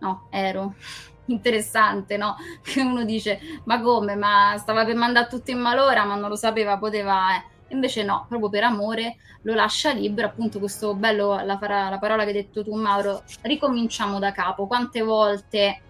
No, 0.00 0.26
ero 0.30 0.74
interessante, 1.26 2.18
no? 2.18 2.36
Che 2.62 2.82
uno 2.82 3.04
dice, 3.04 3.40
ma 3.64 3.80
come? 3.80 4.14
Ma 4.14 4.56
stava 4.58 4.84
per 4.84 4.94
mandare 4.94 5.28
tutto 5.28 5.50
in 5.50 5.58
malora, 5.58 6.04
ma 6.04 6.16
non 6.16 6.28
lo 6.28 6.36
sapeva, 6.36 6.76
poteva... 6.76 7.34
Eh. 7.36 7.52
Invece 7.74 8.02
no, 8.02 8.26
proprio 8.28 8.48
per 8.48 8.64
amore 8.64 9.16
lo 9.42 9.54
lascia 9.54 9.92
libero, 9.92 10.28
appunto 10.28 10.58
questo 10.58 10.94
bello, 10.94 11.34
la, 11.44 11.58
la 11.60 11.98
parola 12.00 12.22
che 12.22 12.28
hai 12.28 12.32
detto 12.32 12.62
tu 12.62 12.74
Mauro, 12.74 13.22
ricominciamo 13.42 14.18
da 14.18 14.32
capo. 14.32 14.66
Quante 14.66 15.02
volte 15.02 15.80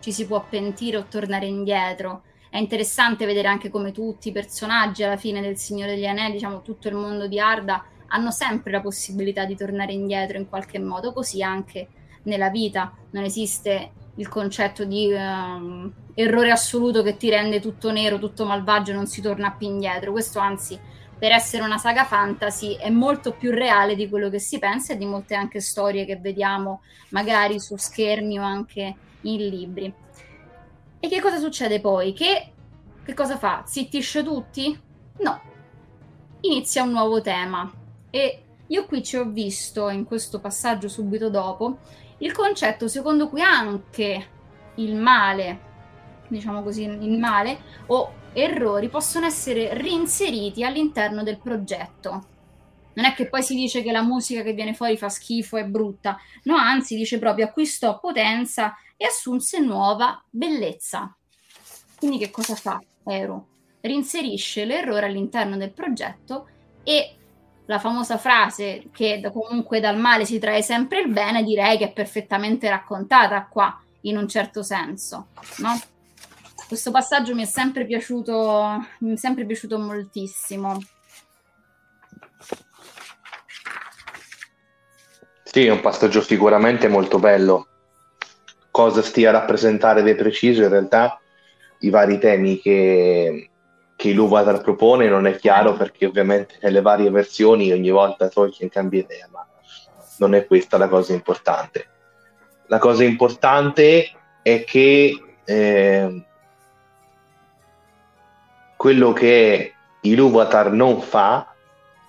ci 0.00 0.12
si 0.12 0.26
può 0.26 0.44
pentire 0.48 0.96
o 0.96 1.06
tornare 1.08 1.46
indietro. 1.46 2.24
È 2.50 2.58
interessante 2.58 3.24
vedere 3.24 3.48
anche 3.48 3.70
come 3.70 3.92
tutti 3.92 4.28
i 4.28 4.32
personaggi 4.32 5.02
alla 5.02 5.16
fine 5.16 5.40
del 5.40 5.56
Signore 5.56 5.94
degli 5.94 6.06
Anelli, 6.06 6.32
diciamo 6.32 6.60
tutto 6.60 6.88
il 6.88 6.94
mondo 6.94 7.26
di 7.26 7.38
Arda, 7.40 7.84
hanno 8.08 8.30
sempre 8.30 8.72
la 8.72 8.82
possibilità 8.82 9.46
di 9.46 9.56
tornare 9.56 9.92
indietro 9.92 10.36
in 10.36 10.48
qualche 10.48 10.78
modo, 10.78 11.14
così 11.14 11.42
anche 11.42 11.88
nella 12.24 12.50
vita 12.50 12.92
non 13.12 13.24
esiste 13.24 13.92
il 14.16 14.28
concetto 14.28 14.84
di 14.84 15.10
um, 15.12 15.90
errore 16.14 16.50
assoluto 16.50 17.02
che 17.02 17.16
ti 17.16 17.30
rende 17.30 17.60
tutto 17.60 17.90
nero, 17.90 18.18
tutto 18.18 18.44
malvagio, 18.44 18.92
non 18.92 19.06
si 19.06 19.22
torna 19.22 19.52
più 19.52 19.68
indietro. 19.68 20.12
Questo 20.12 20.38
anzi, 20.38 20.78
per 21.22 21.30
essere 21.30 21.62
una 21.62 21.78
saga 21.78 22.04
fantasy, 22.04 22.74
è 22.74 22.90
molto 22.90 23.34
più 23.34 23.52
reale 23.52 23.94
di 23.94 24.08
quello 24.08 24.28
che 24.28 24.40
si 24.40 24.58
pensa 24.58 24.92
e 24.92 24.96
di 24.96 25.06
molte 25.06 25.36
anche 25.36 25.60
storie 25.60 26.04
che 26.04 26.16
vediamo 26.16 26.82
magari 27.10 27.60
su 27.60 27.76
schermi 27.76 28.40
o 28.40 28.42
anche 28.42 28.96
in 29.20 29.48
libri. 29.48 29.94
E 30.98 31.08
che 31.08 31.20
cosa 31.20 31.38
succede 31.38 31.80
poi? 31.80 32.12
Che, 32.12 32.52
che 33.04 33.14
cosa 33.14 33.38
fa? 33.38 33.62
Zittisce 33.64 34.24
tutti? 34.24 34.76
No. 35.18 35.40
Inizia 36.40 36.82
un 36.82 36.90
nuovo 36.90 37.20
tema. 37.20 37.70
E 38.10 38.42
io 38.66 38.84
qui 38.86 39.04
ci 39.04 39.14
ho 39.14 39.24
visto, 39.24 39.90
in 39.90 40.04
questo 40.04 40.40
passaggio 40.40 40.88
subito 40.88 41.30
dopo, 41.30 41.78
il 42.18 42.32
concetto 42.32 42.88
secondo 42.88 43.28
cui 43.28 43.42
anche 43.42 44.26
il 44.74 44.96
male, 44.96 45.60
diciamo 46.26 46.64
così, 46.64 46.82
il 46.82 47.16
male 47.16 47.60
o 47.86 48.14
errori 48.32 48.88
possono 48.88 49.26
essere 49.26 49.74
reinseriti 49.74 50.64
all'interno 50.64 51.22
del 51.22 51.38
progetto. 51.38 52.26
Non 52.94 53.06
è 53.06 53.14
che 53.14 53.28
poi 53.28 53.42
si 53.42 53.54
dice 53.54 53.82
che 53.82 53.90
la 53.90 54.02
musica 54.02 54.42
che 54.42 54.52
viene 54.52 54.74
fuori 54.74 54.96
fa 54.98 55.08
schifo, 55.08 55.56
è 55.56 55.64
brutta, 55.64 56.18
no, 56.44 56.56
anzi 56.56 56.94
dice 56.96 57.18
proprio 57.18 57.46
acquistò 57.46 57.98
potenza 57.98 58.76
e 58.96 59.06
assunse 59.06 59.58
nuova 59.60 60.22
bellezza. 60.28 61.14
Quindi 61.96 62.18
che 62.18 62.30
cosa 62.30 62.54
fa 62.54 62.82
Ero? 63.06 63.46
Rinserisce 63.80 64.64
l'errore 64.64 65.06
all'interno 65.06 65.56
del 65.56 65.72
progetto 65.72 66.48
e 66.82 67.16
la 67.66 67.78
famosa 67.78 68.18
frase 68.18 68.88
che 68.92 69.20
comunque 69.32 69.80
dal 69.80 69.98
male 69.98 70.24
si 70.24 70.38
trae 70.38 70.62
sempre 70.62 71.00
il 71.00 71.08
bene, 71.08 71.42
direi 71.42 71.78
che 71.78 71.86
è 71.86 71.92
perfettamente 71.92 72.68
raccontata 72.68 73.46
qua, 73.46 73.80
in 74.02 74.16
un 74.16 74.28
certo 74.28 74.62
senso, 74.62 75.28
no? 75.58 75.80
Questo 76.72 76.90
passaggio 76.90 77.34
mi 77.34 77.42
è 77.42 77.44
sempre 77.44 77.84
piaciuto, 77.84 78.82
mi 79.00 79.12
è 79.12 79.16
sempre 79.18 79.44
piaciuto 79.44 79.78
moltissimo. 79.78 80.82
Sì, 85.42 85.66
è 85.66 85.70
un 85.70 85.82
passaggio 85.82 86.22
sicuramente 86.22 86.88
molto 86.88 87.18
bello 87.18 87.66
cosa 88.70 89.02
stia 89.02 89.28
a 89.28 89.32
rappresentare 89.32 90.02
di 90.02 90.14
preciso 90.14 90.62
in 90.62 90.70
realtà 90.70 91.20
i 91.80 91.90
vari 91.90 92.18
temi 92.18 92.58
che, 92.58 93.50
che 93.94 94.08
Iluvatar 94.08 94.62
propone 94.62 95.10
non 95.10 95.26
è 95.26 95.36
chiaro 95.36 95.74
perché 95.74 96.06
ovviamente 96.06 96.56
nelle 96.62 96.80
varie 96.80 97.10
versioni 97.10 97.70
ogni 97.70 97.90
volta 97.90 98.30
Tolkien 98.30 98.70
cambia 98.70 99.00
idea, 99.00 99.28
ma 99.30 99.46
non 100.20 100.34
è 100.34 100.46
questa 100.46 100.78
la 100.78 100.88
cosa 100.88 101.12
importante. 101.12 101.86
La 102.68 102.78
cosa 102.78 103.04
importante 103.04 104.10
è 104.40 104.64
che 104.64 105.22
eh, 105.44 106.24
quello 108.82 109.12
che 109.12 109.74
Iluvatar 110.00 110.72
non 110.72 111.00
fa, 111.02 111.54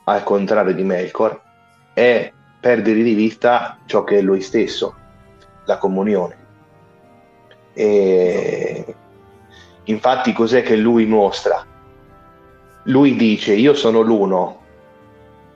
al 0.05 0.23
contrario 0.23 0.73
di 0.73 0.81
Melkor, 0.81 1.39
è 1.93 2.33
perdere 2.59 3.03
di 3.03 3.13
vista 3.13 3.77
ciò 3.85 4.03
che 4.03 4.17
è 4.17 4.21
lui 4.21 4.41
stesso, 4.41 4.95
la 5.65 5.77
comunione. 5.77 6.37
E 7.73 8.95
infatti 9.83 10.33
cos'è 10.33 10.63
che 10.63 10.75
lui 10.75 11.05
mostra? 11.05 11.63
Lui 12.85 13.15
dice 13.17 13.53
io 13.53 13.75
sono 13.75 14.01
l'uno, 14.01 14.59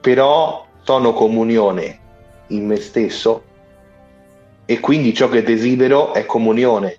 però 0.00 0.64
sono 0.82 1.12
comunione 1.14 1.98
in 2.46 2.64
me 2.64 2.76
stesso 2.76 3.42
e 4.64 4.78
quindi 4.78 5.12
ciò 5.14 5.28
che 5.28 5.42
desidero 5.42 6.14
è 6.14 6.24
comunione. 6.26 6.96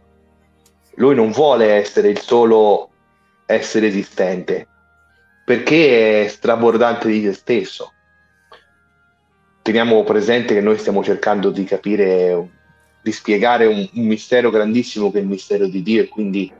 Lui 0.95 1.15
non 1.15 1.31
vuole 1.31 1.71
essere 1.71 2.09
il 2.09 2.19
solo 2.19 2.89
essere 3.51 3.87
esistente, 3.87 4.67
perché 5.43 6.25
è 6.25 6.27
strabordante 6.27 7.07
di 7.07 7.23
se 7.23 7.33
stesso. 7.33 7.93
Teniamo 9.63 10.03
presente 10.03 10.53
che 10.53 10.61
noi 10.61 10.77
stiamo 10.77 11.03
cercando 11.03 11.49
di 11.49 11.63
capire 11.63 12.57
di 13.01 13.11
spiegare 13.11 13.65
un, 13.65 13.89
un, 13.93 14.05
mistero 14.05 14.51
grandissimo 14.51 15.09
che 15.09 15.17
è 15.17 15.21
il 15.21 15.27
mistero 15.27 15.67
di 15.67 15.81
Dio 15.81 16.03
e 16.03 16.09
quindi 16.09 16.51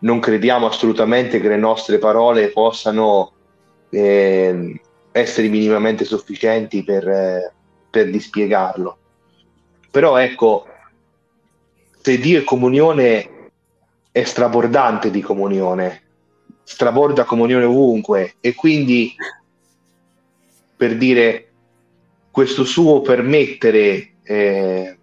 non 0.00 0.18
crediamo 0.18 0.66
assolutamente 0.66 1.40
che 1.40 1.48
le 1.48 1.56
nostre 1.56 1.98
parole 1.98 2.48
possano 2.48 3.32
eh, 3.90 4.80
essere 5.12 5.48
minimamente 5.48 6.04
sufficienti 6.04 6.82
per, 6.84 7.52
per 7.90 8.10
dispiegarlo. 8.10 8.98
Però 9.90 10.16
ecco, 10.16 10.66
se 12.00 12.18
Dio 12.18 12.40
è 12.40 12.44
comunione, 12.44 13.50
è 14.10 14.24
strabordante 14.24 15.10
di 15.10 15.20
comunione, 15.20 16.03
straborda 16.64 17.24
comunione 17.24 17.64
ovunque 17.64 18.34
e 18.40 18.54
quindi 18.54 19.14
per 20.76 20.96
dire 20.96 21.48
questo 22.30 22.64
suo 22.64 23.00
permettere 23.00 24.14
eh, 24.24 24.98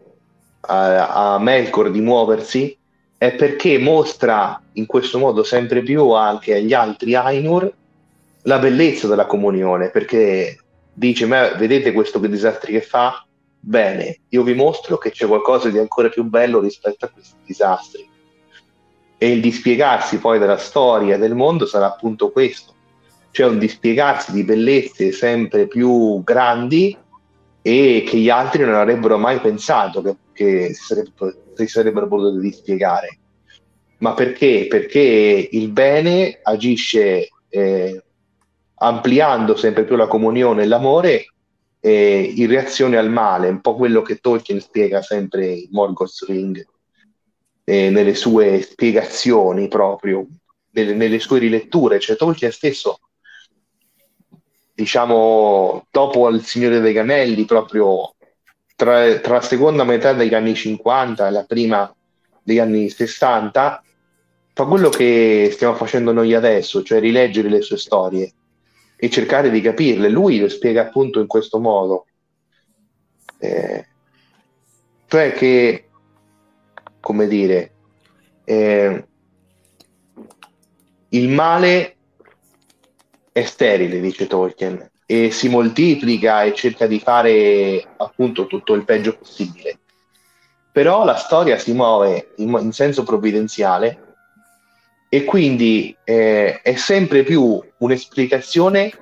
a, 0.62 1.34
a 1.34 1.40
Melkor 1.40 1.92
di 1.92 2.02
muoversi 2.02 2.78
è 3.18 3.34
perché 3.36 3.78
mostra 3.78 4.62
in 4.74 4.86
questo 4.86 5.20
modo 5.20 5.44
sempre 5.44 5.82
più 5.82 6.10
anche 6.12 6.56
agli 6.56 6.74
altri 6.74 7.16
Ainur 7.16 7.72
la 8.44 8.58
bellezza 8.58 9.08
della 9.08 9.28
comunione, 9.28 9.90
perché 9.90 10.58
dice, 10.92 11.26
ma 11.26 11.50
vedete 11.54 11.92
questo 11.92 12.20
che 12.20 12.30
disastri 12.30 12.74
che 12.74 12.82
fa? 12.82 13.24
Bene, 13.60 14.22
io 14.30 14.42
vi 14.42 14.56
mostro 14.56 14.98
che 14.98 15.12
c'è 15.12 15.28
qualcosa 15.28 15.70
di 15.70 15.78
ancora 15.78 16.10
più 16.10 16.24
bello 16.24 16.60
rispetto 16.60 17.06
a 17.06 17.10
questi 17.10 17.36
disastri. 17.46 18.10
E 19.24 19.32
il 19.32 19.40
dispiegarsi 19.40 20.18
poi 20.18 20.40
della 20.40 20.58
storia 20.58 21.16
del 21.20 21.36
mondo 21.36 21.68
sarà 21.68 21.86
appunto 21.86 22.32
questo, 22.32 22.74
cioè 23.30 23.48
un 23.48 23.60
dispiegarsi 23.60 24.32
di 24.32 24.44
bellezze 24.44 25.12
sempre 25.12 25.68
più 25.68 26.24
grandi 26.24 26.98
e 27.62 28.04
che 28.04 28.18
gli 28.18 28.32
altri 28.32 28.64
non 28.66 28.74
avrebbero 28.74 29.20
mai 29.20 29.40
pensato 29.40 30.02
che, 30.02 30.16
che 30.34 30.74
si, 30.74 30.82
sarebbe, 30.82 31.38
si 31.54 31.68
sarebbero 31.68 32.08
potuti 32.08 32.40
dispiegare. 32.40 33.20
Ma 34.00 34.16
perché? 34.16 34.66
Perché 34.68 35.50
il 35.52 35.70
bene 35.70 36.40
agisce 36.42 37.30
eh, 37.50 38.04
ampliando 38.78 39.56
sempre 39.56 39.84
più 39.84 39.98
la 39.98 40.08
comunione 40.08 40.64
e 40.64 40.66
l'amore 40.66 41.26
eh, 41.80 42.34
in 42.36 42.48
reazione 42.48 42.98
al 42.98 43.12
male, 43.12 43.50
un 43.50 43.62
po' 43.62 43.76
quello 43.76 44.02
che 44.02 44.16
Tolkien 44.16 44.60
spiega 44.60 45.04
sempre 45.04 45.46
in 45.46 45.68
Morgoth's 45.70 46.26
Ring, 46.26 46.66
eh, 47.64 47.90
nelle 47.90 48.16
sue 48.16 48.62
spiegazioni 48.62 49.68
proprio, 49.68 50.26
nelle, 50.72 50.94
nelle 50.94 51.20
sue 51.20 51.40
riletture, 51.40 52.00
cioè 52.00 52.16
Tolkien 52.16 52.52
stesso 52.52 53.00
diciamo, 54.82 55.86
dopo 55.92 56.28
Il 56.30 56.44
Signore 56.44 56.80
dei 56.80 56.94
Ganelli, 56.94 57.46
proprio 57.46 58.16
tra, 58.76 59.20
tra, 59.20 59.36
la 59.36 59.42
seconda 59.42 59.84
metà 59.84 60.14
degli 60.14 60.34
anni 60.34 60.56
50 60.56 61.28
e 61.28 61.32
la 61.32 61.44
prima 61.44 61.94
degli 62.42 62.60
anni 62.60 62.90
60, 62.90 63.84
fa 64.54 64.66
quello 64.66 64.90
che 64.90 65.50
stiamo 65.52 65.76
facendo 65.76 66.12
noi 66.12 66.34
adesso, 66.34 66.84
cioè 66.84 67.00
rileggere 67.00 67.50
le 67.50 67.62
sue 67.62 67.78
storie 67.78 68.34
e 68.96 69.10
cercare 69.10 69.52
di 69.52 69.62
capirle. 69.62 70.10
Lui 70.10 70.40
lo 70.40 70.50
spiega 70.50 70.82
appunto 70.82 71.20
in 71.20 71.28
questo 71.28 71.60
modo. 71.60 72.08
Eh, 73.38 73.88
cioè 75.08 75.34
che, 75.34 75.90
come 77.02 77.28
dire, 77.28 77.72
eh, 78.46 79.06
il 81.10 81.28
male 81.28 81.98
è 83.34 83.44
sterile, 83.44 84.00
dice 84.00 84.28
Tolkien, 84.28 84.90
e 85.06 85.32
si 85.32 85.50
moltiplica 85.50 86.44
e 86.44 86.54
cerca 86.54 86.88
di 86.88 87.00
fare 87.00 87.86
appunto 87.98 88.48
tutto 88.48 88.74
il 88.74 88.86
peggio 88.86 89.18
possibile. 89.18 89.80
Però 90.72 91.04
la 91.04 91.18
storia 91.18 91.58
si 91.58 91.74
muove 91.74 92.32
in, 92.38 92.58
in 92.62 92.72
senso 92.72 93.04
provvidenziale 93.04 94.16
e 95.10 95.26
quindi 95.26 95.94
eh, 96.06 96.62
è 96.62 96.76
sempre 96.76 97.24
più 97.24 97.62
un'esplicazione 97.80 98.94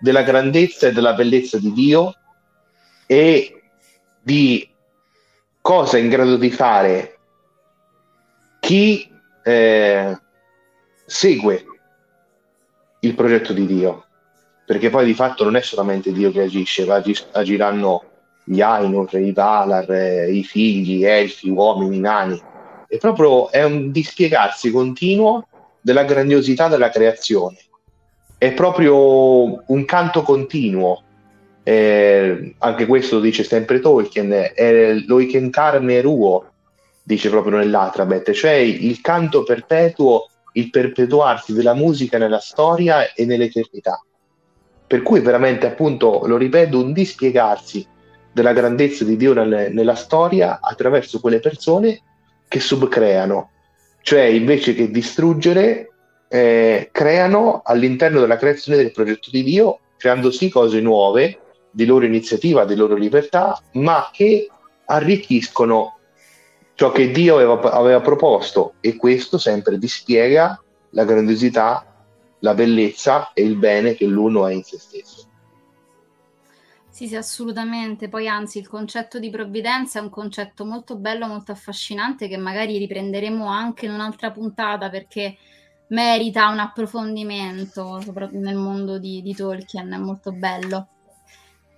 della 0.00 0.22
grandezza 0.22 0.88
e 0.88 0.92
della 0.92 1.12
bellezza 1.12 1.58
di 1.58 1.72
Dio 1.72 2.12
e 3.06 3.62
di 4.20 4.68
cosa 5.60 5.98
è 5.98 6.00
in 6.00 6.08
grado 6.08 6.36
di 6.36 6.50
fare 6.50 7.13
chi 8.64 9.06
eh, 9.42 10.18
segue 11.04 11.64
il 13.00 13.14
progetto 13.14 13.52
di 13.52 13.66
Dio, 13.66 14.06
perché 14.64 14.88
poi 14.88 15.04
di 15.04 15.12
fatto 15.12 15.44
non 15.44 15.56
è 15.56 15.60
solamente 15.60 16.12
Dio 16.12 16.32
che 16.32 16.40
agisce, 16.40 16.86
ma 16.86 17.02
agiranno 17.32 18.04
gli 18.42 18.62
Ainur, 18.62 19.14
i 19.18 19.32
Valar, 19.32 19.92
eh, 19.92 20.32
i 20.32 20.42
figli, 20.44 21.04
elfi, 21.04 21.50
uomini, 21.50 21.98
nani. 21.98 22.40
È 22.88 22.96
proprio 22.96 23.50
è 23.50 23.62
un 23.62 23.90
dispiegarsi 23.90 24.70
continuo 24.70 25.46
della 25.82 26.04
grandiosità 26.04 26.68
della 26.68 26.88
creazione. 26.88 27.58
È 28.38 28.50
proprio 28.52 29.62
un 29.66 29.84
canto 29.84 30.22
continuo. 30.22 31.02
Eh, 31.62 32.54
anche 32.56 32.86
questo 32.86 33.16
lo 33.16 33.20
dice 33.20 33.44
sempre 33.44 33.80
Tolkien, 33.80 34.52
è 34.54 34.94
l'oiken 35.06 35.50
carne 35.50 36.00
ruo, 36.00 36.53
dice 37.04 37.28
proprio 37.28 37.58
nell'Atrabet, 37.58 38.32
cioè 38.32 38.52
il 38.52 39.00
canto 39.00 39.44
perpetuo 39.44 40.26
il 40.54 40.70
perpetuarsi 40.70 41.52
della 41.52 41.74
musica 41.74 42.18
nella 42.18 42.38
storia 42.38 43.12
e 43.12 43.24
nell'eternità. 43.24 44.02
Per 44.86 45.02
cui 45.02 45.20
veramente, 45.20 45.66
appunto, 45.66 46.22
lo 46.26 46.36
ripeto, 46.36 46.82
un 46.82 46.92
dispiegarsi 46.92 47.86
della 48.32 48.52
grandezza 48.52 49.04
di 49.04 49.16
Dio 49.16 49.32
nel, 49.32 49.72
nella 49.72 49.94
storia 49.94 50.58
attraverso 50.60 51.20
quelle 51.20 51.40
persone 51.40 52.02
che 52.48 52.60
subcreano, 52.60 53.50
cioè 54.02 54.22
invece 54.22 54.74
che 54.74 54.90
distruggere, 54.90 55.90
eh, 56.28 56.88
creano 56.92 57.62
all'interno 57.64 58.20
della 58.20 58.36
creazione 58.36 58.78
del 58.78 58.92
progetto 58.92 59.30
di 59.30 59.42
Dio, 59.42 59.80
creando 59.96 60.30
sì 60.30 60.50
cose 60.50 60.80
nuove, 60.80 61.38
di 61.70 61.86
loro 61.86 62.04
iniziativa, 62.04 62.64
di 62.64 62.76
loro 62.76 62.94
libertà, 62.94 63.60
ma 63.72 64.10
che 64.12 64.48
arricchiscono 64.86 65.98
ciò 66.74 66.90
che 66.90 67.10
Dio 67.10 67.36
aveva, 67.36 67.72
aveva 67.72 68.00
proposto 68.00 68.74
e 68.80 68.96
questo 68.96 69.38
sempre 69.38 69.78
dispiega 69.78 70.60
la 70.90 71.04
grandiosità, 71.04 71.86
la 72.40 72.54
bellezza 72.54 73.32
e 73.32 73.42
il 73.42 73.56
bene 73.56 73.94
che 73.94 74.06
l'uno 74.06 74.46
è 74.46 74.52
in 74.52 74.62
se 74.62 74.78
stesso. 74.78 75.28
Sì, 76.94 77.08
sì, 77.08 77.16
assolutamente. 77.16 78.08
Poi 78.08 78.28
anzi, 78.28 78.58
il 78.58 78.68
concetto 78.68 79.18
di 79.18 79.28
provvidenza 79.28 79.98
è 79.98 80.02
un 80.02 80.10
concetto 80.10 80.64
molto 80.64 80.96
bello, 80.96 81.26
molto 81.26 81.50
affascinante 81.50 82.28
che 82.28 82.36
magari 82.36 82.78
riprenderemo 82.78 83.46
anche 83.46 83.86
in 83.86 83.92
un'altra 83.92 84.30
puntata 84.30 84.88
perché 84.90 85.36
merita 85.88 86.48
un 86.50 86.60
approfondimento, 86.60 88.00
soprattutto 88.00 88.38
nel 88.38 88.54
mondo 88.54 88.98
di, 88.98 89.22
di 89.22 89.34
Tolkien, 89.34 89.90
è 89.90 89.96
molto 89.96 90.30
bello. 90.30 90.88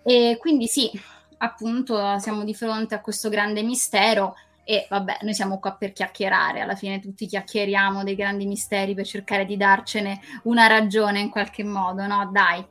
E 0.03 0.37
quindi 0.39 0.67
sì, 0.67 0.91
appunto 1.39 2.19
siamo 2.19 2.45
di 2.45 2.55
fronte 2.55 2.95
a 2.95 3.01
questo 3.01 3.31
grande 3.31 3.63
mistero 3.63 4.35
e 4.69 4.85
vabbè, 4.91 5.19
noi 5.23 5.33
siamo 5.33 5.61
qua 5.61 5.75
per 5.75 5.93
chiacchierare, 5.93 6.61
alla 6.61 6.75
fine 6.75 6.99
tutti 6.99 7.27
chiacchieriamo 7.27 8.03
dei 8.03 8.17
grandi 8.17 8.47
misteri 8.47 8.97
per 8.97 9.07
cercare 9.07 9.45
di 9.45 9.57
darcene 9.57 10.21
una 10.43 10.67
ragione 10.67 11.21
in 11.21 11.31
qualche 11.31 11.63
modo, 11.63 12.05
no? 12.09 12.29
Dai. 12.33 12.67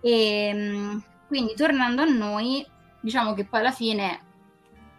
E 0.00 0.46
ehm, 0.46 1.02
quindi 1.28 1.52
tornando 1.54 2.00
a 2.00 2.06
noi, 2.06 2.66
diciamo 3.02 3.34
che 3.34 3.44
poi 3.44 3.60
alla 3.60 3.70
fine, 3.70 4.20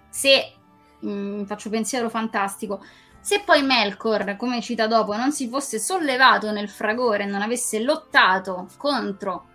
se 0.10 0.54
mh, 1.00 1.10
mm, 1.10 1.44
faccio 1.46 1.72
pensiero 1.72 2.08
fantastico, 2.08 2.86
se 3.20 3.42
poi 3.44 3.64
Melkor, 3.64 4.36
come 4.36 4.62
cita 4.62 4.86
dopo, 4.86 5.16
non 5.16 5.32
si 5.32 5.50
fosse 5.50 5.80
sollevato 5.80 6.52
nel 6.52 6.70
fragore, 6.70 7.26
non 7.26 7.42
avesse 7.42 7.82
lottato 7.82 8.68
contro 8.78 9.48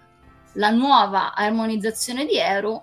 la 0.54 0.70
nuova 0.70 1.32
armonizzazione 1.32 2.26
di 2.26 2.36
Eru, 2.38 2.82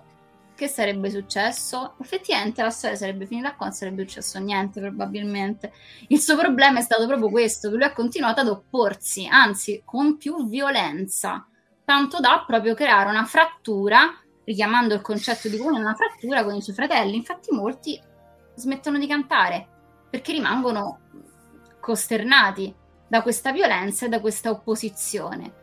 che 0.60 0.68
sarebbe 0.68 1.08
successo? 1.08 1.94
Effettivamente 2.02 2.60
la 2.60 2.68
storia 2.68 2.94
sarebbe 2.94 3.24
finita 3.24 3.54
qua, 3.54 3.68
non 3.68 3.74
sarebbe 3.74 4.02
successo 4.02 4.38
niente 4.38 4.78
probabilmente. 4.78 5.72
Il 6.08 6.20
suo 6.20 6.36
problema 6.36 6.80
è 6.80 6.82
stato 6.82 7.06
proprio 7.06 7.30
questo, 7.30 7.70
che 7.70 7.76
lui 7.76 7.84
ha 7.84 7.94
continuato 7.94 8.42
ad 8.42 8.48
opporsi, 8.48 9.26
anzi 9.26 9.80
con 9.86 10.18
più 10.18 10.46
violenza, 10.50 11.48
tanto 11.82 12.20
da 12.20 12.44
proprio 12.46 12.74
creare 12.74 13.08
una 13.08 13.24
frattura, 13.24 14.14
richiamando 14.44 14.92
il 14.92 15.00
concetto 15.00 15.48
di 15.48 15.56
come 15.56 15.78
una 15.78 15.94
frattura 15.94 16.44
con 16.44 16.54
i 16.54 16.60
suoi 16.60 16.74
fratelli. 16.74 17.16
Infatti 17.16 17.54
molti 17.54 17.98
smettono 18.54 18.98
di 18.98 19.06
cantare 19.06 19.66
perché 20.10 20.32
rimangono 20.32 21.00
costernati 21.80 22.74
da 23.08 23.22
questa 23.22 23.50
violenza 23.50 24.04
e 24.04 24.10
da 24.10 24.20
questa 24.20 24.50
opposizione. 24.50 25.59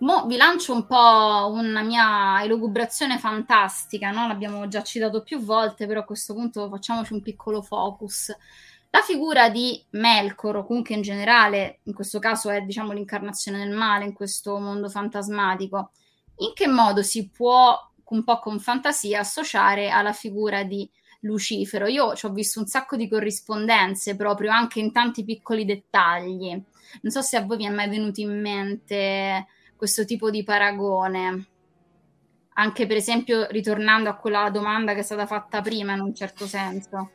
Mo 0.00 0.26
vi 0.26 0.36
lancio 0.36 0.74
un 0.74 0.84
po' 0.84 1.50
una 1.50 1.82
mia 1.82 2.42
elucubrazione 2.42 3.18
fantastica, 3.18 4.10
no? 4.10 4.26
l'abbiamo 4.26 4.68
già 4.68 4.82
citato 4.82 5.22
più 5.22 5.40
volte, 5.40 5.86
però 5.86 6.00
a 6.00 6.04
questo 6.04 6.34
punto 6.34 6.68
facciamoci 6.68 7.14
un 7.14 7.22
piccolo 7.22 7.62
focus. 7.62 8.30
La 8.90 9.00
figura 9.00 9.48
di 9.48 9.82
Melkor, 9.92 10.56
o 10.56 10.66
comunque 10.66 10.94
in 10.94 11.00
generale, 11.00 11.80
in 11.84 11.94
questo 11.94 12.18
caso 12.18 12.50
è 12.50 12.60
diciamo 12.60 12.92
l'incarnazione 12.92 13.56
del 13.58 13.74
male 13.74 14.04
in 14.04 14.12
questo 14.12 14.58
mondo 14.58 14.90
fantasmatico, 14.90 15.92
in 16.38 16.52
che 16.52 16.66
modo 16.66 17.02
si 17.02 17.30
può 17.30 17.74
un 18.04 18.22
po' 18.22 18.38
con 18.38 18.60
fantasia 18.60 19.20
associare 19.20 19.88
alla 19.88 20.12
figura 20.12 20.62
di 20.62 20.88
Lucifero? 21.20 21.86
Io 21.86 22.14
ci 22.14 22.26
ho 22.26 22.32
visto 22.32 22.60
un 22.60 22.66
sacco 22.66 22.96
di 22.96 23.08
corrispondenze 23.08 24.14
proprio 24.14 24.50
anche 24.50 24.78
in 24.78 24.92
tanti 24.92 25.24
piccoli 25.24 25.64
dettagli. 25.64 26.50
Non 26.50 27.12
so 27.12 27.22
se 27.22 27.38
a 27.38 27.42
voi 27.42 27.56
vi 27.56 27.64
è 27.64 27.70
mai 27.70 27.88
venuto 27.88 28.20
in 28.20 28.38
mente 28.38 29.46
questo 29.76 30.04
tipo 30.04 30.30
di 30.30 30.42
paragone. 30.42 31.46
Anche 32.54 32.86
per 32.86 32.96
esempio 32.96 33.46
ritornando 33.50 34.08
a 34.08 34.16
quella 34.16 34.48
domanda 34.50 34.94
che 34.94 35.00
è 35.00 35.02
stata 35.02 35.26
fatta 35.26 35.60
prima 35.60 35.92
in 35.92 36.00
un 36.00 36.14
certo 36.14 36.46
senso. 36.46 37.10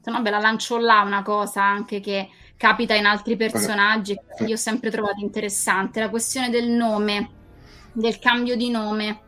Se 0.00 0.10
no, 0.10 0.22
ve 0.22 0.30
la 0.30 0.38
lancio 0.38 0.78
là 0.78 1.02
una 1.02 1.22
cosa 1.22 1.62
anche 1.62 2.00
che 2.00 2.30
capita 2.56 2.94
in 2.94 3.06
altri 3.06 3.36
personaggi 3.36 4.14
che 4.14 4.44
io 4.44 4.54
ho 4.54 4.56
sempre 4.56 4.90
trovato 4.90 5.20
interessante, 5.20 6.00
la 6.00 6.08
questione 6.08 6.48
del 6.48 6.68
nome, 6.68 7.30
del 7.92 8.18
cambio 8.18 8.56
di 8.56 8.70
nome. 8.70 9.20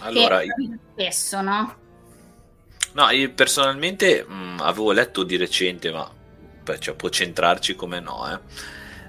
Allora, 0.00 0.40
che 0.40 0.46
io... 0.58 0.78
spesso, 0.92 1.40
no? 1.40 1.82
No, 2.94 3.10
io 3.10 3.32
personalmente 3.32 4.24
mh, 4.24 4.34
mm, 4.34 4.60
avevo 4.60 4.92
letto 4.92 5.24
di 5.24 5.36
recente, 5.36 5.90
ma 5.90 6.08
beh, 6.62 6.78
cioè, 6.78 6.94
può 6.94 7.08
centrarci 7.08 7.74
come 7.74 8.00
no, 8.00 8.30
eh. 8.32 8.40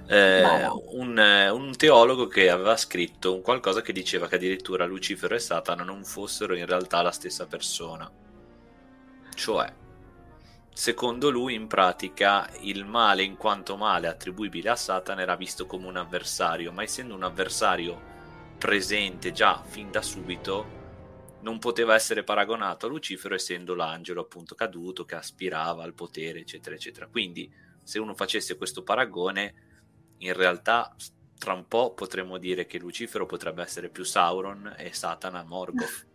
Eh, 0.08 0.42
no. 0.42 0.84
Un, 0.92 1.18
eh, 1.18 1.50
un, 1.50 1.76
teologo 1.76 2.28
che 2.28 2.50
aveva 2.50 2.78
scritto 2.78 3.34
un 3.34 3.42
qualcosa 3.42 3.82
che 3.82 3.92
diceva 3.92 4.28
che 4.28 4.36
addirittura 4.36 4.86
Lucifero 4.86 5.34
e 5.34 5.40
Satana 5.40 5.84
non 5.84 6.04
fossero 6.04 6.56
in 6.56 6.66
realtà 6.66 7.02
la 7.02 7.12
stessa 7.12 7.48
persona. 7.48 8.10
Cioè, 9.34 9.74
secondo 10.74 11.30
lui 11.30 11.54
in 11.56 11.68
pratica 11.68 12.50
il 12.62 12.86
male 12.86 13.24
in 13.24 13.36
quanto 13.36 13.78
male 13.78 14.08
attribuibile 14.08 14.70
a 14.70 14.76
Satana 14.76 15.22
era 15.22 15.36
visto 15.36 15.66
come 15.66 15.88
un 15.88 15.98
avversario, 15.98 16.72
ma 16.72 16.84
essendo 16.84 17.16
un 17.16 17.24
avversario 17.24 18.14
presente 18.58 19.32
già 19.32 19.62
fin 19.64 19.92
da 19.92 20.02
subito 20.02 20.75
non 21.46 21.60
poteva 21.60 21.94
essere 21.94 22.24
paragonato 22.24 22.88
a 22.88 22.90
Lucifero 22.90 23.36
essendo 23.36 23.76
l'angelo 23.76 24.22
appunto 24.22 24.56
caduto 24.56 25.06
che 25.06 25.14
aspirava 25.14 25.84
al 25.84 25.94
potere 25.94 26.40
eccetera 26.40 26.76
eccetera. 26.76 27.08
Quindi 27.08 27.54
se 27.84 28.00
uno 28.00 28.16
facesse 28.16 28.58
questo 28.58 28.82
paragone 28.82 29.54
in 30.18 30.34
realtà 30.34 30.94
tra 31.38 31.54
un 31.54 31.68
po' 31.68 31.94
potremmo 31.94 32.40
dire 32.40 32.66
che 32.66 32.80
Lucifero 32.80 33.28
potrebbe 33.28 33.62
essere 33.62 33.90
più 33.90 34.04
Sauron 34.04 34.74
e 34.76 34.92
Satana 34.92 35.44
Morgoth. 35.44 36.08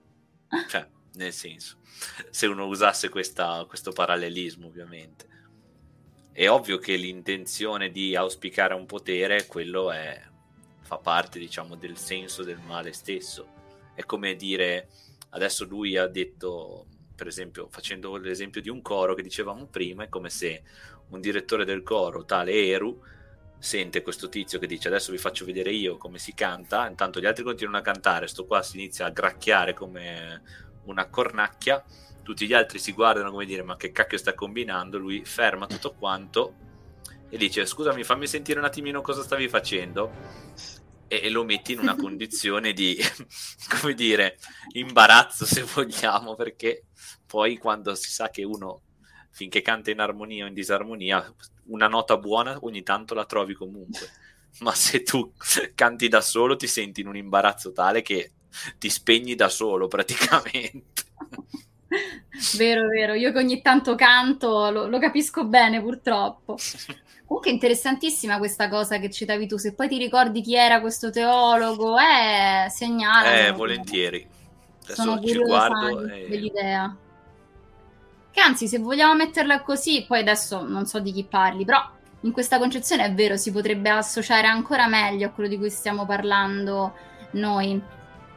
Cioè 0.68 0.88
nel 1.12 1.32
senso 1.32 1.78
se 2.30 2.46
uno 2.46 2.66
usasse 2.66 3.08
questa, 3.08 3.64
questo 3.68 3.92
parallelismo 3.92 4.66
ovviamente. 4.66 5.28
È 6.32 6.48
ovvio 6.48 6.78
che 6.78 6.96
l'intenzione 6.96 7.90
di 7.90 8.16
auspicare 8.16 8.74
un 8.74 8.86
potere 8.86 9.46
quello 9.46 9.92
è 9.92 10.20
fa 10.80 10.98
parte 10.98 11.38
diciamo 11.38 11.76
del 11.76 11.96
senso 11.96 12.42
del 12.42 12.58
male 12.66 12.92
stesso. 12.92 13.58
È 13.94 14.04
come 14.04 14.34
dire 14.34 14.88
adesso 15.30 15.64
lui 15.64 15.96
ha 15.96 16.06
detto 16.06 16.86
per 17.14 17.26
esempio 17.26 17.68
facendo 17.70 18.16
l'esempio 18.16 18.60
di 18.60 18.68
un 18.68 18.80
coro 18.82 19.14
che 19.14 19.22
dicevamo 19.22 19.66
prima 19.66 20.04
è 20.04 20.08
come 20.08 20.30
se 20.30 20.62
un 21.08 21.20
direttore 21.20 21.64
del 21.64 21.82
coro 21.82 22.24
tale 22.24 22.52
Eru 22.52 23.02
sente 23.58 24.02
questo 24.02 24.28
tizio 24.28 24.58
che 24.58 24.66
dice 24.66 24.88
adesso 24.88 25.12
vi 25.12 25.18
faccio 25.18 25.44
vedere 25.44 25.70
io 25.70 25.96
come 25.98 26.18
si 26.18 26.32
canta 26.32 26.88
intanto 26.88 27.20
gli 27.20 27.26
altri 27.26 27.44
continuano 27.44 27.78
a 27.78 27.82
cantare 27.82 28.26
sto 28.26 28.46
qua 28.46 28.62
si 28.62 28.78
inizia 28.78 29.06
a 29.06 29.10
gracchiare 29.10 29.74
come 29.74 30.42
una 30.84 31.06
cornacchia 31.08 31.84
tutti 32.22 32.46
gli 32.46 32.52
altri 32.52 32.78
si 32.78 32.92
guardano 32.92 33.30
come 33.30 33.44
dire 33.44 33.62
ma 33.62 33.76
che 33.76 33.92
cacchio 33.92 34.16
sta 34.18 34.34
combinando? 34.34 34.98
Lui 34.98 35.24
ferma 35.24 35.66
tutto 35.66 35.92
quanto 35.92 36.54
e 37.28 37.36
dice 37.36 37.66
scusami 37.66 38.04
fammi 38.04 38.26
sentire 38.26 38.58
un 38.58 38.64
attimino 38.64 39.00
cosa 39.00 39.22
stavi 39.22 39.48
facendo 39.48 40.10
e, 41.10 41.28
lo 41.28 41.42
metti 41.42 41.72
in 41.72 41.80
una 41.80 41.96
condizione 41.96 42.72
di, 42.72 42.96
come 43.80 43.94
dire, 43.94 44.38
imbarazzo 44.74 45.44
se 45.44 45.62
vogliamo, 45.62 46.36
perché 46.36 46.84
poi 47.26 47.58
quando 47.58 47.96
si 47.96 48.10
sa 48.10 48.30
che 48.30 48.44
uno 48.44 48.82
finché 49.30 49.60
canta 49.60 49.90
in 49.90 49.98
armonia 49.98 50.44
o 50.44 50.48
in 50.48 50.54
disarmonia, 50.54 51.34
una 51.64 51.88
nota 51.88 52.16
buona 52.16 52.58
ogni 52.60 52.84
tanto 52.84 53.14
la 53.14 53.24
trovi 53.24 53.54
comunque. 53.54 54.08
Ma 54.60 54.72
se 54.72 55.02
tu 55.02 55.32
canti 55.74 56.06
da 56.06 56.20
solo 56.20 56.54
ti 56.54 56.68
senti 56.68 57.00
in 57.00 57.08
un 57.08 57.16
imbarazzo 57.16 57.72
tale 57.72 58.02
che 58.02 58.32
ti 58.78 58.88
spegni 58.88 59.34
da 59.34 59.48
solo 59.48 59.88
praticamente. 59.88 61.02
Vero, 62.56 62.86
vero, 62.86 63.14
io 63.14 63.32
che 63.32 63.38
ogni 63.38 63.60
tanto 63.60 63.96
canto 63.96 64.70
lo, 64.70 64.86
lo 64.86 64.98
capisco 65.00 65.44
bene 65.44 65.82
purtroppo. 65.82 66.56
Comunque 67.30 67.52
interessantissima 67.52 68.38
questa 68.38 68.68
cosa 68.68 68.98
che 68.98 69.08
citavi 69.08 69.46
tu, 69.46 69.56
se 69.56 69.72
poi 69.72 69.86
ti 69.86 69.98
ricordi 69.98 70.40
chi 70.42 70.56
era 70.56 70.80
questo 70.80 71.10
teologo, 71.10 71.96
eh, 71.96 72.68
segnala. 72.68 73.46
Eh, 73.46 73.52
volentieri. 73.52 74.26
Adesso 74.82 75.00
Sono 75.00 75.22
ci 75.22 75.38
guardo 75.38 76.08
e... 76.08 76.26
dell'idea. 76.28 76.96
Che 78.32 78.40
anzi, 78.40 78.66
se 78.66 78.80
vogliamo 78.80 79.14
metterla 79.14 79.62
così, 79.62 80.04
poi 80.08 80.18
adesso 80.18 80.66
non 80.66 80.86
so 80.86 80.98
di 80.98 81.12
chi 81.12 81.22
parli, 81.22 81.64
però 81.64 81.80
in 82.22 82.32
questa 82.32 82.58
concezione 82.58 83.04
è 83.04 83.14
vero, 83.14 83.36
si 83.36 83.52
potrebbe 83.52 83.90
associare 83.90 84.48
ancora 84.48 84.88
meglio 84.88 85.28
a 85.28 85.30
quello 85.30 85.48
di 85.48 85.56
cui 85.56 85.70
stiamo 85.70 86.04
parlando 86.06 86.94
noi. 87.34 87.80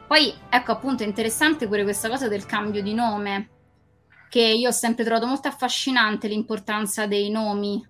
Poi, 0.06 0.32
ecco 0.48 0.70
appunto, 0.70 1.02
è 1.02 1.06
interessante 1.06 1.66
pure 1.66 1.82
questa 1.82 2.08
cosa 2.08 2.28
del 2.28 2.46
cambio 2.46 2.80
di 2.80 2.94
nome, 2.94 3.48
che 4.30 4.40
io 4.40 4.68
ho 4.68 4.72
sempre 4.72 5.02
trovato 5.02 5.26
molto 5.26 5.48
affascinante 5.48 6.28
l'importanza 6.28 7.08
dei 7.08 7.28
nomi 7.28 7.84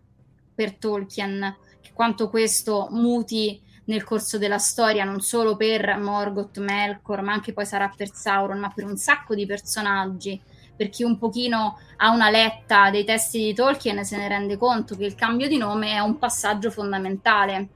per 0.54 0.76
Tolkien, 0.76 1.56
quanto 1.92 2.28
questo 2.28 2.88
muti 2.90 3.60
nel 3.86 4.04
corso 4.04 4.38
della 4.38 4.58
storia, 4.58 5.04
non 5.04 5.20
solo 5.20 5.56
per 5.56 5.98
Morgoth, 5.98 6.58
Melkor, 6.58 7.22
ma 7.22 7.32
anche 7.32 7.52
poi 7.52 7.66
sarà 7.66 7.92
per 7.94 8.10
Sauron, 8.12 8.58
ma 8.58 8.70
per 8.70 8.84
un 8.84 8.96
sacco 8.96 9.34
di 9.34 9.46
personaggi. 9.46 10.40
Per 10.76 10.88
chi 10.88 11.04
un 11.04 11.18
pochino 11.18 11.78
ha 11.98 12.10
una 12.10 12.30
letta 12.30 12.90
dei 12.90 13.04
testi 13.04 13.38
di 13.38 13.54
Tolkien 13.54 14.04
se 14.04 14.16
ne 14.16 14.26
rende 14.26 14.56
conto 14.56 14.96
che 14.96 15.04
il 15.04 15.14
cambio 15.14 15.46
di 15.46 15.56
nome 15.56 15.92
è 15.92 16.00
un 16.00 16.18
passaggio 16.18 16.70
fondamentale 16.70 17.68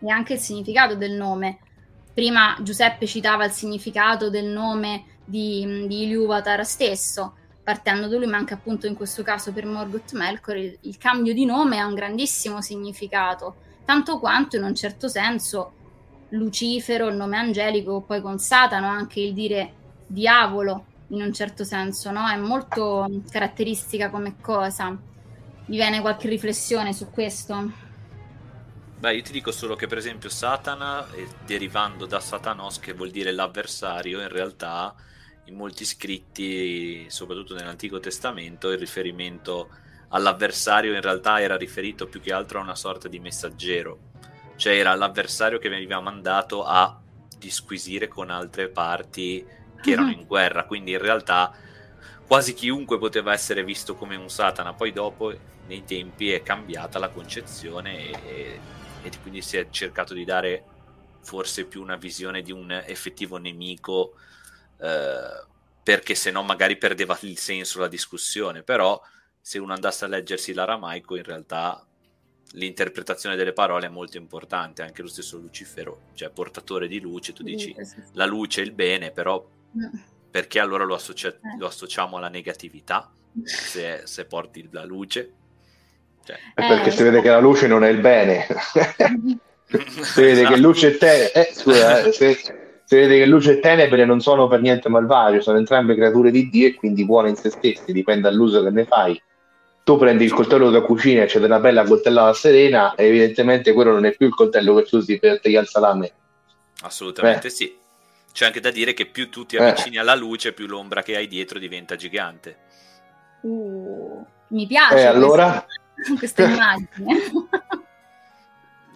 e 0.00 0.10
anche 0.10 0.34
il 0.34 0.38
significato 0.38 0.94
del 0.94 1.12
nome. 1.12 1.58
Prima 2.12 2.56
Giuseppe 2.60 3.06
citava 3.06 3.44
il 3.44 3.52
significato 3.52 4.28
del 4.28 4.46
nome 4.46 5.04
di, 5.24 5.86
di 5.86 6.04
Iluvatar 6.04 6.66
stesso 6.66 7.37
partendo 7.68 8.08
da 8.08 8.16
lui, 8.16 8.26
ma 8.26 8.38
anche 8.38 8.54
appunto 8.54 8.86
in 8.86 8.94
questo 8.94 9.22
caso 9.22 9.52
per 9.52 9.66
Morgoth 9.66 10.14
Melkor, 10.14 10.56
il, 10.56 10.78
il 10.80 10.96
cambio 10.96 11.34
di 11.34 11.44
nome 11.44 11.78
ha 11.78 11.84
un 11.84 11.92
grandissimo 11.92 12.62
significato, 12.62 13.56
tanto 13.84 14.18
quanto 14.18 14.56
in 14.56 14.62
un 14.62 14.74
certo 14.74 15.06
senso 15.06 15.72
Lucifero, 16.30 17.08
il 17.08 17.16
nome 17.16 17.36
angelico, 17.36 18.00
poi 18.00 18.22
con 18.22 18.38
Satano 18.38 18.86
anche 18.86 19.20
il 19.20 19.34
dire 19.34 19.74
diavolo, 20.06 20.86
in 21.08 21.20
un 21.20 21.30
certo 21.34 21.62
senso, 21.62 22.10
no? 22.10 22.26
È 22.26 22.36
molto 22.38 23.06
caratteristica 23.30 24.08
come 24.08 24.36
cosa. 24.40 24.88
Mi 24.88 25.76
viene 25.76 26.00
qualche 26.00 26.26
riflessione 26.26 26.94
su 26.94 27.10
questo? 27.10 27.70
Beh, 28.98 29.14
io 29.14 29.22
ti 29.22 29.32
dico 29.32 29.52
solo 29.52 29.76
che 29.76 29.86
per 29.86 29.98
esempio 29.98 30.30
Satana, 30.30 31.06
derivando 31.44 32.06
da 32.06 32.18
Satanos, 32.18 32.80
che 32.80 32.94
vuol 32.94 33.10
dire 33.10 33.30
l'avversario, 33.30 34.22
in 34.22 34.28
realtà 34.28 34.94
in 35.48 35.56
molti 35.56 35.84
scritti, 35.84 37.06
soprattutto 37.08 37.54
nell'Antico 37.54 37.98
Testamento, 38.00 38.70
il 38.70 38.78
riferimento 38.78 39.70
all'avversario 40.08 40.94
in 40.94 41.00
realtà 41.00 41.40
era 41.40 41.56
riferito 41.56 42.06
più 42.06 42.20
che 42.20 42.32
altro 42.32 42.58
a 42.58 42.62
una 42.62 42.74
sorta 42.74 43.08
di 43.08 43.18
messaggero, 43.18 44.10
cioè 44.56 44.78
era 44.78 44.94
l'avversario 44.94 45.58
che 45.58 45.68
veniva 45.68 46.00
mandato 46.00 46.64
a 46.64 47.00
disquisire 47.36 48.08
con 48.08 48.30
altre 48.30 48.68
parti 48.68 49.44
che 49.80 49.90
erano 49.90 50.10
in 50.10 50.26
guerra, 50.26 50.64
quindi 50.64 50.92
in 50.92 50.98
realtà 50.98 51.54
quasi 52.26 52.52
chiunque 52.52 52.98
poteva 52.98 53.32
essere 53.32 53.64
visto 53.64 53.94
come 53.94 54.16
un 54.16 54.28
Satana, 54.28 54.74
poi 54.74 54.92
dopo 54.92 55.32
nei 55.66 55.84
tempi 55.84 56.30
è 56.30 56.42
cambiata 56.42 56.98
la 56.98 57.08
concezione 57.08 58.10
e, 58.10 58.60
e 59.02 59.10
quindi 59.22 59.40
si 59.40 59.56
è 59.56 59.68
cercato 59.70 60.12
di 60.12 60.24
dare 60.24 60.64
forse 61.22 61.64
più 61.64 61.80
una 61.80 61.96
visione 61.96 62.42
di 62.42 62.52
un 62.52 62.70
effettivo 62.70 63.38
nemico 63.38 64.14
eh, 64.80 65.46
perché 65.82 66.14
se 66.14 66.30
no 66.30 66.42
magari 66.42 66.76
perdeva 66.76 67.16
il 67.22 67.38
senso 67.38 67.80
la 67.80 67.88
discussione, 67.88 68.62
però 68.62 69.00
se 69.40 69.58
uno 69.58 69.72
andasse 69.72 70.04
a 70.04 70.08
leggersi 70.08 70.52
l'aramaico 70.52 71.16
in 71.16 71.22
realtà 71.22 71.82
l'interpretazione 72.52 73.36
delle 73.36 73.52
parole 73.52 73.86
è 73.86 73.90
molto 73.90 74.16
importante, 74.16 74.82
anche 74.82 75.02
lo 75.02 75.08
stesso 75.08 75.38
Lucifero, 75.38 76.02
cioè 76.14 76.30
portatore 76.30 76.88
di 76.88 77.00
luce, 77.00 77.32
tu 77.32 77.42
dici 77.42 77.74
la 78.12 78.26
luce 78.26 78.62
è 78.62 78.64
il 78.64 78.72
bene, 78.72 79.10
però 79.10 79.46
perché 80.30 80.58
allora 80.58 80.84
lo, 80.84 80.94
associa- 80.94 81.28
eh. 81.28 81.56
lo 81.58 81.66
associamo 81.66 82.16
alla 82.16 82.28
negatività 82.28 83.10
se, 83.44 84.02
se 84.04 84.24
porti 84.26 84.68
la 84.70 84.84
luce? 84.84 85.32
Cioè. 86.24 86.36
È 86.54 86.66
perché 86.66 86.88
eh, 86.88 86.92
si 86.92 87.02
vede 87.02 87.22
che 87.22 87.30
la 87.30 87.40
luce 87.40 87.66
non 87.66 87.84
è 87.84 87.88
il 87.88 88.00
bene. 88.00 88.46
si 89.66 90.20
vede 90.20 90.40
esatto. 90.40 90.54
che 90.54 90.60
luce 90.60 90.88
è 90.94 90.98
te. 90.98 91.26
Eh, 91.32 91.54
scusa, 91.54 92.02
eh, 92.02 92.12
se, 92.12 92.67
si 92.88 92.96
vede 92.96 93.18
che 93.18 93.26
luce 93.26 93.52
e 93.52 93.60
tenebre 93.60 94.06
non 94.06 94.18
sono 94.20 94.48
per 94.48 94.62
niente 94.62 94.88
malvagie, 94.88 95.42
sono 95.42 95.58
entrambe 95.58 95.94
creature 95.94 96.30
di 96.30 96.48
Dio 96.48 96.68
e 96.68 96.74
quindi 96.74 97.04
buone 97.04 97.28
in 97.28 97.36
se 97.36 97.50
stessi, 97.50 97.92
dipende 97.92 98.30
dall'uso 98.30 98.62
che 98.62 98.70
ne 98.70 98.86
fai. 98.86 99.22
Tu 99.84 99.98
prendi 99.98 100.24
il 100.24 100.32
coltello 100.32 100.70
da 100.70 100.80
cucina 100.80 101.24
e 101.24 101.26
c'è 101.26 101.38
una 101.38 101.58
bella 101.58 101.84
coltellata 101.84 102.32
serena, 102.32 102.94
e 102.94 103.04
evidentemente 103.04 103.74
quello 103.74 103.92
non 103.92 104.06
è 104.06 104.16
più 104.16 104.26
il 104.26 104.34
coltello 104.34 104.74
che 104.76 104.84
tu 104.84 104.96
usi 104.96 105.18
per 105.18 105.38
tagliare 105.38 105.64
il 105.64 105.70
salame. 105.70 106.12
Assolutamente 106.80 107.48
eh. 107.48 107.50
sì. 107.50 107.76
C'è 108.32 108.46
anche 108.46 108.60
da 108.60 108.70
dire 108.70 108.94
che 108.94 109.04
più 109.04 109.28
tu 109.28 109.44
ti 109.44 109.56
eh. 109.56 109.62
avvicini 109.62 109.96
eh. 109.96 110.00
alla 110.00 110.14
luce, 110.14 110.54
più 110.54 110.66
l'ombra 110.66 111.02
che 111.02 111.14
hai 111.14 111.28
dietro 111.28 111.58
diventa 111.58 111.94
gigante. 111.94 112.56
Uh, 113.42 114.24
mi 114.48 114.66
piace 114.66 115.00
eh, 115.00 115.04
allora? 115.04 115.62
questa, 116.16 116.44
immagine. 116.44 117.20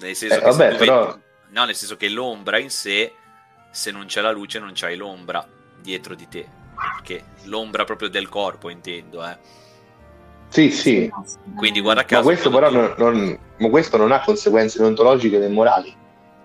nel 0.01 0.17
senso, 0.17 0.39
eh, 0.39 0.41
vabbè, 0.41 0.77
però... 0.77 1.09
vedi... 1.09 1.19
no, 1.51 1.65
nel 1.67 1.75
senso 1.75 1.99
che 1.99 2.09
l'ombra 2.09 2.59
in 2.59 2.71
sé 2.71 3.17
se 3.73 3.91
non 3.91 4.05
c'è 4.05 4.21
la 4.21 4.31
luce 4.31 4.59
non 4.59 4.73
c'hai 4.75 4.97
l'ombra 4.97 5.45
dietro 5.81 6.15
di 6.15 6.29
te. 6.29 6.47
Perché 6.75 7.25
l'ombra 7.45 7.85
proprio 7.85 8.09
del 8.09 8.29
corpo, 8.29 8.69
intendo, 8.69 9.27
eh. 9.27 9.37
Sì, 10.49 10.71
sì. 10.71 11.11
Quindi 11.57 11.81
guarda 11.81 12.05
caso... 12.05 12.21
Ma 12.21 12.27
questo 12.27 12.51
però 12.51 12.71
non, 12.71 12.95
non, 12.99 13.39
ma 13.57 13.69
questo 13.71 13.97
non 13.97 14.13
ha 14.13 14.21
conseguenze 14.21 14.83
ontologiche 14.83 15.39
né 15.39 15.49
morali. 15.49 15.97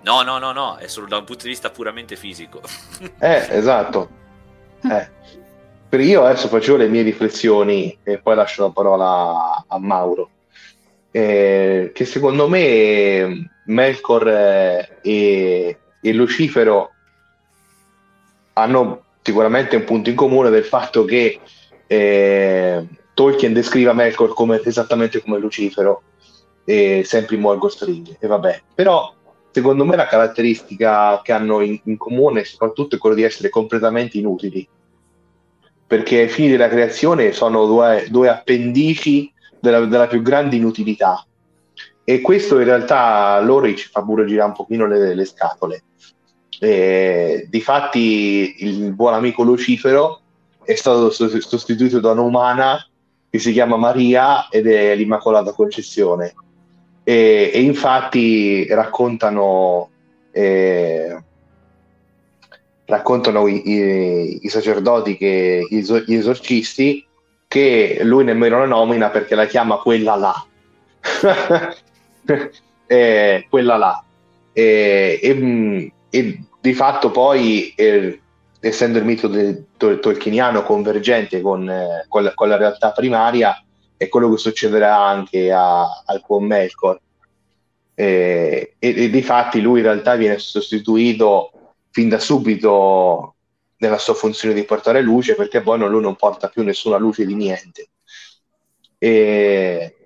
No, 0.04 0.22
no, 0.22 0.38
no, 0.38 0.54
no, 0.54 0.78
è 0.78 0.88
solo 0.88 1.08
da 1.08 1.18
un 1.18 1.26
punto 1.26 1.44
di 1.44 1.50
vista 1.50 1.70
puramente 1.70 2.16
fisico. 2.16 2.62
eh, 3.20 3.48
esatto. 3.50 4.10
Eh. 4.84 5.10
Per 5.90 6.00
io 6.00 6.24
adesso 6.24 6.48
facevo 6.48 6.78
le 6.78 6.88
mie 6.88 7.02
riflessioni 7.02 7.98
e 8.04 8.18
poi 8.20 8.36
lascio 8.36 8.64
la 8.64 8.72
parola 8.72 9.66
a 9.68 9.78
Mauro. 9.78 10.30
Eh, 11.12 11.92
che 11.94 12.06
secondo 12.06 12.48
me 12.48 13.50
Melkor 13.66 14.28
e, 15.02 15.78
e 16.02 16.14
Lucifero 16.14 16.92
hanno 18.58 19.04
sicuramente 19.22 19.76
un 19.76 19.84
punto 19.84 20.10
in 20.10 20.16
comune 20.16 20.50
del 20.50 20.64
fatto 20.64 21.06
che 21.06 21.40
eh, 21.86 22.88
Tolkien 23.14 23.54
descriva 23.54 23.94
Melkor 23.94 24.34
come, 24.34 24.62
esattamente 24.64 25.22
come 25.22 25.38
Lucifero, 25.38 26.02
e 26.66 27.04
sempre 27.06 27.36
in 27.36 27.42
Morgoth 27.42 27.86
e 28.20 28.28
vabbè. 28.28 28.62
Però 28.74 29.14
secondo 29.52 29.86
me 29.86 29.96
la 29.96 30.08
caratteristica 30.08 31.22
che 31.24 31.32
hanno 31.32 31.62
in, 31.62 31.80
in 31.84 31.98
comune 31.98 32.44
soprattutto 32.44 32.96
è 32.96 33.00
quello 33.00 33.16
di 33.16 33.24
essere 33.24 33.50
completamente 33.50 34.18
inutili, 34.18 34.68
perché 35.86 36.22
ai 36.22 36.30
fini 36.30 36.50
della 36.50 36.68
creazione 36.68 37.32
sono 37.32 37.66
due, 37.66 38.08
due 38.10 38.28
appendici 38.28 39.32
della, 39.60 39.86
della, 39.86 40.08
più 40.08 40.22
grande 40.22 40.56
inutilità. 40.56 41.26
E 42.04 42.22
questo 42.22 42.58
in 42.60 42.66
realtà 42.66 43.40
loro 43.42 43.68
ci 43.76 43.88
fa 43.90 44.02
pure 44.02 44.26
girare 44.26 44.50
un 44.50 44.56
pochino 44.56 44.88
le, 44.88 45.14
le 45.14 45.26
scatole. 45.26 45.84
E, 46.60 47.48
difatti 47.50 48.56
il 48.60 48.94
buon 48.94 49.14
amico 49.14 49.44
Lucifero 49.44 50.22
è 50.64 50.76
stato 50.76 51.10
sostituito 51.12 52.00
da 52.00 52.12
un'umana 52.12 52.86
che 53.30 53.40
si 53.40 53.52
chiama 53.52 53.78
Maria 53.78 54.50
ed 54.50 54.68
è 54.68 54.96
l'Immacolata 54.96 55.54
Concezione. 55.54 56.34
E, 57.04 57.52
e 57.54 57.62
infatti 57.62 58.68
raccontano, 58.68 59.90
eh, 60.32 61.24
raccontano 62.86 63.48
i, 63.48 63.62
i, 63.66 64.40
i, 64.46 64.50
sacerdoti, 64.50 65.16
che, 65.16 65.66
gli 65.70 66.14
esorcisti, 66.14 67.06
che 67.48 68.00
lui 68.04 68.26
nemmeno 68.26 68.60
la 68.60 68.66
nomina 68.66 69.10
perché 69.10 69.36
la 69.36 69.46
chiama 69.46 69.78
quella 69.78 70.16
là. 70.16 70.46
eh, 72.88 73.48
quella 73.50 73.78
là. 73.78 74.04
E, 74.52 75.20
e, 75.22 75.92
e, 76.10 76.40
di 76.68 76.74
fatto 76.74 77.12
poi 77.12 77.74
eh, 77.76 78.20
essendo 78.60 78.98
il 78.98 79.06
mito 79.06 79.30
tol- 79.78 80.00
tolkieniano 80.02 80.64
convergente 80.64 81.40
con, 81.40 81.70
eh, 81.70 82.06
con, 82.10 82.24
la, 82.24 82.34
con, 82.34 82.50
la, 82.50 82.58
realtà 82.58 82.92
primaria, 82.92 83.64
è 83.96 84.10
quello 84.10 84.30
che 84.30 84.38
succederà 84.38 84.98
anche 85.00 85.50
a, 85.50 86.04
al 86.06 86.24
buon 86.28 86.44
Melkor. 86.44 87.00
Eh, 87.94 88.74
e, 88.78 89.04
e 89.04 89.10
di 89.10 89.22
fatti 89.22 89.62
lui 89.62 89.80
in 89.80 89.86
realtà 89.86 90.16
viene 90.16 90.38
sostituito 90.40 91.52
fin 91.90 92.10
da 92.10 92.20
subito 92.20 93.36
nella 93.78 93.98
sua 93.98 94.14
funzione 94.14 94.54
di 94.54 94.64
portare 94.64 95.02
luce 95.02 95.36
perché 95.36 95.62
poi 95.62 95.80
non, 95.80 95.90
lui 95.90 96.02
non 96.02 96.16
porta 96.16 96.50
più 96.50 96.64
nessuna 96.64 96.98
luce 96.98 97.26
di 97.26 97.34
niente. 97.34 97.88
E, 98.98 99.97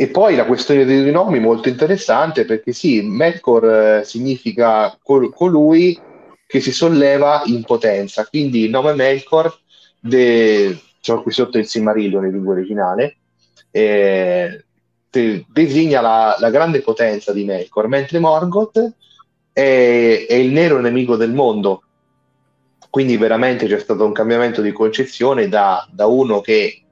e 0.00 0.06
poi 0.06 0.36
la 0.36 0.44
questione 0.44 0.84
dei 0.84 1.10
nomi 1.10 1.40
molto 1.40 1.68
interessante 1.68 2.44
perché 2.44 2.72
sì, 2.72 3.02
Melkor 3.02 3.64
eh, 3.68 4.04
significa 4.04 4.96
col- 5.02 5.34
colui 5.34 5.98
che 6.46 6.60
si 6.60 6.70
solleva 6.70 7.42
in 7.46 7.64
potenza. 7.64 8.24
Quindi 8.24 8.62
il 8.62 8.70
nome 8.70 8.94
Melkor, 8.94 9.52
de... 9.98 10.78
c'ho 11.02 11.20
qui 11.20 11.32
sotto 11.32 11.58
il 11.58 11.66
Silmarillion 11.66 12.24
in 12.26 12.30
lingua 12.30 12.52
originale, 12.52 13.16
eh, 13.72 14.64
te... 15.10 15.44
designa 15.48 16.00
la, 16.00 16.36
la, 16.38 16.50
grande 16.50 16.80
potenza 16.80 17.32
di 17.32 17.42
Melkor, 17.42 17.88
mentre 17.88 18.20
Morgoth 18.20 18.78
è, 19.52 20.26
è 20.28 20.34
il 20.34 20.52
nero 20.52 20.78
nemico 20.78 21.16
del 21.16 21.32
mondo. 21.32 21.82
Quindi 22.88 23.16
veramente 23.16 23.66
c'è 23.66 23.80
stato 23.80 24.04
un 24.04 24.12
cambiamento 24.12 24.62
di 24.62 24.70
concezione 24.70 25.48
da, 25.48 25.84
da 25.90 26.06
uno 26.06 26.40
che 26.40 26.84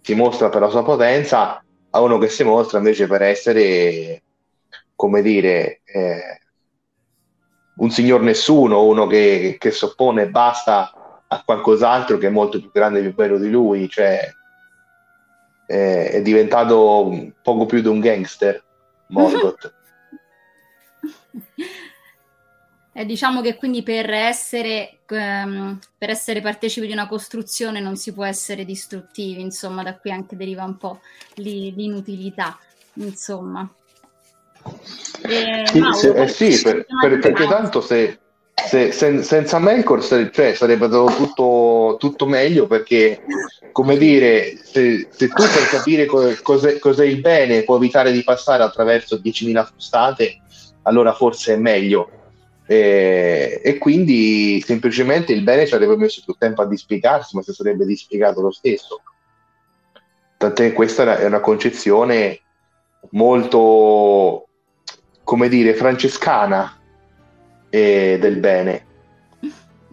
si 0.00 0.14
mostra 0.14 0.48
per 0.50 0.60
la 0.60 0.68
sua 0.68 0.84
potenza 0.84 1.64
a 1.90 2.00
uno 2.00 2.18
che 2.18 2.28
si 2.28 2.44
mostra 2.44 2.78
invece 2.78 3.06
per 3.06 3.22
essere, 3.22 4.22
come 4.94 5.22
dire, 5.22 5.80
eh, 5.84 6.40
un 7.76 7.90
signor 7.90 8.20
nessuno, 8.20 8.84
uno 8.84 9.06
che, 9.06 9.56
che 9.58 9.70
si 9.70 9.84
oppone 9.84 10.22
e 10.22 10.30
basta 10.30 10.92
a 11.26 11.42
qualcos'altro 11.44 12.18
che 12.18 12.26
è 12.28 12.30
molto 12.30 12.58
più 12.60 12.70
grande 12.72 13.00
e 13.00 13.02
più 13.02 13.14
bello 13.14 13.38
di 13.38 13.50
lui, 13.50 13.88
cioè 13.88 14.30
è, 15.66 16.10
è 16.12 16.22
diventato 16.22 17.32
poco 17.42 17.66
più 17.66 17.80
di 17.80 17.88
un 17.88 18.00
gangster, 18.00 18.62
Morgoth. 19.08 19.74
E 22.92 23.04
diciamo 23.04 23.40
che 23.42 23.54
quindi 23.54 23.82
per 23.82 24.10
essere, 24.10 24.97
um, 25.10 25.78
per 25.96 26.10
essere 26.10 26.40
partecipi 26.40 26.86
di 26.86 26.92
una 26.92 27.08
costruzione 27.08 27.80
non 27.80 27.96
si 27.96 28.12
può 28.12 28.24
essere 28.24 28.64
distruttivi, 28.64 29.40
insomma, 29.40 29.82
da 29.82 29.96
qui 29.96 30.10
anche 30.10 30.36
deriva 30.36 30.64
un 30.64 30.76
po' 30.76 31.00
l'inutilità, 31.34 32.58
insomma. 32.94 33.68
Eh, 35.22 35.64
sì, 35.66 35.82
se, 35.94 36.10
eh, 36.14 36.28
sì 36.28 36.62
per, 36.62 36.84
per, 37.00 37.18
perché 37.18 37.46
tanto 37.46 37.80
se, 37.80 38.18
se, 38.54 38.92
sen, 38.92 39.22
senza 39.22 39.58
Melkor 39.58 40.04
cioè, 40.04 40.54
sarebbe 40.54 40.88
tutto, 40.88 41.96
tutto, 41.98 42.26
meglio 42.26 42.66
perché, 42.66 43.22
come 43.72 43.96
dire, 43.96 44.58
se, 44.62 45.08
se 45.10 45.28
tu 45.28 45.42
per 45.42 45.68
capire 45.70 46.06
co, 46.06 46.34
cos'è, 46.42 46.78
cos'è, 46.78 47.04
il 47.04 47.20
bene 47.20 47.62
puoi 47.62 47.78
evitare 47.78 48.12
di 48.12 48.22
passare 48.22 48.62
attraverso 48.62 49.16
10.000 49.16 49.64
frustate, 49.64 50.40
allora 50.82 51.12
forse 51.14 51.54
è 51.54 51.56
meglio. 51.56 52.10
E, 52.70 53.62
e, 53.64 53.78
quindi 53.78 54.60
semplicemente 54.60 55.32
il 55.32 55.42
bene 55.42 55.66
ci 55.66 55.74
avrebbe 55.74 55.96
messo 55.96 56.20
più 56.22 56.34
tempo 56.38 56.60
a 56.60 56.66
dispiegarsi, 56.66 57.34
ma 57.34 57.42
si 57.42 57.54
sarebbe 57.54 57.86
dispiegato 57.86 58.42
lo 58.42 58.50
stesso. 58.50 59.00
Tant'è 60.36 60.74
questa 60.74 61.18
è 61.18 61.24
una 61.24 61.40
concezione 61.40 62.40
molto 63.12 64.48
come 65.24 65.48
dire, 65.48 65.74
francescana 65.74 66.78
eh, 67.70 68.18
del 68.20 68.36
bene. 68.36 68.86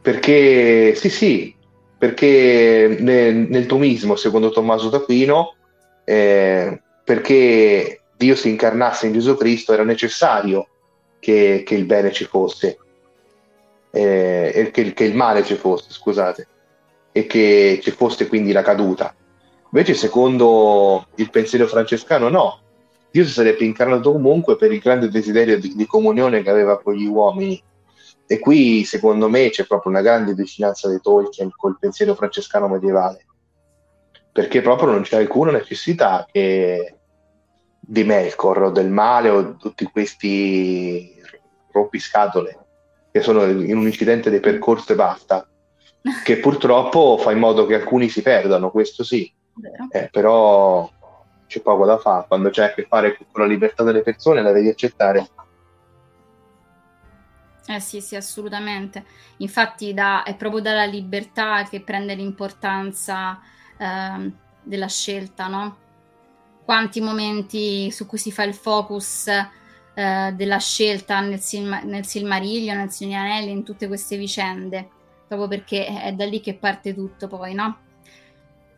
Perché, 0.02 0.96
sì, 0.96 1.10
sì, 1.10 1.56
perché 1.98 2.98
nel, 3.00 3.36
nel 3.36 3.66
tomismo, 3.66 4.16
secondo 4.16 4.52
Tommaso 4.52 4.90
d'Aquino, 4.90 5.56
eh, 6.04 6.82
perché 7.04 8.02
Dio 8.16 8.36
si 8.36 8.50
incarnasse 8.50 9.08
in 9.08 9.14
Gesù 9.14 9.36
Cristo 9.36 9.74
era 9.74 9.84
necessario 9.84 10.68
che, 11.26 11.64
che 11.66 11.74
il 11.74 11.86
bene 11.86 12.12
ci 12.12 12.26
fosse, 12.26 12.78
eh, 13.90 14.70
che, 14.72 14.94
che, 14.94 15.04
il 15.06 15.16
male 15.16 15.44
ci 15.44 15.56
fosse, 15.56 15.92
scusate, 15.92 16.48
e 17.12 17.26
che 17.26 17.80
ci 17.82 17.90
fosse 17.90 18.28
quindi 18.28 18.52
la 18.52 18.62
caduta. 18.62 19.16
Invece, 19.72 19.96
secondo 19.96 21.08
il 21.16 21.32
pensiero 21.32 21.66
francescano, 21.66 22.30
no, 22.30 22.60
Dio 23.10 23.26
si 23.26 23.32
sarebbe 23.32 23.66
incarnato 23.66 24.12
comunque 24.12 24.56
per 24.56 24.72
il 24.72 24.78
grande 24.78 25.10
desiderio 25.10 25.60
di, 25.60 25.74
di 25.76 25.88
comunione 25.88 26.44
che 26.44 26.52
aveva 26.52 26.80
con 26.80 26.94
gli 26.94 27.08
uomini. 27.08 27.60
E 28.28 28.38
qui, 28.38 28.84
secondo 28.84 29.28
me, 29.28 29.50
c'è 29.50 29.66
proprio 29.66 29.92
una 29.92 30.04
grande 30.04 30.36
vicinanza 30.36 30.88
di 30.90 31.00
Tolkien 31.02 31.50
col 31.56 31.80
pensiero 31.80 32.14
francescano 32.14 32.68
medievale, 32.68 33.26
perché 34.32 34.62
proprio 34.62 34.92
non 34.92 35.02
c'è 35.02 35.18
alcuna 35.18 35.50
necessità 35.50 36.28
che 36.32 36.98
di 37.80 38.04
Melkor 38.04 38.64
o 38.64 38.70
del 38.70 38.90
male 38.90 39.30
o 39.30 39.56
tutti 39.56 39.86
questi 39.86 41.14
rompiscatole 41.76 42.60
che 43.12 43.22
sono 43.22 43.46
in 43.46 43.78
un 43.78 43.86
incidente 43.86 44.30
di 44.30 44.40
percorso 44.40 44.92
e 44.92 44.96
basta, 44.96 45.48
che 46.24 46.38
purtroppo 46.38 47.18
fa 47.18 47.32
in 47.32 47.40
modo 47.40 47.66
che 47.66 47.76
alcuni 47.76 48.10
si 48.10 48.22
perdano, 48.22 48.72
questo 48.72 49.04
sì, 49.04 49.32
eh, 49.92 50.10
però 50.12 50.90
c'è 51.48 51.62
poco 51.62 51.86
da 51.86 51.98
fare, 51.98 52.26
quando 52.28 52.50
c'è 52.50 52.66
a 52.66 52.74
che 52.74 52.86
fare 52.90 53.18
con 53.32 53.42
la 53.42 53.48
libertà 53.48 53.84
delle 53.84 54.02
persone 54.02 54.42
la 54.42 54.52
devi 54.52 54.68
accettare. 54.68 55.30
Eh 57.68 57.80
sì, 57.80 58.02
sì, 58.02 58.16
assolutamente. 58.16 59.06
Infatti 59.38 59.94
da, 59.94 60.24
è 60.24 60.36
proprio 60.36 60.62
dalla 60.62 60.86
libertà 60.86 61.64
che 61.64 61.82
prende 61.82 62.14
l'importanza 62.14 63.40
eh, 63.78 64.32
della 64.62 64.88
scelta, 64.88 65.48
no? 65.48 65.78
Quanti 66.64 67.00
momenti 67.00 67.90
su 67.92 68.06
cui 68.06 68.18
si 68.18 68.32
fa 68.32 68.44
il 68.44 68.54
focus 68.54 69.30
eh, 69.96 70.34
della 70.36 70.60
scelta 70.60 71.20
nel, 71.22 71.39
Silma- 71.39 71.82
nel 71.82 72.06
Silmarillo, 72.06 72.74
nel 72.74 72.91
Signore 72.91 73.30
Anelli, 73.30 73.52
in 73.52 73.64
tutte 73.64 73.88
queste 73.88 74.18
vicende, 74.18 74.88
proprio 75.28 75.48
perché 75.48 75.86
è 75.86 76.14
da 76.14 76.26
lì 76.26 76.41
che 76.41 76.56
parte 76.56 76.93
tutto 76.93 77.28
poi, 77.28 77.54
no? 77.54 77.80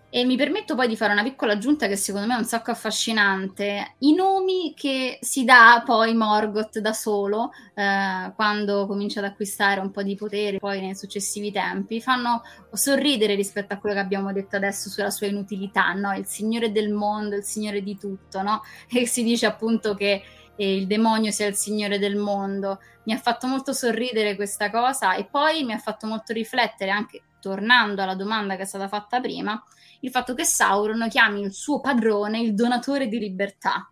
E 0.10 0.24
mi 0.24 0.38
permetto 0.38 0.74
poi 0.74 0.88
di 0.88 0.96
fare 0.96 1.12
una 1.12 1.22
piccola 1.22 1.52
aggiunta 1.52 1.88
che 1.88 1.98
secondo 1.98 2.28
me 2.28 2.36
è 2.36 2.38
un 2.38 2.46
sacco 2.46 2.72
affascinante. 2.72 3.96
I 4.00 4.14
nomi 4.14 4.74
che 4.74 5.20
si 5.22 5.44
dà 5.44 5.84
poi 5.86 6.14
Morgoth 6.14 6.80
da 6.80 6.94
solo, 6.94 7.52
eh, 7.76 8.32
quando 8.34 8.88
comincia 8.88 9.20
ad 9.20 9.26
acquistare 9.26 9.82
un 9.82 9.92
po' 9.92 10.04
di 10.04 10.16
potere, 10.16 10.60
poi 10.60 10.80
nei 10.80 10.96
successivi 10.96 11.52
tempi, 11.52 12.00
fanno 12.00 12.42
sorridere 12.72 13.36
rispetto 13.36 13.74
a 13.74 13.78
quello 13.78 13.96
che 13.96 14.02
abbiamo 14.02 14.32
detto 14.32 14.56
adesso 14.56 14.90
sulla 14.90 15.10
sua 15.10 15.28
inutilità, 15.28 15.92
no? 15.92 16.14
Il 16.14 16.26
signore 16.26 16.72
del 16.72 16.90
mondo, 16.94 17.36
il 17.36 17.44
signore 17.44 17.84
di 17.84 17.98
tutto, 17.98 18.42
no? 18.42 18.62
E 18.90 19.06
si 19.06 19.24
dice 19.24 19.46
appunto 19.46 19.94
che 19.94 20.24
eh, 20.58 20.76
il 20.76 20.88
demonio 20.88 21.32
sia 21.32 21.48
il 21.48 21.56
signore 21.56 22.00
del 22.00 22.18
mondo. 22.18 22.80
Mi 23.06 23.14
ha 23.14 23.18
fatto 23.18 23.48
molto 23.48 23.72
sorridere 23.72 24.36
questa 24.36 24.70
cosa 24.70 25.16
e 25.16 25.26
poi 25.26 25.64
mi 25.64 25.72
ha 25.72 25.78
fatto 25.78 26.08
molto 26.08 26.34
riflettere 26.34 26.92
anche 26.92 27.22
tornando 27.40 28.02
alla 28.02 28.16
domanda 28.16 28.56
che 28.56 28.64
è 28.64 28.66
stata 28.66 28.88
fatta 28.90 29.22
prima 29.22 29.64
il 30.02 30.12
fatto 30.12 30.34
che 30.34 30.44
Sauron 30.44 31.08
chiami 31.10 31.42
il 31.42 31.54
suo 31.54 31.80
padrone 31.80 32.40
il 32.40 32.54
donatore 32.54 33.08
di 33.08 33.20
libertà. 33.20 33.90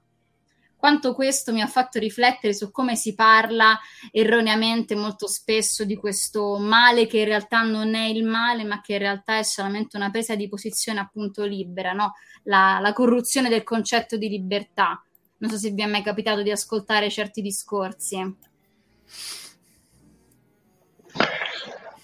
quanto 0.76 1.16
questo 1.16 1.51
mi 1.51 1.61
ha 1.61 1.68
fatto 1.68 1.97
riflettere 1.97 2.53
su 2.53 2.70
come 2.70 2.95
si 2.95 3.16
parla 3.16 3.80
erroneamente 4.11 4.93
molto 4.93 5.26
spesso 5.26 5.84
di 5.84 5.95
questo 5.95 6.57
male 6.59 7.07
che 7.07 7.20
in 7.20 7.26
realtà 7.26 7.63
non 7.63 7.95
è 7.95 8.05
il 8.05 8.24
male, 8.24 8.63
ma 8.66 8.82
che 8.82 8.93
in 8.93 8.99
realtà 8.99 9.39
è 9.39 9.43
solamente 9.43 9.97
una 9.97 10.11
presa 10.11 10.36
di 10.36 10.47
posizione 10.47 10.99
appunto 10.99 11.43
libera, 11.43 11.93
no? 11.93 12.13
la, 12.43 12.78
la 12.80 12.93
corruzione 12.93 13.49
del 13.49 13.63
concetto 13.63 14.16
di 14.16 14.30
libertà. 14.30 15.03
Non 15.38 15.49
so 15.49 15.57
se 15.57 15.71
vi 15.71 15.81
è 15.81 15.86
mai 15.86 16.01
capitato 16.01 16.41
di 16.41 16.51
ascoltare 16.51 17.09
certi 17.09 17.41
discorsi. 17.41 18.38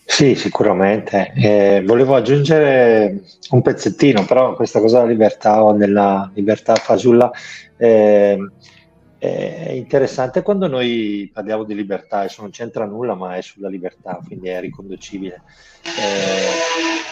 Sì, 0.05 0.36
sicuramente. 0.36 1.32
Eh, 1.36 1.84
volevo 1.86 2.15
aggiungere 2.15 3.23
un 3.51 3.61
pezzettino, 3.61 4.25
però 4.25 4.55
questa 4.55 4.82
cosa 4.82 4.99
della 4.99 5.11
libertà 5.11 5.63
o 5.63 5.73
della 5.73 6.29
libertà 6.34 6.75
fasulla 6.75 7.32
eh, 7.77 8.38
è 9.17 9.71
interessante 9.71 10.41
quando 10.41 10.67
noi 10.67 11.29
parliamo 11.32 11.63
di 11.63 11.75
libertà, 11.75 12.19
adesso 12.19 12.41
non 12.41 12.49
c'entra 12.49 12.86
nulla, 12.86 13.13
ma 13.15 13.36
è 13.36 13.41
sulla 13.41 13.69
libertà, 13.69 14.19
quindi 14.25 14.49
è 14.49 14.59
riconducibile. 14.59 15.43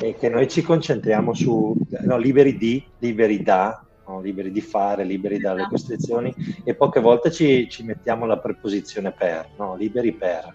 Eh, 0.02 0.08
e 0.08 0.16
che 0.16 0.28
noi 0.28 0.50
ci 0.50 0.62
concentriamo 0.62 1.34
su 1.34 1.76
no, 2.02 2.18
liberi 2.18 2.58
di, 2.58 2.84
liberi 2.98 3.44
da, 3.44 3.84
no, 4.10 4.22
liberi 4.22 4.52
di 4.52 4.62
fare, 4.62 5.04
liberi 5.04 5.40
dalle 5.40 5.62
esatto. 5.62 5.76
costrizioni, 5.76 6.34
e 6.64 6.74
poche 6.76 7.00
volte 7.00 7.32
ci, 7.32 7.70
ci 7.70 7.84
mettiamo 7.84 8.26
la 8.26 8.40
preposizione 8.40 9.12
per, 9.12 9.50
no, 9.58 9.76
liberi 9.76 10.14
per 10.14 10.54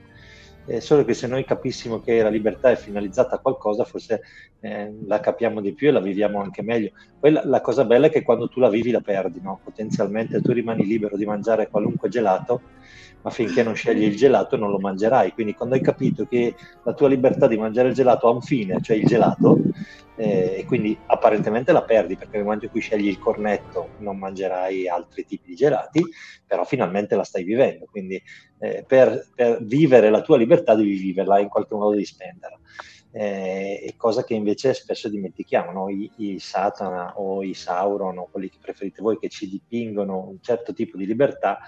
eh, 0.67 0.81
solo 0.81 1.05
che 1.05 1.15
se 1.15 1.27
noi 1.27 1.45
capissimo 1.45 2.01
che 2.01 2.23
la 2.23 2.29
libertà 2.29 2.71
è 2.71 2.77
finalizzata 2.77 3.37
a 3.37 3.39
qualcosa, 3.39 3.85
forse 3.85 4.23
eh, 4.61 4.93
la 5.07 5.21
capiamo 5.21 5.61
di 5.61 5.73
più 5.73 5.89
e 5.89 5.91
la 5.91 6.01
viviamo 6.01 6.41
anche 6.41 6.63
meglio. 6.63 6.93
Poi 7.19 7.33
la, 7.33 7.43
la, 7.45 7.61
cosa 7.61 7.85
bella 7.85 8.07
è 8.07 8.11
che 8.11 8.23
quando 8.23 8.49
tu 8.49 8.61
la 8.61 8.71
vivi 8.71 8.91
la 8.91 9.01
perdi, 9.01 9.41
no? 9.43 9.61
potenzialmente 9.63 10.41
tu 10.41 10.53
rimani 10.53 10.85
libero 10.87 11.17
di 11.17 11.27
mangiare 11.27 11.69
qualunque 11.69 12.09
gelato, 12.09 12.63
ma 13.25 13.31
finché 13.31 13.63
non 13.63 13.75
scegli 13.75 14.05
il 14.05 14.17
gelato 14.17 14.57
non 14.57 14.71
lo 14.71 14.79
mangerai. 14.79 15.33
Quindi 15.33 15.55
quando 15.55 15.75
hai 15.75 15.81
capito 15.81 16.27
che 16.27 16.55
la 16.83 16.93
tua 16.93 17.09
libertà 17.09 17.47
di 17.47 17.57
mangiare 17.57 17.89
il 17.89 17.95
gelato 17.95 18.29
ha 18.29 18.31
un 18.31 18.43
fine, 18.43 18.81
cioè 18.83 18.99
il 18.99 19.07
gelato, 19.07 19.59
eh, 20.17 20.57
e 20.59 20.65
quindi 20.67 20.97
apparentemente 21.07 21.73
la 21.73 21.83
perdi 21.83 22.17
perché 22.17 22.37
nel 22.37 22.45
momento 22.45 22.67
in 22.67 22.71
cui 22.71 22.83
scegli 22.83 23.09
il 23.09 23.19
cornetto 23.19 23.89
non 23.99 24.19
mangerai 24.19 24.87
altri 24.89 25.25
tipi 25.25 25.49
di 25.49 25.55
gelati, 25.55 26.05
però 26.47 26.65
finalmente 26.65 27.17
la 27.17 27.25
stai 27.25 27.45
vivendo. 27.45 27.87
Quindi 27.91 28.23
eh, 28.59 28.85
per, 28.87 29.27
per, 29.35 29.59
vivere 29.63 30.11
la 30.11 30.21
tua 30.21 30.37
libertà 30.37 30.75
devi 30.75 30.95
viverla, 30.95 31.39
in 31.39 31.49
qualche 31.49 31.75
modo 31.75 31.93
devi 31.93 32.05
spenderla. 32.05 32.59
Eh, 33.11 33.95
cosa 33.97 34.23
che 34.23 34.35
invece 34.35 34.75
spesso 34.75 35.09
dimentichiamo, 35.09 35.71
no? 35.71 35.89
I, 35.89 36.11
i, 36.17 36.39
Satana 36.41 37.15
o 37.17 37.43
i 37.43 37.55
Sauron 37.55 38.19
o 38.19 38.29
quelli 38.31 38.51
che 38.51 38.59
preferite 38.61 39.01
voi 39.01 39.19
che 39.19 39.31
ci 39.31 39.49
dipingono 39.49 40.29
un 40.29 40.39
certo 40.43 40.75
tipo 40.75 40.99
di 40.99 41.07
libertà, 41.07 41.61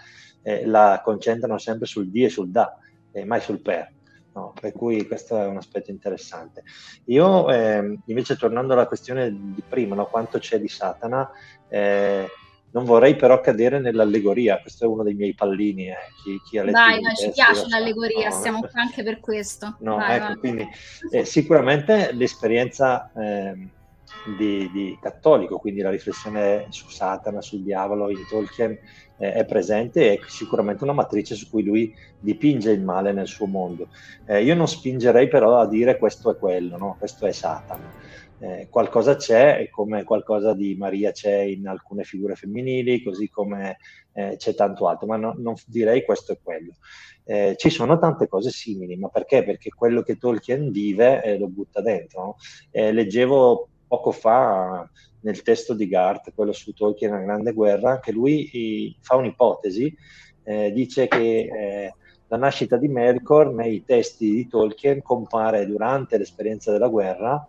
eh, 0.47 0.65
la 0.65 1.01
concentrano 1.03 1.59
sempre 1.59 1.87
sul 1.87 2.09
di 2.09 2.23
e 2.23 2.29
sul 2.29 2.51
da, 2.51 2.79
e 3.11 3.25
mai 3.25 3.41
sul 3.41 3.61
per. 3.61 3.93
No, 4.33 4.53
per 4.61 4.73
cui 4.73 5.05
questo 5.07 5.41
è 5.41 5.47
un 5.47 5.57
aspetto 5.57 5.91
interessante. 5.91 6.63
Io 7.07 7.51
eh, 7.51 7.99
invece 8.05 8.37
tornando 8.37 8.75
alla 8.75 8.87
questione 8.87 9.31
di 9.31 9.63
prima, 9.67 9.97
no, 9.97 10.07
quanto 10.07 10.39
c'è 10.39 10.61
di 10.61 10.69
Satana, 10.69 11.29
eh, 11.69 12.29
non 12.71 12.85
vorrei 12.85 13.17
però 13.17 13.41
cadere 13.41 13.81
nell'allegoria, 13.81 14.61
questo 14.61 14.85
è 14.85 14.87
uno 14.87 15.03
dei 15.03 15.15
miei 15.15 15.35
pallini. 15.35 15.89
Eh. 15.89 15.97
Chi, 16.23 16.41
chi 16.45 16.59
ha 16.59 16.65
letto 16.65 16.77
Dai, 16.77 17.01
no, 17.01 17.13
ci 17.15 17.31
piace 17.31 17.67
l'allegoria, 17.69 18.29
no, 18.29 18.35
stiamo 18.35 18.61
qua 18.61 18.81
anche 18.83 19.03
per 19.03 19.19
questo. 19.19 19.77
No, 19.81 19.97
vai, 19.97 20.17
ecco, 20.17 20.27
vai. 20.27 20.37
quindi 20.37 20.69
eh, 21.11 21.25
sicuramente 21.25 22.13
l'esperienza 22.13 23.11
ehm, 23.17 23.71
di, 24.37 24.71
di, 24.71 24.99
cattolico, 25.01 25.59
quindi 25.59 25.81
la 25.81 25.91
riflessione 25.91 26.67
su 26.69 26.89
Satana, 26.89 27.41
sul 27.41 27.63
diavolo 27.63 28.11
in 28.11 28.25
Tolkien 28.29 28.79
è 29.17 29.45
presente 29.45 30.13
e 30.13 30.21
sicuramente 30.27 30.85
una 30.85 30.93
matrice 30.93 31.35
su 31.35 31.49
cui 31.49 31.63
lui 31.63 31.95
dipinge 32.19 32.71
il 32.71 32.83
male 32.83 33.13
nel 33.13 33.27
suo 33.27 33.47
mondo. 33.47 33.89
Eh, 34.27 34.43
io 34.43 34.55
non 34.55 34.69
spingerei 34.69 35.29
però 35.29 35.59
a 35.59 35.67
dire 35.67 35.99
questo 35.99 36.31
è 36.31 36.37
quello, 36.37 36.77
no? 36.77 36.97
questo 36.99 37.27
è 37.27 37.33
Satana. 37.33 38.05
Eh, 38.39 38.69
qualcosa 38.69 39.17
c'è, 39.17 39.69
come 39.71 40.05
qualcosa 40.05 40.53
di 40.53 40.75
Maria 40.77 41.11
c'è 41.11 41.39
in 41.39 41.67
alcune 41.67 42.05
figure 42.05 42.35
femminili, 42.35 43.03
così 43.03 43.31
come 43.31 43.79
eh, 44.13 44.37
c'è 44.37 44.55
tanto 44.55 44.87
altro, 44.89 45.07
ma 45.07 45.17
no, 45.17 45.35
non 45.39 45.55
direi 45.67 46.05
questo 46.05 46.33
è 46.33 46.39
quello. 46.43 46.75
Eh, 47.25 47.55
ci 47.57 47.71
sono 47.71 47.99
tante 47.99 48.29
cose 48.29 48.51
simili, 48.51 48.97
ma 48.97 49.09
perché? 49.09 49.43
Perché 49.43 49.71
quello 49.71 50.03
che 50.03 50.19
Tolkien 50.19 50.71
vive 50.71 51.23
eh, 51.25 51.39
lo 51.39 51.49
butta 51.49 51.81
dentro. 51.81 52.23
No? 52.23 52.37
Eh, 52.71 52.93
leggevo 52.93 53.69
poco 53.89 54.13
fa 54.13 54.89
nel 55.27 55.43
testo 55.43 55.75
di 55.75 55.89
Garth, 55.89 56.33
quello 56.35 56.53
su 56.53 56.73
Tolkien, 56.73 57.11
La 57.11 57.19
Grande 57.19 57.53
Guerra, 57.53 57.99
che 57.99 58.13
lui 58.13 58.97
fa 59.01 59.17
un'ipotesi, 59.17 59.93
eh, 60.45 60.71
dice 60.73 61.09
che 61.09 61.49
eh, 61.53 61.95
la 62.29 62.37
nascita 62.37 62.77
di 62.77 62.87
Melkor 62.87 63.53
nei 63.53 63.85
testi 63.85 64.31
di 64.31 64.47
Tolkien 64.47 65.03
compare 65.03 65.67
durante 65.67 66.17
l'esperienza 66.17 66.71
della 66.71 66.87
guerra, 66.87 67.45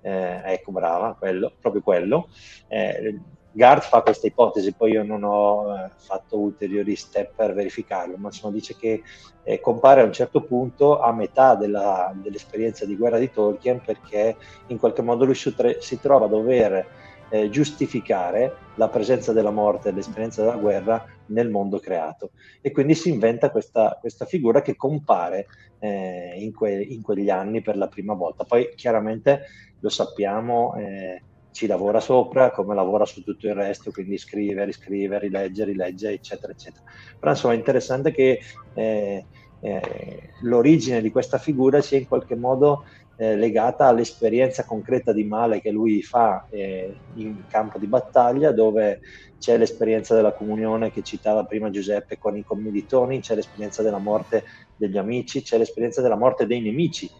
eh, 0.00 0.40
ecco 0.42 0.72
brava, 0.72 1.14
quello, 1.18 1.52
proprio 1.60 1.82
quello, 1.82 2.28
eh, 2.68 3.20
Gard 3.50 3.82
fa 3.82 4.02
questa 4.02 4.26
ipotesi, 4.26 4.72
poi 4.72 4.92
io 4.92 5.02
non 5.02 5.24
ho 5.24 5.74
eh, 5.74 5.90
fatto 5.96 6.38
ulteriori 6.38 6.94
step 6.94 7.32
per 7.34 7.54
verificarlo, 7.54 8.16
ma 8.16 8.28
insomma 8.28 8.52
dice 8.52 8.76
che 8.76 9.02
eh, 9.42 9.60
compare 9.60 10.00
a 10.00 10.04
un 10.04 10.12
certo 10.12 10.42
punto 10.42 11.00
a 11.00 11.12
metà 11.12 11.54
della, 11.54 12.14
dell'esperienza 12.14 12.84
di 12.84 12.96
guerra 12.96 13.18
di 13.18 13.30
Tolkien 13.30 13.80
perché 13.84 14.36
in 14.68 14.78
qualche 14.78 15.02
modo 15.02 15.24
lui 15.24 15.34
si 15.34 16.00
trova 16.00 16.26
a 16.26 16.28
dover 16.28 16.86
eh, 17.30 17.50
giustificare 17.50 18.56
la 18.76 18.88
presenza 18.88 19.32
della 19.32 19.50
morte 19.50 19.88
e 19.88 19.92
l'esperienza 19.92 20.42
della 20.42 20.56
guerra 20.56 21.04
nel 21.26 21.50
mondo 21.50 21.78
creato 21.78 22.30
e 22.60 22.70
quindi 22.70 22.94
si 22.94 23.10
inventa 23.10 23.50
questa, 23.50 23.96
questa 24.00 24.24
figura 24.24 24.62
che 24.62 24.76
compare 24.76 25.46
eh, 25.78 26.34
in, 26.36 26.52
que, 26.54 26.80
in, 26.80 27.02
quegli 27.02 27.30
anni 27.30 27.60
per 27.60 27.76
la 27.76 27.88
prima 27.88 28.14
volta. 28.14 28.44
Poi 28.44 28.72
chiaramente 28.74 29.42
lo 29.80 29.88
sappiamo, 29.88 30.74
eh, 30.76 31.22
ci 31.52 31.66
lavora 31.66 32.00
sopra 32.00 32.50
come 32.50 32.74
lavora 32.74 33.04
su 33.04 33.22
tutto 33.22 33.46
il 33.46 33.54
resto, 33.54 33.90
quindi 33.90 34.18
scrive, 34.18 34.64
riscrive, 34.64 35.18
rilegge, 35.18 35.64
rilegge, 35.64 36.10
eccetera, 36.10 36.52
eccetera. 36.52 36.84
Però 37.18 37.32
insomma 37.32 37.54
è 37.54 37.56
interessante 37.56 38.12
che 38.12 38.40
eh, 38.74 39.24
eh, 39.60 40.30
l'origine 40.42 41.00
di 41.00 41.10
questa 41.10 41.38
figura 41.38 41.80
sia 41.80 41.98
in 41.98 42.06
qualche 42.06 42.36
modo 42.36 42.84
eh, 43.20 43.34
legata 43.34 43.86
all'esperienza 43.86 44.64
concreta 44.64 45.12
di 45.12 45.24
male 45.24 45.60
che 45.60 45.72
lui 45.72 46.02
fa 46.02 46.46
eh, 46.48 47.00
in 47.14 47.44
campo 47.48 47.76
di 47.76 47.88
battaglia, 47.88 48.52
dove 48.52 49.00
c'è 49.38 49.56
l'esperienza 49.56 50.14
della 50.14 50.32
comunione 50.32 50.92
che 50.92 51.02
citava 51.02 51.44
prima 51.44 51.68
Giuseppe 51.68 52.16
con 52.16 52.36
i 52.36 52.44
commilitoni, 52.44 53.20
c'è 53.20 53.34
l'esperienza 53.34 53.82
della 53.82 53.98
morte 53.98 54.44
degli 54.76 54.96
amici, 54.96 55.42
c'è 55.42 55.58
l'esperienza 55.58 56.00
della 56.00 56.16
morte 56.16 56.46
dei 56.46 56.60
nemici, 56.60 57.10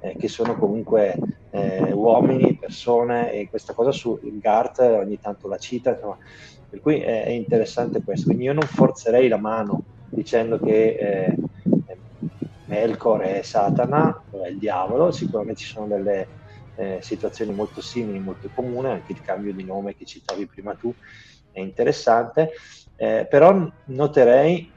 eh, 0.00 0.14
che 0.16 0.28
sono 0.28 0.56
comunque 0.56 1.16
eh, 1.50 1.90
uomini, 1.90 2.56
persone, 2.56 3.32
e 3.32 3.48
questa 3.48 3.74
cosa 3.74 3.90
su 3.90 4.16
Gart 4.22 4.78
ogni 4.78 5.18
tanto 5.18 5.48
la 5.48 5.58
cita, 5.58 5.90
insomma, 5.90 6.18
per 6.70 6.80
cui 6.80 7.00
è, 7.00 7.30
interessante 7.30 8.00
questo. 8.04 8.26
Quindi 8.26 8.44
io 8.44 8.52
non 8.52 8.62
forzerei 8.62 9.26
la 9.26 9.38
mano 9.38 9.82
dicendo 10.08 10.60
che 10.60 10.96
eh, 10.98 11.36
Melkor 12.68 13.22
è 13.22 13.42
Satana, 13.42 14.22
è 14.30 14.48
il 14.48 14.58
diavolo, 14.58 15.10
sicuramente 15.10 15.60
ci 15.60 15.66
sono 15.66 15.86
delle 15.86 16.26
eh, 16.76 16.98
situazioni 17.00 17.52
molto 17.52 17.80
simili, 17.80 18.20
molto 18.20 18.50
comuni, 18.54 18.88
anche 18.88 19.12
il 19.12 19.22
cambio 19.22 19.52
di 19.54 19.64
nome 19.64 19.96
che 19.96 20.04
citavi 20.04 20.46
prima 20.46 20.74
tu 20.74 20.94
è 21.50 21.60
interessante, 21.60 22.50
eh, 22.96 23.26
però 23.28 23.68
noterei, 23.86 24.70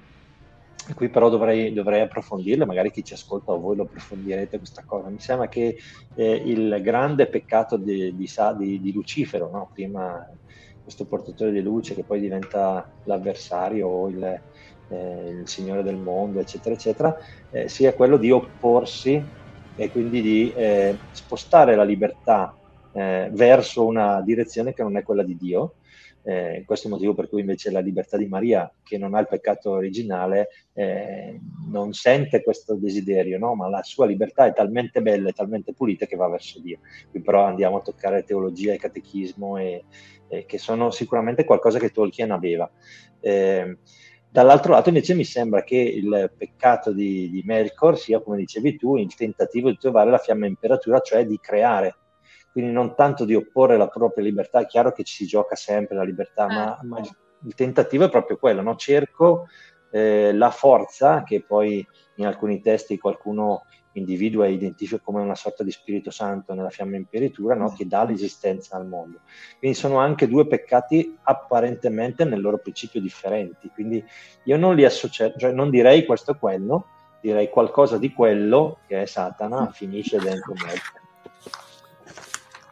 qui 0.95 1.09
però 1.09 1.29
dovrei, 1.29 1.73
dovrei 1.73 2.01
approfondirlo, 2.01 2.65
magari 2.65 2.91
chi 2.91 3.03
ci 3.03 3.13
ascolta 3.13 3.51
o 3.51 3.59
voi 3.59 3.75
lo 3.75 3.83
approfondirete 3.83 4.57
questa 4.57 4.83
cosa, 4.85 5.09
mi 5.09 5.19
sembra 5.19 5.49
che 5.49 5.77
eh, 6.15 6.33
il 6.33 6.79
grande 6.81 7.27
peccato 7.27 7.75
di, 7.75 8.15
di, 8.15 8.29
di, 8.57 8.81
di 8.81 8.93
Lucifero, 8.93 9.49
no? 9.51 9.69
prima 9.73 10.27
questo 10.81 11.05
portatore 11.05 11.51
di 11.51 11.61
luce 11.61 11.93
che 11.93 12.03
poi 12.03 12.19
diventa 12.19 12.89
l'avversario 13.03 13.87
o 13.87 14.09
il, 14.09 14.41
eh, 14.91 15.29
il 15.29 15.47
Signore 15.47 15.83
del 15.83 15.95
mondo, 15.95 16.39
eccetera, 16.39 16.75
eccetera, 16.75 17.17
eh, 17.51 17.67
sia 17.67 17.93
quello 17.93 18.17
di 18.17 18.31
opporsi 18.31 19.23
e 19.75 19.89
quindi 19.89 20.21
di 20.21 20.53
eh, 20.53 20.97
spostare 21.11 21.75
la 21.75 21.83
libertà 21.83 22.55
eh, 22.93 23.29
verso 23.31 23.85
una 23.85 24.21
direzione 24.21 24.73
che 24.73 24.83
non 24.83 24.97
è 24.97 25.03
quella 25.03 25.23
di 25.23 25.37
Dio. 25.37 25.75
Eh, 26.23 26.63
questo 26.67 26.85
è 26.85 26.89
il 26.89 26.95
motivo 26.95 27.15
per 27.15 27.29
cui 27.29 27.39
invece 27.39 27.71
la 27.71 27.79
libertà 27.79 28.15
di 28.15 28.27
Maria, 28.27 28.71
che 28.83 28.99
non 28.99 29.15
ha 29.15 29.19
il 29.19 29.27
peccato 29.27 29.71
originale, 29.71 30.49
eh, 30.73 31.39
non 31.71 31.93
sente 31.93 32.43
questo 32.43 32.75
desiderio, 32.75 33.39
no? 33.39 33.55
ma 33.55 33.67
la 33.69 33.81
sua 33.81 34.05
libertà 34.05 34.45
è 34.45 34.53
talmente 34.53 35.01
bella 35.01 35.29
e 35.29 35.33
talmente 35.33 35.73
pulita 35.73 36.05
che 36.05 36.15
va 36.15 36.27
verso 36.27 36.59
Dio. 36.59 36.79
Qui 37.09 37.21
però 37.21 37.45
andiamo 37.45 37.77
a 37.77 37.81
toccare 37.81 38.23
teologia 38.23 38.73
e 38.73 38.77
catechismo, 38.77 39.57
e, 39.57 39.85
e 40.27 40.45
che 40.45 40.59
sono 40.59 40.91
sicuramente 40.91 41.43
qualcosa 41.43 41.79
che 41.79 41.89
Tolkien 41.89 42.29
aveva. 42.29 42.69
Eh, 43.19 43.77
Dall'altro 44.31 44.71
lato 44.71 44.87
invece 44.87 45.13
mi 45.13 45.25
sembra 45.25 45.61
che 45.61 45.75
il 45.75 46.31
peccato 46.37 46.93
di, 46.93 47.29
di, 47.29 47.43
Melkor 47.45 47.97
sia, 47.97 48.21
come 48.21 48.37
dicevi 48.37 48.77
tu, 48.77 48.95
il 48.95 49.13
tentativo 49.13 49.69
di 49.69 49.77
trovare 49.77 50.09
la 50.09 50.19
fiamma 50.19 50.45
imperatura, 50.45 51.01
cioè 51.01 51.25
di 51.25 51.37
creare. 51.37 51.97
Quindi 52.49 52.71
non 52.71 52.95
tanto 52.95 53.25
di 53.25 53.35
opporre 53.35 53.75
la 53.75 53.89
propria 53.89 54.23
libertà, 54.23 54.61
è 54.61 54.65
chiaro 54.67 54.93
che 54.93 55.03
ci 55.03 55.15
si 55.15 55.25
gioca 55.25 55.55
sempre 55.55 55.97
la 55.97 56.03
libertà, 56.03 56.47
ma, 56.47 56.79
ma, 56.83 56.99
il 56.99 57.53
tentativo 57.55 58.05
è 58.05 58.09
proprio 58.09 58.37
quello, 58.37 58.61
no? 58.61 58.75
cerco 58.77 59.47
eh, 59.91 60.31
la 60.31 60.49
forza 60.49 61.23
che 61.23 61.43
poi 61.43 61.85
in 62.15 62.25
alcuni 62.25 62.61
testi 62.61 62.97
qualcuno 62.97 63.65
individua 63.93 64.45
e 64.45 64.53
identifica 64.53 65.01
come 65.03 65.21
una 65.21 65.35
sorta 65.35 65.63
di 65.63 65.71
Spirito 65.71 66.11
Santo 66.11 66.53
nella 66.53 66.69
fiamma 66.69 66.95
imperitura 66.95 67.55
no? 67.55 67.73
che 67.73 67.87
dà 67.87 68.03
l'esistenza 68.03 68.75
al 68.77 68.87
mondo. 68.87 69.19
Quindi 69.59 69.77
sono 69.77 69.97
anche 69.97 70.27
due 70.27 70.47
peccati 70.47 71.17
apparentemente 71.23 72.23
nel 72.23 72.41
loro 72.41 72.57
principio 72.57 73.01
differenti, 73.01 73.69
quindi 73.73 74.03
io 74.43 74.57
non 74.57 74.75
li 74.75 74.85
associo, 74.85 75.33
cioè 75.37 75.51
non 75.51 75.69
direi 75.69 76.05
questo 76.05 76.31
o 76.31 76.37
quello, 76.37 76.85
direi 77.21 77.49
qualcosa 77.49 77.97
di 77.97 78.11
quello 78.13 78.79
che 78.87 79.01
è 79.01 79.05
Satana 79.05 79.71
finisce 79.71 80.17
dentro 80.17 80.53
me. 80.53 80.73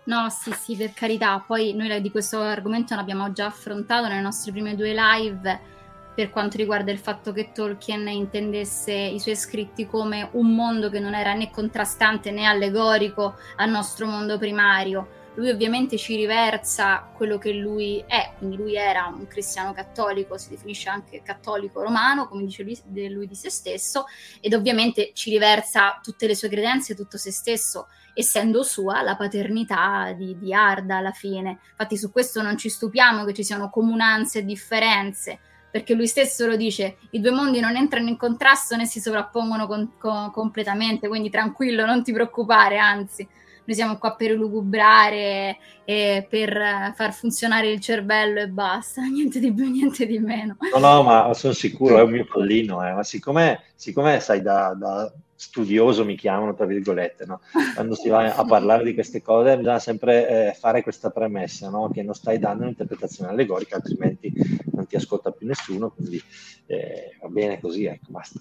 No, 0.06 0.28
sì, 0.30 0.52
sì, 0.54 0.76
per 0.76 0.94
carità. 0.94 1.44
Poi 1.46 1.74
noi 1.76 2.02
di 2.02 2.10
questo 2.10 2.40
argomento 2.42 2.96
l'abbiamo 2.96 3.32
già 3.32 3.46
affrontato 3.46 4.08
nelle 4.08 4.22
nostre 4.22 4.52
prime 4.52 4.76
due 4.76 4.96
live 4.96 5.78
per 6.20 6.32
quanto 6.32 6.58
riguarda 6.58 6.92
il 6.92 6.98
fatto 6.98 7.32
che 7.32 7.54
Tolkien 7.54 8.06
intendesse 8.10 8.92
i 8.92 9.22
suoi 9.22 9.38
scritti 9.38 9.88
come 9.88 10.28
un 10.34 10.54
mondo 10.54 10.90
che 10.90 11.00
non 11.00 11.14
era 11.14 11.34
né 11.34 11.50
contrastante 11.50 12.30
né 12.32 12.44
allegorico 12.44 13.36
al 13.56 13.70
nostro 13.70 14.06
mondo 14.06 14.38
primario. 14.38 15.08
Lui 15.36 15.50
ovviamente 15.50 15.98
ci 15.98 16.18
riversa 16.18 17.10
quello 17.16 17.38
che 17.38 17.54
lui 17.54 18.04
è, 18.06 18.34
quindi 18.38 18.58
lui 18.58 18.76
era 18.76 19.06
un 19.06 19.28
cristiano 19.28 19.72
cattolico, 19.72 20.38
si 20.38 20.50
definisce 20.50 20.90
anche 20.90 21.22
cattolico 21.24 21.82
romano, 21.82 22.28
come 22.28 22.44
dice 22.44 22.64
lui, 22.64 22.78
lui 23.10 23.26
di 23.26 23.36
se 23.36 23.50
stesso, 23.50 24.04
ed 24.42 24.54
ovviamente 24.54 25.12
ci 25.14 25.30
riversa 25.30 26.02
tutte 26.04 26.28
le 26.28 26.36
sue 26.36 26.50
credenze, 26.50 26.96
tutto 26.96 27.18
se 27.18 27.32
stesso, 27.32 27.88
essendo 28.14 28.62
sua 28.64 29.02
la 29.04 29.16
paternità 29.16 30.12
di, 30.12 30.38
di 30.38 30.54
Arda 30.54 30.98
alla 30.98 31.14
fine. 31.14 31.60
Infatti 31.70 31.96
su 31.96 32.12
questo 32.12 32.42
non 32.42 32.58
ci 32.58 32.68
stupiamo 32.68 33.24
che 33.24 33.34
ci 33.34 33.46
siano 33.46 33.70
comunanze 33.70 34.40
e 34.40 34.44
differenze, 34.44 35.40
perché 35.72 35.94
lui 35.94 36.08
stesso 36.08 36.46
lo 36.46 36.56
dice, 36.56 36.98
i 37.12 37.20
due 37.20 37.32
mondi 37.32 37.60
non 37.60 37.76
entrano 37.76 38.10
in 38.10 38.18
contrasto 38.18 38.76
né 38.76 38.86
si 38.86 39.00
sovrappongono 39.00 39.68
con, 39.68 39.92
con, 39.98 40.32
completamente, 40.32 41.08
quindi 41.08 41.30
tranquillo, 41.30 41.86
non 41.86 42.04
ti 42.04 42.12
preoccupare, 42.12 42.78
anzi, 42.78 43.28
noi 43.66 43.76
siamo 43.76 43.98
qua 43.98 44.16
per 44.16 44.32
lugubrare 44.32 45.58
e 45.86 46.26
per 46.28 46.94
far 46.96 47.14
funzionare 47.14 47.70
il 47.70 47.80
cervello 47.80 48.40
e 48.40 48.48
basta, 48.48 49.04
niente 49.06 49.40
di 49.40 49.54
più, 49.54 49.70
niente 49.70 50.08
di 50.08 50.18
meno. 50.18 50.58
No, 50.74 50.80
no, 50.80 51.04
ma 51.04 51.34
sono 51.34 51.54
sicuro, 51.54 52.00
è 52.00 52.02
un 52.02 52.12
mio 52.12 52.26
collino, 52.28 52.86
eh, 52.88 52.94
ma 52.94 53.04
siccome, 53.04 53.62
siccome 53.76 54.20
sai 54.20 54.42
da, 54.42 54.74
da 54.76 55.12
studioso 55.40 56.04
mi 56.04 56.18
chiamano, 56.18 56.54
tra 56.54 56.66
virgolette, 56.66 57.26
no? 57.26 57.40
quando 57.74 57.96
si 57.96 58.10
va 58.10 58.36
a 58.36 58.44
parlare 58.44 58.84
di 58.84 58.94
queste 58.94 59.22
cose 59.22 59.56
bisogna 59.56 59.80
sempre 59.80 60.50
eh, 60.50 60.54
fare 60.54 60.84
questa 60.84 61.12
premessa, 61.12 61.70
no? 61.70 61.90
che 61.90 62.04
non 62.04 62.14
stai 62.14 62.40
dando 62.40 62.64
un'interpretazione 62.64 63.32
allegorica, 63.32 63.78
altrimenti 63.78 64.34
non 64.74 64.86
ti 64.86 64.98
ascolta 64.98 65.32
più 65.32 65.48
nessuno, 65.48 65.92
quindi 65.92 66.22
eh, 66.66 67.16
va 67.22 67.30
bene 67.30 67.62
così, 67.62 67.86
ecco, 67.86 68.08
basta. 68.10 68.38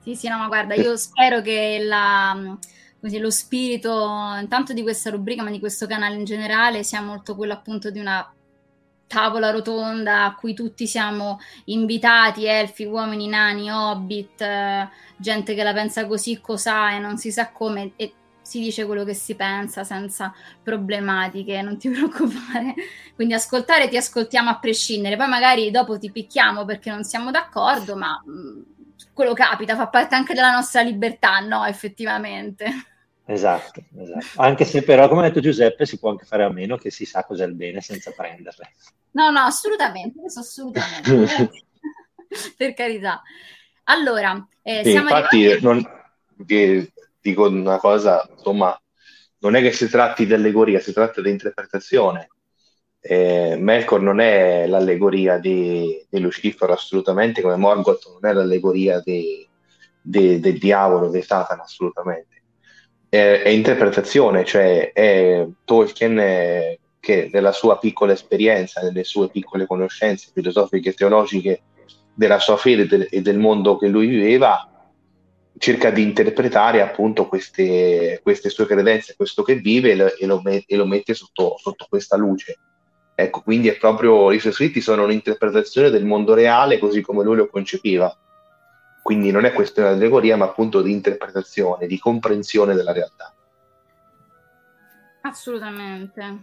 Sì, 0.00 0.14
sì, 0.14 0.28
no, 0.28 0.38
ma 0.38 0.46
guarda, 0.46 0.74
io 0.74 0.96
spero 0.96 1.40
che 1.40 1.78
la, 1.80 2.56
così, 3.00 3.18
lo 3.18 3.30
spirito 3.30 4.08
intanto 4.40 4.72
di 4.72 4.82
questa 4.82 5.10
rubrica, 5.10 5.42
ma 5.42 5.50
di 5.50 5.58
questo 5.58 5.88
canale 5.88 6.14
in 6.14 6.24
generale, 6.24 6.84
sia 6.84 7.02
molto 7.02 7.34
quello 7.34 7.52
appunto 7.52 7.90
di 7.90 7.98
una 7.98 8.32
tavola 9.06 9.50
rotonda 9.50 10.24
a 10.24 10.34
cui 10.34 10.54
tutti 10.54 10.86
siamo 10.86 11.38
invitati, 11.66 12.46
elfi, 12.46 12.84
uomini, 12.84 13.28
nani, 13.28 13.70
hobbit, 13.70 14.40
eh, 14.40 14.88
gente 15.16 15.54
che 15.54 15.62
la 15.62 15.72
pensa 15.72 16.06
così, 16.06 16.40
cos'ha 16.40 16.92
e 16.92 16.98
non 16.98 17.16
si 17.16 17.30
sa 17.30 17.50
come, 17.50 17.92
e 17.96 18.12
si 18.42 18.60
dice 18.60 18.86
quello 18.86 19.04
che 19.04 19.14
si 19.14 19.34
pensa 19.34 19.82
senza 19.82 20.32
problematiche, 20.62 21.62
non 21.62 21.78
ti 21.78 21.88
preoccupare. 21.90 22.74
Quindi 23.14 23.34
ascoltare 23.34 23.88
ti 23.88 23.96
ascoltiamo 23.96 24.50
a 24.50 24.58
prescindere, 24.58 25.16
poi 25.16 25.28
magari 25.28 25.70
dopo 25.70 25.98
ti 25.98 26.10
picchiamo 26.10 26.64
perché 26.64 26.90
non 26.90 27.04
siamo 27.04 27.30
d'accordo, 27.30 27.96
ma 27.96 28.22
mh, 28.24 28.30
mm, 28.30 28.62
quello 29.12 29.32
capita, 29.32 29.74
fa 29.74 29.88
parte 29.88 30.14
anche 30.14 30.34
della 30.34 30.52
nostra 30.52 30.82
libertà, 30.82 31.40
no, 31.40 31.64
effettivamente. 31.64 32.95
Esatto, 33.28 33.82
esatto. 33.98 34.40
Anche 34.40 34.64
se 34.64 34.82
però, 34.84 35.08
come 35.08 35.22
ha 35.22 35.28
detto 35.28 35.40
Giuseppe, 35.40 35.84
si 35.84 35.98
può 35.98 36.10
anche 36.10 36.24
fare 36.24 36.44
a 36.44 36.50
meno 36.50 36.76
che 36.76 36.90
si 36.90 37.04
sa 37.04 37.24
cos'è 37.24 37.44
il 37.44 37.54
bene 37.54 37.80
senza 37.80 38.12
prenderle. 38.12 38.70
No, 39.12 39.30
no, 39.30 39.40
assolutamente, 39.40 40.20
questo 40.20 40.40
assolutamente. 40.40 41.50
per 42.56 42.72
carità. 42.74 43.20
Allora, 43.84 44.46
eh, 44.62 44.82
sì, 44.84 44.92
infatti, 44.92 45.44
arrivati... 45.44 45.64
non, 45.64 45.84
dico 47.20 47.48
una 47.48 47.78
cosa, 47.78 48.28
insomma, 48.30 48.80
non 49.38 49.56
è 49.56 49.60
che 49.60 49.72
si 49.72 49.88
tratti 49.88 50.24
di 50.24 50.32
allegoria, 50.32 50.78
si 50.78 50.92
tratta 50.92 51.20
di 51.20 51.30
interpretazione. 51.30 52.28
Eh, 53.00 53.56
Melkor 53.58 54.02
non 54.02 54.20
è 54.20 54.68
l'allegoria 54.68 55.38
di, 55.38 56.04
di, 56.08 56.20
Lucifero 56.20 56.72
assolutamente, 56.72 57.42
come 57.42 57.56
Morgoth 57.56 58.06
non 58.20 58.30
è 58.30 58.32
l'allegoria 58.32 59.00
di, 59.00 59.46
di, 60.00 60.38
del 60.38 60.58
diavolo, 60.58 61.10
di 61.10 61.22
Satana 61.22 61.62
assolutamente 61.62 62.35
è, 63.08 63.42
è 63.44 63.48
interpretazione, 63.48 64.44
cioè 64.44 64.92
è 64.92 65.46
Tolkien 65.64 66.16
è, 66.18 66.78
che 67.00 67.30
nella 67.32 67.52
sua 67.52 67.78
piccola 67.78 68.12
esperienza, 68.12 68.80
nelle 68.80 69.04
sue 69.04 69.28
piccole 69.28 69.66
conoscenze 69.66 70.30
filosofiche 70.32 70.88
e 70.88 70.94
teologiche 70.94 71.62
della 72.12 72.38
sua 72.38 72.56
fede 72.56 72.86
del, 72.86 73.06
e 73.10 73.20
del 73.20 73.38
mondo 73.38 73.76
che 73.76 73.86
lui 73.86 74.06
viveva, 74.06 74.68
cerca 75.58 75.90
di 75.90 76.02
interpretare 76.02 76.82
appunto 76.82 77.28
queste, 77.28 78.20
queste 78.22 78.48
sue 78.48 78.66
credenze, 78.66 79.14
questo 79.16 79.42
che 79.42 79.54
vive 79.56 79.92
e 79.92 80.26
lo, 80.26 80.42
e 80.44 80.76
lo 80.76 80.86
mette 80.86 81.14
sotto, 81.14 81.56
sotto, 81.58 81.86
questa 81.88 82.16
luce. 82.16 82.58
Ecco, 83.14 83.40
quindi 83.40 83.68
è 83.68 83.76
proprio 83.76 84.32
i 84.32 84.38
suoi 84.38 84.52
scritti 84.52 84.80
sono 84.80 85.04
un'interpretazione 85.04 85.90
del 85.90 86.04
mondo 86.04 86.34
reale 86.34 86.78
così 86.78 87.00
come 87.00 87.24
lui 87.24 87.36
lo 87.36 87.48
concepiva. 87.48 88.14
Quindi 89.06 89.30
non 89.30 89.44
è 89.44 89.52
questione 89.52 89.90
di 89.90 89.94
allegoria, 89.94 90.36
ma 90.36 90.46
appunto 90.46 90.82
di 90.82 90.90
interpretazione, 90.90 91.86
di 91.86 91.96
comprensione 91.96 92.74
della 92.74 92.90
realtà. 92.90 93.32
Assolutamente. 95.20 96.38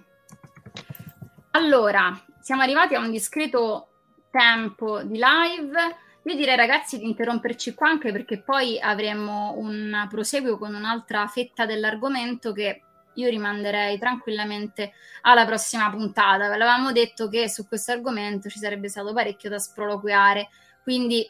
Allora, 1.51 2.18
siamo 2.39 2.61
arrivati 2.61 2.95
a 2.95 3.01
un 3.01 3.11
discreto 3.11 3.89
tempo 4.32 5.03
di 5.03 5.16
live. 5.16 5.95
Io 6.24 6.36
direi 6.36 6.55
ragazzi 6.55 6.97
di 6.97 7.03
interromperci 7.03 7.74
qua 7.74 7.89
anche 7.89 8.14
perché 8.14 8.39
poi 8.39 8.80
avremo 8.80 9.55
un 9.57 10.07
proseguo 10.09 10.57
con 10.57 10.74
un'altra 10.74 11.28
fetta 11.28 11.66
dell'argomento 11.66 12.53
che 12.53 12.82
io 13.16 13.28
rimanderei 13.28 13.99
tranquillamente 13.99 14.93
alla 15.24 15.45
prossima 15.45 15.89
puntata. 15.89 16.47
Ve 16.47 16.55
l'avevamo 16.55 16.93
detto 16.93 17.28
che 17.28 17.49
su 17.49 17.68
questo 17.68 17.91
argomento 17.91 18.47
ci 18.47 18.59
sarebbe 18.59 18.88
stato 18.88 19.11
parecchio 19.11 19.49
da 19.49 19.59
sproloquiare, 19.59 20.47
quindi 20.82 21.30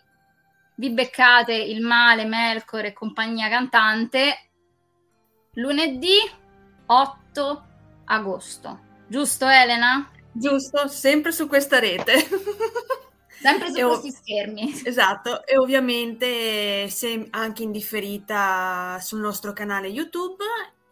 vi 0.75 0.91
beccate 0.91 1.53
il 1.53 1.81
male, 1.81 2.25
Melkor 2.25 2.85
e 2.85 2.93
compagnia 2.93 3.49
cantante 3.49 4.49
lunedì 5.53 6.17
8 6.85 7.63
agosto. 8.05 8.79
Giusto 9.07 9.47
Elena? 9.47 10.09
Giusto, 10.31 10.87
sempre 10.87 11.31
su 11.31 11.47
questa 11.47 11.79
rete. 11.79 12.27
Sempre 13.43 13.71
su 13.71 13.77
e 13.77 13.83
questi 13.83 14.07
ov- 14.07 14.15
schermi. 14.15 14.81
Esatto, 14.85 15.45
e 15.45 15.57
ovviamente 15.57 16.89
se 16.89 17.27
anche 17.31 17.63
in 17.63 17.71
differita 17.71 18.97
sul 19.01 19.19
nostro 19.19 19.51
canale 19.53 19.89
YouTube 19.89 20.43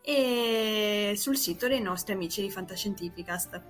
e 0.04 1.14
sul 1.16 1.38
sito 1.38 1.68
dei 1.68 1.82
nostri 1.82 2.14
amici 2.14 2.42
di 2.42 2.52
Fantascientificast. 2.52 3.62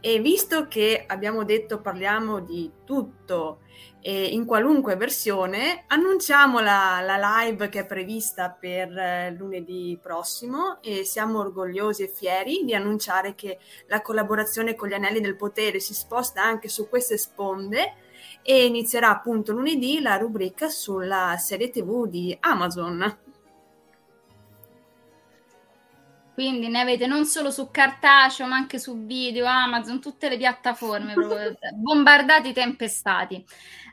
E 0.00 0.18
visto 0.20 0.68
che 0.68 1.04
abbiamo 1.06 1.44
detto 1.44 1.80
parliamo 1.80 2.40
di 2.40 2.70
tutto 2.84 3.60
e 4.00 4.26
in 4.26 4.44
qualunque 4.44 4.96
versione, 4.96 5.84
annunciamo 5.88 6.60
la, 6.60 7.00
la, 7.00 7.42
live 7.42 7.68
che 7.68 7.80
è 7.80 7.86
prevista 7.86 8.50
per 8.50 8.96
eh, 8.96 9.34
lunedì 9.36 9.98
prossimo 10.00 10.80
e 10.82 11.04
siamo 11.04 11.40
orgogliosi 11.40 12.04
e 12.04 12.08
fieri 12.08 12.62
di 12.64 12.74
annunciare 12.74 13.34
che 13.34 13.58
la 13.86 14.00
collaborazione 14.00 14.74
con 14.74 14.88
gli 14.88 14.94
Anelli 14.94 15.20
del 15.20 15.36
Potere 15.36 15.80
si 15.80 15.94
sposta 15.94 16.42
anche 16.42 16.68
su 16.68 16.88
queste 16.88 17.18
sponde 17.18 17.94
e 18.42 18.64
inizierà 18.64 19.10
appunto 19.10 19.52
lunedì 19.52 20.00
la 20.00 20.16
rubrica 20.16 20.68
sulla 20.68 21.36
serie 21.38 21.70
TV 21.70 22.06
di 22.06 22.36
Amazon. 22.40 23.26
Quindi 26.38 26.68
ne 26.68 26.78
avete 26.78 27.08
non 27.08 27.24
solo 27.24 27.50
su 27.50 27.68
cartaceo, 27.68 28.46
ma 28.46 28.54
anche 28.54 28.78
su 28.78 29.04
video, 29.04 29.44
Amazon, 29.44 30.00
tutte 30.00 30.28
le 30.28 30.36
piattaforme, 30.36 31.14
bombardati, 31.74 32.52
tempestati. 32.52 33.44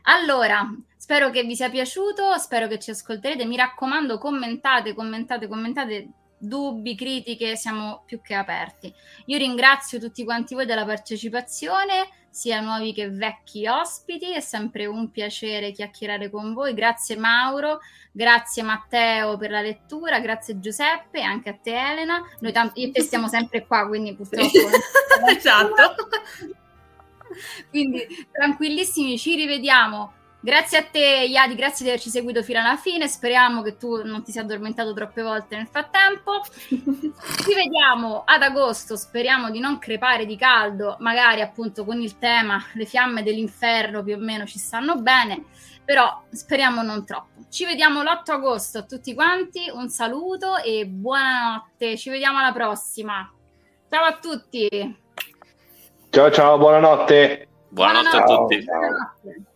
Allora, 0.02 0.64
spero 0.96 1.30
che 1.30 1.42
vi 1.42 1.56
sia 1.56 1.68
piaciuto, 1.68 2.38
spero 2.38 2.68
che 2.68 2.78
ci 2.78 2.90
ascolterete. 2.90 3.46
Mi 3.46 3.56
raccomando, 3.56 4.18
commentate, 4.18 4.94
commentate, 4.94 5.48
commentate 5.48 6.08
dubbi, 6.38 6.94
critiche, 6.94 7.56
siamo 7.56 8.02
più 8.06 8.20
che 8.20 8.34
aperti. 8.34 8.92
Io 9.26 9.38
ringrazio 9.38 9.98
tutti 9.98 10.24
quanti 10.24 10.54
voi 10.54 10.66
della 10.66 10.84
partecipazione, 10.84 12.08
sia 12.28 12.60
nuovi 12.60 12.92
che 12.92 13.08
vecchi 13.08 13.66
ospiti, 13.66 14.32
è 14.32 14.40
sempre 14.40 14.84
un 14.84 15.10
piacere 15.10 15.72
chiacchierare 15.72 16.28
con 16.28 16.52
voi. 16.52 16.74
Grazie 16.74 17.16
Mauro, 17.16 17.80
grazie 18.12 18.62
Matteo 18.62 19.38
per 19.38 19.50
la 19.50 19.62
lettura, 19.62 20.20
grazie 20.20 20.60
Giuseppe 20.60 21.18
e 21.18 21.22
anche 21.22 21.48
a 21.48 21.54
te 21.54 21.74
Elena. 21.74 22.22
Noi 22.40 22.52
tanto, 22.52 22.78
io 22.78 22.88
e 22.88 22.90
te 22.92 23.00
stiamo 23.00 23.28
sempre 23.28 23.66
qua, 23.66 23.86
quindi 23.86 24.14
purtroppo... 24.14 24.50
esatto. 25.34 25.94
Quindi 27.70 28.06
tranquillissimi, 28.30 29.18
ci 29.18 29.34
rivediamo. 29.34 30.12
Grazie 30.46 30.78
a 30.78 30.84
te, 30.84 31.26
Iadi, 31.28 31.56
grazie 31.56 31.84
di 31.84 31.90
averci 31.90 32.08
seguito 32.08 32.40
fino 32.44 32.60
alla 32.60 32.76
fine. 32.76 33.08
Speriamo 33.08 33.62
che 33.62 33.76
tu 33.76 34.04
non 34.04 34.22
ti 34.22 34.30
sia 34.30 34.42
addormentato 34.42 34.92
troppe 34.92 35.20
volte 35.20 35.56
nel 35.56 35.66
frattempo. 35.66 36.40
Ci 36.70 37.52
vediamo 37.52 38.22
ad 38.24 38.42
agosto. 38.42 38.94
Speriamo 38.94 39.50
di 39.50 39.58
non 39.58 39.80
crepare 39.80 40.24
di 40.24 40.36
caldo, 40.36 40.98
magari 41.00 41.40
appunto 41.40 41.84
con 41.84 42.00
il 42.00 42.16
tema 42.18 42.62
Le 42.74 42.84
fiamme 42.84 43.24
dell'inferno 43.24 44.04
più 44.04 44.14
o 44.14 44.18
meno 44.18 44.46
ci 44.46 44.60
stanno 44.60 44.94
bene, 45.02 45.46
però 45.84 46.22
speriamo 46.30 46.80
non 46.80 47.04
troppo. 47.04 47.46
Ci 47.50 47.64
vediamo 47.64 48.04
l'8 48.04 48.30
agosto 48.30 48.78
a 48.78 48.82
tutti 48.82 49.14
quanti. 49.14 49.68
Un 49.68 49.88
saluto 49.88 50.58
e 50.58 50.86
buonanotte. 50.86 51.96
Ci 51.96 52.08
vediamo 52.08 52.38
alla 52.38 52.52
prossima. 52.52 53.28
Ciao 53.90 54.04
a 54.04 54.16
tutti. 54.20 54.68
Ciao 56.10 56.30
ciao, 56.30 56.56
buonanotte. 56.56 57.48
Buonanotte, 57.68 58.16
a 58.16 58.22
tutti. 58.22 58.62
Buonanotte. 58.62 59.54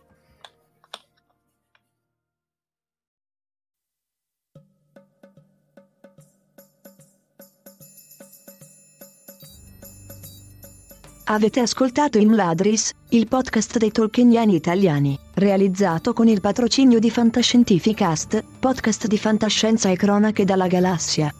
Avete 11.31 11.61
ascoltato 11.61 12.17
Imladris, 12.17 12.91
il 13.11 13.25
podcast 13.25 13.77
dei 13.77 13.91
tolkieniani 13.91 14.53
italiani, 14.53 15.17
realizzato 15.35 16.11
con 16.11 16.27
il 16.27 16.41
patrocinio 16.41 16.99
di 16.99 17.09
Fantascientificast, 17.09 18.43
podcast 18.59 19.07
di 19.07 19.17
fantascienza 19.17 19.89
e 19.89 19.95
cronache 19.95 20.43
dalla 20.43 20.67
galassia. 20.67 21.33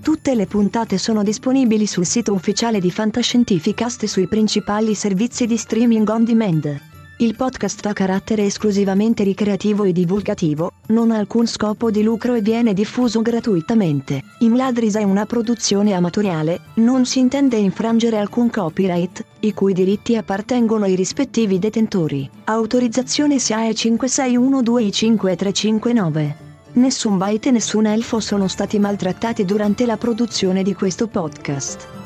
Tutte 0.00 0.34
le 0.34 0.46
puntate 0.46 0.96
sono 0.96 1.22
disponibili 1.22 1.86
sul 1.86 2.06
sito 2.06 2.32
ufficiale 2.32 2.80
di 2.80 2.90
Fantascientificast 2.90 4.04
e 4.04 4.06
sui 4.06 4.26
principali 4.26 4.94
servizi 4.94 5.44
di 5.44 5.58
streaming 5.58 6.08
on 6.08 6.24
demand. 6.24 6.85
Il 7.18 7.34
podcast 7.34 7.86
ha 7.86 7.94
carattere 7.94 8.44
esclusivamente 8.44 9.24
ricreativo 9.24 9.84
e 9.84 9.92
divulgativo, 9.92 10.72
non 10.88 11.10
ha 11.10 11.16
alcun 11.16 11.46
scopo 11.46 11.90
di 11.90 12.02
lucro 12.02 12.34
e 12.34 12.42
viene 12.42 12.74
diffuso 12.74 13.22
gratuitamente. 13.22 14.22
Imladris 14.40 14.96
è 14.96 15.02
una 15.02 15.24
produzione 15.24 15.94
amatoriale, 15.94 16.60
non 16.74 17.06
si 17.06 17.20
intende 17.20 17.56
infrangere 17.56 18.18
alcun 18.18 18.50
copyright, 18.50 19.24
i 19.40 19.54
cui 19.54 19.72
diritti 19.72 20.14
appartengono 20.14 20.84
ai 20.84 20.94
rispettivi 20.94 21.58
detentori. 21.58 22.28
Autorizzazione 22.44 23.38
SIAE 23.38 23.70
56125359. 23.70 26.34
Nessun 26.72 27.16
byte 27.16 27.48
e 27.48 27.52
nessun 27.52 27.86
elfo 27.86 28.20
sono 28.20 28.46
stati 28.46 28.78
maltrattati 28.78 29.46
durante 29.46 29.86
la 29.86 29.96
produzione 29.96 30.62
di 30.62 30.74
questo 30.74 31.06
podcast. 31.06 32.05